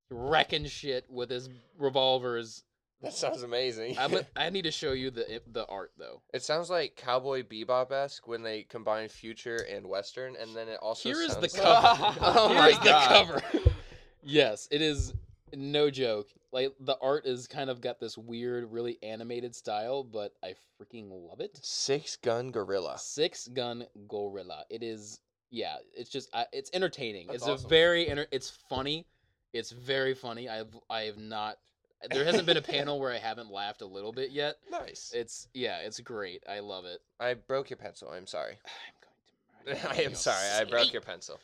wrecking 0.10 0.66
shit 0.66 1.06
with 1.10 1.30
his 1.30 1.50
revolvers. 1.78 2.64
That 3.02 3.14
sounds 3.14 3.44
amazing. 3.44 3.98
I 4.36 4.50
need 4.50 4.64
to 4.64 4.72
show 4.72 4.92
you 4.92 5.10
the 5.10 5.42
the 5.52 5.66
art 5.68 5.92
though. 5.98 6.22
It 6.34 6.44
sounds 6.44 6.70
like 6.70 6.96
Cowboy 6.96 7.44
Bebop 7.44 7.92
esque 7.92 8.28
when 8.28 8.44
they 8.44 8.64
combine 8.64 9.08
future 9.08 9.66
and 9.70 9.88
western, 9.88 10.36
and 10.36 10.56
then 10.56 10.68
it 10.68 10.80
also. 10.82 11.10
Here 11.10 11.22
is 11.22 11.36
the 11.38 11.50
cover. 11.50 12.16
Oh 12.22 12.50
Here 12.50 12.58
my 12.58 12.70
is 12.70 12.80
the 12.80 12.86
God. 12.86 13.10
cover. 13.10 13.42
yes, 14.24 14.68
it 14.72 14.82
is 14.82 15.14
no 15.54 15.90
joke. 15.90 16.28
Like 16.52 16.74
the 16.80 16.98
art 17.02 17.26
is 17.26 17.48
kind 17.48 17.70
of 17.70 17.80
got 17.80 18.00
this 18.00 18.18
weird, 18.18 18.72
really 18.72 18.98
animated 19.04 19.56
style, 19.56 20.04
but 20.04 20.34
I 20.44 20.56
freaking 20.82 21.10
love 21.10 21.40
it. 21.40 21.58
Six 21.62 22.18
gun 22.18 22.52
gorilla. 22.52 22.98
Six 23.00 23.48
gun 23.48 23.86
gorilla. 24.08 24.66
It 24.70 24.84
is 24.84 25.22
yeah. 25.52 25.76
It's 25.94 26.10
just 26.10 26.30
I, 26.34 26.48
it's 26.52 26.70
entertaining. 26.74 27.28
That's 27.28 27.44
it's 27.44 27.48
awesome. 27.48 27.66
a 27.66 27.70
very 27.70 28.10
enter- 28.10 28.28
It's 28.32 28.50
funny. 28.70 29.06
It's 29.54 29.72
very 29.72 30.14
funny. 30.16 30.50
I've 30.50 30.76
I 30.90 31.04
have 31.04 31.18
not. 31.18 31.58
There 32.10 32.24
hasn't 32.24 32.46
been 32.46 32.58
a 32.58 32.62
panel 32.78 33.00
where 33.00 33.12
I 33.12 33.18
haven't 33.18 33.52
laughed 33.52 33.82
a 33.82 33.86
little 33.86 34.12
bit 34.12 34.32
yet. 34.32 34.56
Nice. 34.72 35.12
It's 35.14 35.48
yeah. 35.54 35.80
It's 35.80 36.00
great. 36.00 36.44
I 36.50 36.60
love 36.60 36.86
it. 36.86 37.02
I 37.20 37.34
broke 37.34 37.70
your 37.70 37.78
pencil. 37.78 38.10
I'm 38.10 38.28
sorry. 38.28 38.58
I'm 39.66 39.74
going 39.74 39.78
to. 39.78 39.88
murder 39.88 40.00
I 40.00 40.04
am 40.04 40.16
sorry. 40.16 40.48
I 40.60 40.64
broke 40.64 40.94
your 40.94 41.02
pencil. 41.02 41.40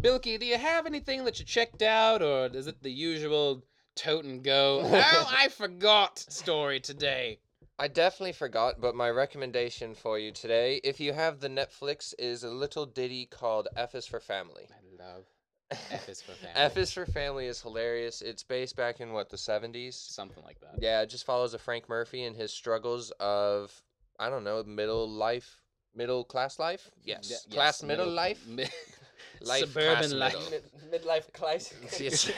Bilkey, 0.00 0.38
do 0.38 0.46
you 0.46 0.58
have 0.58 0.86
anything 0.86 1.24
that 1.24 1.38
you 1.38 1.46
checked 1.46 1.82
out, 1.82 2.22
or 2.22 2.46
is 2.46 2.66
it 2.66 2.82
the 2.82 2.90
usual 2.90 3.64
tote 3.94 4.24
and 4.24 4.42
go? 4.44 4.80
oh, 4.84 5.34
I 5.36 5.48
forgot 5.48 6.18
story 6.18 6.78
today. 6.80 7.38
I 7.78 7.88
definitely 7.88 8.32
forgot, 8.32 8.80
but 8.80 8.96
my 8.96 9.08
recommendation 9.08 9.94
for 9.94 10.18
you 10.18 10.32
today, 10.32 10.80
if 10.82 10.98
you 10.98 11.12
have 11.12 11.40
the 11.40 11.48
Netflix, 11.48 12.12
is 12.18 12.42
a 12.42 12.50
little 12.50 12.86
ditty 12.86 13.26
called 13.26 13.68
F 13.76 13.94
is 13.94 14.06
for 14.06 14.20
Family. 14.20 14.68
I 14.70 15.02
love 15.02 15.24
F 15.70 16.08
is 16.08 16.22
for 16.22 16.32
family. 16.42 16.54
F 16.56 16.76
is 16.76 16.92
for 16.92 17.06
Family 17.06 17.46
is 17.46 17.60
hilarious. 17.60 18.22
It's 18.22 18.42
based 18.42 18.76
back 18.76 19.00
in 19.00 19.12
what 19.12 19.28
the 19.30 19.36
70s. 19.36 19.94
something 19.94 20.42
like 20.44 20.60
that. 20.60 20.76
Yeah, 20.80 21.02
it 21.02 21.06
just 21.10 21.24
follows 21.24 21.54
a 21.54 21.58
Frank 21.58 21.88
Murphy 21.88 22.24
and 22.24 22.36
his 22.36 22.52
struggles 22.52 23.10
of 23.20 23.82
I 24.18 24.30
don't 24.30 24.44
know 24.44 24.62
middle 24.64 25.08
life, 25.08 25.62
middle 25.94 26.24
class 26.24 26.58
life. 26.58 26.90
Yes, 27.04 27.46
class 27.50 27.80
yes, 27.80 27.82
middle, 27.82 28.08
life. 28.10 28.46
mi- 28.46 28.66
Life 29.40 29.68
suburban 29.68 30.10
class 30.10 30.34
life. 30.34 30.50
Mid- 30.50 31.02
midlife 31.02 31.32
crisis. 31.32 32.00
It's- 32.00 32.30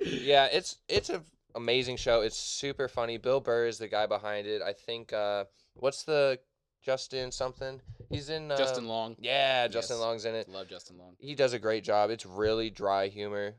Yeah, 0.00 0.46
it's 0.50 0.78
it's 0.88 1.10
a 1.10 1.22
amazing 1.54 1.96
show. 1.96 2.22
It's 2.22 2.36
super 2.38 2.88
funny. 2.88 3.18
Bill 3.18 3.40
Burr 3.40 3.66
is 3.66 3.78
the 3.78 3.88
guy 3.88 4.06
behind 4.06 4.46
it. 4.46 4.62
I 4.62 4.72
think 4.72 5.12
uh, 5.12 5.44
what's 5.74 6.04
the 6.04 6.38
Justin 6.82 7.30
something? 7.32 7.80
He's 8.10 8.28
in 8.28 8.50
uh, 8.50 8.56
Justin 8.56 8.86
Long. 8.88 9.16
Yeah, 9.18 9.68
Justin 9.68 9.96
Yes. 9.96 10.02
Long's 10.02 10.24
in 10.24 10.34
it. 10.34 10.48
Love 10.48 10.68
Justin 10.68 10.98
Long. 10.98 11.14
He 11.18 11.34
does 11.34 11.52
a 11.52 11.58
great 11.58 11.84
job. 11.84 12.10
It's 12.10 12.26
really 12.26 12.68
dry 12.70 13.08
humor, 13.08 13.54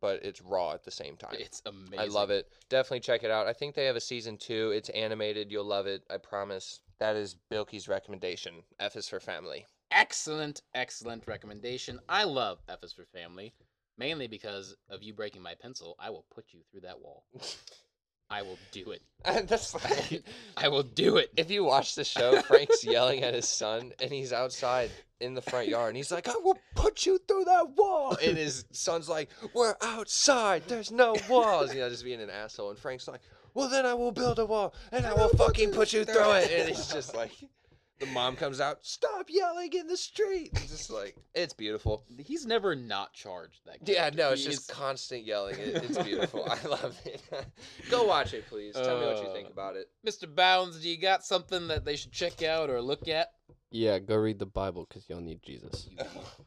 but 0.00 0.22
it's 0.24 0.42
raw 0.42 0.72
at 0.72 0.84
the 0.84 0.90
same 0.90 1.16
time. 1.16 1.36
It's 1.38 1.62
amazing. 1.64 1.98
I 1.98 2.04
love 2.06 2.30
it. 2.30 2.48
Definitely 2.68 3.00
check 3.00 3.22
it 3.22 3.30
out. 3.30 3.46
I 3.46 3.52
think 3.52 3.74
they 3.74 3.84
have 3.86 3.96
a 3.96 4.00
season 4.00 4.36
two. 4.36 4.72
It's 4.74 4.88
animated. 4.90 5.50
You'll 5.50 5.64
love 5.64 5.86
it. 5.86 6.02
I 6.10 6.18
promise. 6.18 6.80
That 7.00 7.16
is 7.16 7.36
Bilkey's 7.50 7.88
recommendation. 7.88 8.62
F 8.78 8.96
is 8.96 9.08
for 9.08 9.20
family. 9.20 9.66
Excellent, 9.90 10.62
excellent 10.74 11.26
recommendation. 11.26 12.00
I 12.08 12.24
love 12.24 12.58
F 12.68 12.82
is 12.82 12.92
for 12.92 13.04
Family, 13.04 13.54
mainly 13.96 14.26
because 14.26 14.76
of 14.90 15.02
you 15.02 15.14
breaking 15.14 15.42
my 15.42 15.54
pencil. 15.54 15.96
I 16.00 16.10
will 16.10 16.24
put 16.34 16.46
you 16.52 16.60
through 16.70 16.82
that 16.82 17.00
wall. 17.00 17.24
I 18.30 18.42
will 18.42 18.58
do 18.72 18.90
it. 18.90 19.02
That's 19.24 19.74
like, 19.74 20.24
I 20.56 20.68
will 20.68 20.82
do 20.82 21.16
it. 21.16 21.30
if 21.36 21.50
you 21.50 21.64
watch 21.64 21.94
the 21.94 22.04
show, 22.04 22.40
Frank's 22.42 22.84
yelling 22.84 23.22
at 23.22 23.34
his 23.34 23.48
son, 23.48 23.92
and 24.00 24.10
he's 24.10 24.32
outside 24.32 24.90
in 25.20 25.34
the 25.34 25.42
front 25.42 25.68
yard, 25.68 25.88
and 25.88 25.96
he's 25.96 26.12
like, 26.12 26.28
"I 26.28 26.34
will 26.42 26.58
put 26.74 27.06
you 27.06 27.18
through 27.26 27.44
that 27.44 27.70
wall." 27.70 28.16
And 28.22 28.36
his 28.36 28.64
son's 28.72 29.08
like, 29.08 29.30
"We're 29.54 29.76
outside. 29.80 30.64
There's 30.66 30.90
no 30.90 31.16
walls." 31.28 31.72
You 31.72 31.80
know, 31.80 31.88
just 31.88 32.04
being 32.04 32.20
an 32.20 32.30
asshole. 32.30 32.70
And 32.70 32.78
Frank's 32.78 33.08
like, 33.08 33.20
"Well, 33.54 33.68
then 33.68 33.86
I 33.86 33.94
will 33.94 34.12
build 34.12 34.38
a 34.38 34.46
wall, 34.46 34.74
and 34.92 35.06
I 35.06 35.14
will 35.14 35.30
fucking 35.30 35.70
put 35.72 35.92
you 35.92 36.04
through 36.04 36.32
it." 36.32 36.50
And 36.50 36.68
he's 36.68 36.88
just 36.88 37.14
like. 37.14 37.32
The 38.04 38.10
mom 38.12 38.36
comes 38.36 38.60
out, 38.60 38.78
stop 38.84 39.26
yelling 39.28 39.72
in 39.72 39.86
the 39.86 39.96
street. 39.96 40.50
It's 40.54 40.70
just 40.70 40.90
like, 40.90 41.16
it's 41.34 41.54
beautiful. 41.54 42.04
He's 42.18 42.44
never 42.44 42.74
not 42.74 43.12
charged. 43.14 43.60
That 43.66 43.78
Yeah, 43.86 43.94
character. 44.10 44.18
no, 44.18 44.30
it's 44.32 44.44
He 44.44 44.50
just 44.50 44.70
is- 44.70 44.76
constant 44.76 45.24
yelling. 45.24 45.56
It, 45.58 45.82
it's 45.84 45.98
beautiful. 46.04 46.44
I 46.48 46.62
love 46.66 46.96
it. 47.04 47.22
Go 47.90 48.04
watch 48.04 48.34
it, 48.34 48.46
please. 48.48 48.74
Tell 48.74 49.00
me 49.00 49.06
what 49.06 49.22
you 49.24 49.32
think 49.32 49.48
Uh, 49.48 49.52
about 49.52 49.76
it. 49.76 49.88
Mr. 50.06 50.32
Bounds, 50.32 50.80
do 50.82 50.88
you 50.88 50.98
got 50.98 51.24
something 51.24 51.68
that 51.68 51.84
they 51.84 51.96
should 51.96 52.12
check 52.12 52.42
out 52.42 52.68
or 52.70 52.80
look 52.82 53.08
at? 53.08 53.28
Yeah, 53.70 53.98
go 53.98 54.16
read 54.16 54.38
the 54.38 54.46
Bible 54.46 54.86
because 54.88 55.08
you'll 55.08 55.20
need 55.20 55.42
Jesus. 55.42 55.88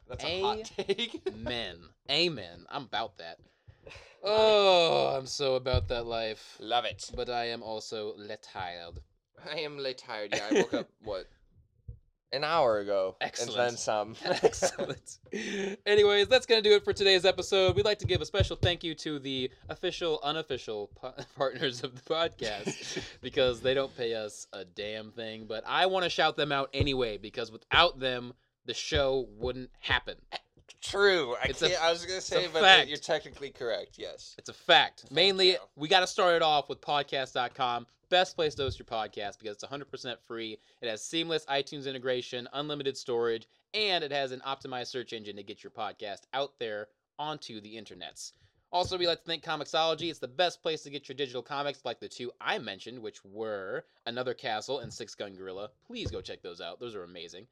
That's 0.07 0.23
a 0.23 0.41
hot 0.41 0.71
take. 0.77 1.21
Amen. 1.27 1.77
Amen. 2.09 2.65
I'm 2.69 2.83
about 2.83 3.17
that. 3.17 3.37
Oh, 4.23 5.15
I'm 5.17 5.27
so 5.27 5.55
about 5.55 5.87
that 5.89 6.05
life. 6.07 6.57
love 6.59 6.85
it. 6.85 7.09
But 7.15 7.29
I 7.29 7.45
am 7.49 7.61
also 7.63 8.15
retired. 8.17 8.99
I 9.49 9.59
am 9.59 9.77
late 9.77 9.99
tired. 9.99 10.33
Yeah, 10.33 10.47
I 10.49 10.53
woke 10.55 10.73
up 10.73 10.89
what 11.03 11.27
an 12.33 12.43
hour 12.43 12.79
ago, 12.79 13.15
and 13.21 13.49
then 13.55 13.77
some. 13.77 14.15
Excellent. 14.25 15.17
Anyways, 15.85 16.27
that's 16.27 16.45
going 16.45 16.61
to 16.61 16.69
do 16.69 16.75
it 16.75 16.83
for 16.83 16.93
today's 16.93 17.25
episode. 17.25 17.75
We'd 17.75 17.85
like 17.85 17.99
to 17.99 18.05
give 18.05 18.21
a 18.21 18.25
special 18.25 18.55
thank 18.55 18.83
you 18.83 18.93
to 18.95 19.19
the 19.19 19.49
official, 19.69 20.19
unofficial 20.23 20.87
pa- 21.01 21.13
partners 21.35 21.83
of 21.83 21.95
the 21.95 22.01
podcast 22.01 23.01
because 23.21 23.61
they 23.61 23.73
don't 23.73 23.95
pay 23.95 24.13
us 24.13 24.47
a 24.53 24.65
damn 24.65 25.11
thing. 25.11 25.45
But 25.47 25.63
I 25.65 25.85
want 25.85 26.03
to 26.03 26.09
shout 26.09 26.35
them 26.37 26.51
out 26.51 26.69
anyway 26.73 27.17
because 27.17 27.51
without 27.51 27.99
them, 27.99 28.33
the 28.65 28.73
show 28.73 29.27
wouldn't 29.37 29.69
happen. 29.79 30.15
True. 30.81 31.35
I 31.41 31.47
It's 31.47 31.61
a-. 31.61 31.81
I 31.81 31.91
was 31.91 32.05
gonna 32.05 32.21
say, 32.21 32.45
a 32.45 32.49
but 32.49 32.61
fact. 32.61 32.87
you're 32.89 32.97
technically 32.97 33.49
correct. 33.49 33.95
Yes. 33.97 34.35
It's 34.37 34.49
a 34.49 34.53
fact. 34.53 35.05
Mainly, 35.11 35.57
we 35.75 35.87
got 35.87 36.01
to 36.01 36.07
start 36.07 36.35
it 36.35 36.41
off 36.41 36.69
with 36.69 36.81
podcast.com. 36.81 37.87
best 38.09 38.35
place 38.35 38.55
to 38.55 38.63
host 38.63 38.79
your 38.79 38.85
podcast 38.85 39.39
because 39.39 39.55
it's 39.55 39.63
100% 39.63 40.15
free. 40.25 40.57
It 40.81 40.89
has 40.89 41.03
seamless 41.03 41.45
iTunes 41.45 41.87
integration, 41.87 42.47
unlimited 42.53 42.97
storage, 42.97 43.47
and 43.73 44.03
it 44.03 44.11
has 44.11 44.31
an 44.31 44.41
optimized 44.45 44.87
search 44.87 45.13
engine 45.13 45.35
to 45.35 45.43
get 45.43 45.63
your 45.63 45.71
podcast 45.71 46.21
out 46.33 46.53
there 46.59 46.87
onto 47.19 47.61
the 47.61 47.75
internets. 47.75 48.33
Also, 48.71 48.97
we 48.97 49.07
like 49.07 49.19
to 49.19 49.25
thank 49.25 49.43
Comixology. 49.43 50.09
It's 50.09 50.19
the 50.19 50.27
best 50.27 50.61
place 50.61 50.81
to 50.83 50.89
get 50.89 51.07
your 51.07 51.15
digital 51.15 51.41
comics, 51.41 51.85
like 51.85 51.99
the 51.99 52.09
two 52.09 52.31
I 52.41 52.59
mentioned, 52.59 52.99
which 52.99 53.23
were 53.23 53.85
Another 54.05 54.33
Castle 54.33 54.79
and 54.79 54.93
Six 54.93 55.15
Gun 55.15 55.35
Gorilla. 55.35 55.69
Please 55.85 56.11
go 56.11 56.19
check 56.19 56.41
those 56.41 56.59
out. 56.59 56.79
Those 56.79 56.93
are 56.93 57.03
amazing. 57.03 57.47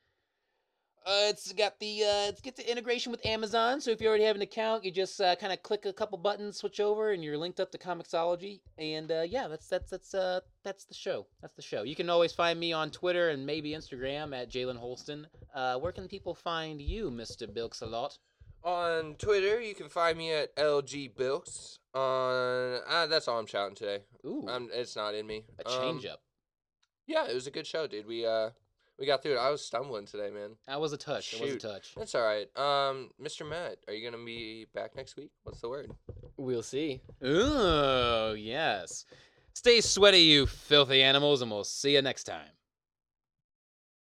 Uh, 1.07 1.29
it's 1.29 1.51
got 1.53 1.79
the 1.79 2.01
uh, 2.01 2.29
it's 2.29 2.41
get 2.41 2.55
the 2.55 2.67
integration 2.69 3.11
with 3.11 3.23
Amazon. 3.27 3.79
So 3.79 3.91
if 3.91 4.01
you 4.01 4.07
already 4.07 4.23
have 4.23 4.35
an 4.35 4.41
account, 4.41 4.83
you 4.83 4.89
just 4.89 5.21
uh, 5.21 5.35
kind 5.35 5.53
of 5.53 5.61
click 5.61 5.85
a 5.85 5.93
couple 5.93 6.17
buttons, 6.17 6.57
switch 6.57 6.79
over, 6.79 7.11
and 7.11 7.23
you're 7.23 7.37
linked 7.37 7.59
up 7.59 7.71
to 7.73 7.77
Comixology. 7.77 8.61
And 8.79 9.11
uh, 9.11 9.21
yeah, 9.21 9.47
that's 9.47 9.67
that's 9.67 9.91
that's 9.91 10.15
uh 10.15 10.39
that's 10.63 10.85
the 10.85 10.95
show. 10.95 11.27
That's 11.41 11.53
the 11.53 11.61
show. 11.61 11.83
You 11.83 11.95
can 11.95 12.09
always 12.09 12.31
find 12.33 12.59
me 12.59 12.73
on 12.73 12.89
Twitter 12.89 13.29
and 13.29 13.45
maybe 13.45 13.71
Instagram 13.73 14.35
at 14.35 14.49
Jalen 14.49 14.81
Holsten. 14.81 15.25
Uh, 15.53 15.77
where 15.77 15.91
can 15.91 16.07
people 16.07 16.33
find 16.33 16.81
you, 16.81 17.11
Mister 17.11 17.45
Bilks-a-lot? 17.45 18.17
On 18.63 19.13
Twitter, 19.19 19.61
you 19.61 19.75
can 19.75 19.89
find 19.89 20.17
me 20.17 20.33
at 20.33 20.55
LG 20.55 21.15
Bilks. 21.15 21.77
On 21.93 22.79
uh, 22.89 23.05
that's 23.05 23.27
all 23.27 23.37
I'm 23.37 23.45
shouting 23.45 23.75
today. 23.75 24.05
Ooh, 24.25 24.47
I'm, 24.49 24.69
it's 24.73 24.95
not 24.95 25.13
in 25.13 25.27
me. 25.27 25.43
a 25.63 25.69
Um, 25.69 25.81
change 25.81 26.07
up. 26.07 26.21
Yeah, 27.05 27.27
it 27.27 27.35
was 27.35 27.45
a 27.45 27.51
good 27.51 27.67
show, 27.67 27.85
dude. 27.85 28.07
We 28.07 28.25
uh 28.25 28.49
we 28.99 29.05
got 29.05 29.21
through 29.21 29.33
it. 29.33 29.37
I 29.37 29.49
was 29.49 29.65
stumbling 29.65 30.05
today, 30.05 30.29
man. 30.29 30.51
That 30.67 30.79
was 30.79 30.93
a 30.93 30.97
touch. 30.97 31.31
That 31.31 31.41
was 31.41 31.49
a 31.49 31.53
shoot. 31.53 31.61
touch. 31.61 31.93
That's 31.95 32.15
all 32.15 32.23
right. 32.23 32.47
Um, 32.57 33.09
Mr. 33.21 33.47
Matt, 33.47 33.77
are 33.87 33.93
you 33.93 34.09
gonna 34.09 34.23
be 34.23 34.67
back 34.73 34.95
next 34.95 35.17
week? 35.17 35.31
What's 35.43 35.61
the 35.61 35.69
word? 35.69 35.91
We'll 36.37 36.63
see. 36.63 37.01
Ooh, 37.23 38.35
yes. 38.37 39.05
Stay 39.53 39.81
sweaty, 39.81 40.19
you 40.19 40.45
filthy 40.45 41.01
animals, 41.01 41.41
and 41.41 41.49
we'll 41.49 41.63
see 41.63 41.95
you 41.95 42.01
next 42.01 42.25
time. 42.25 42.47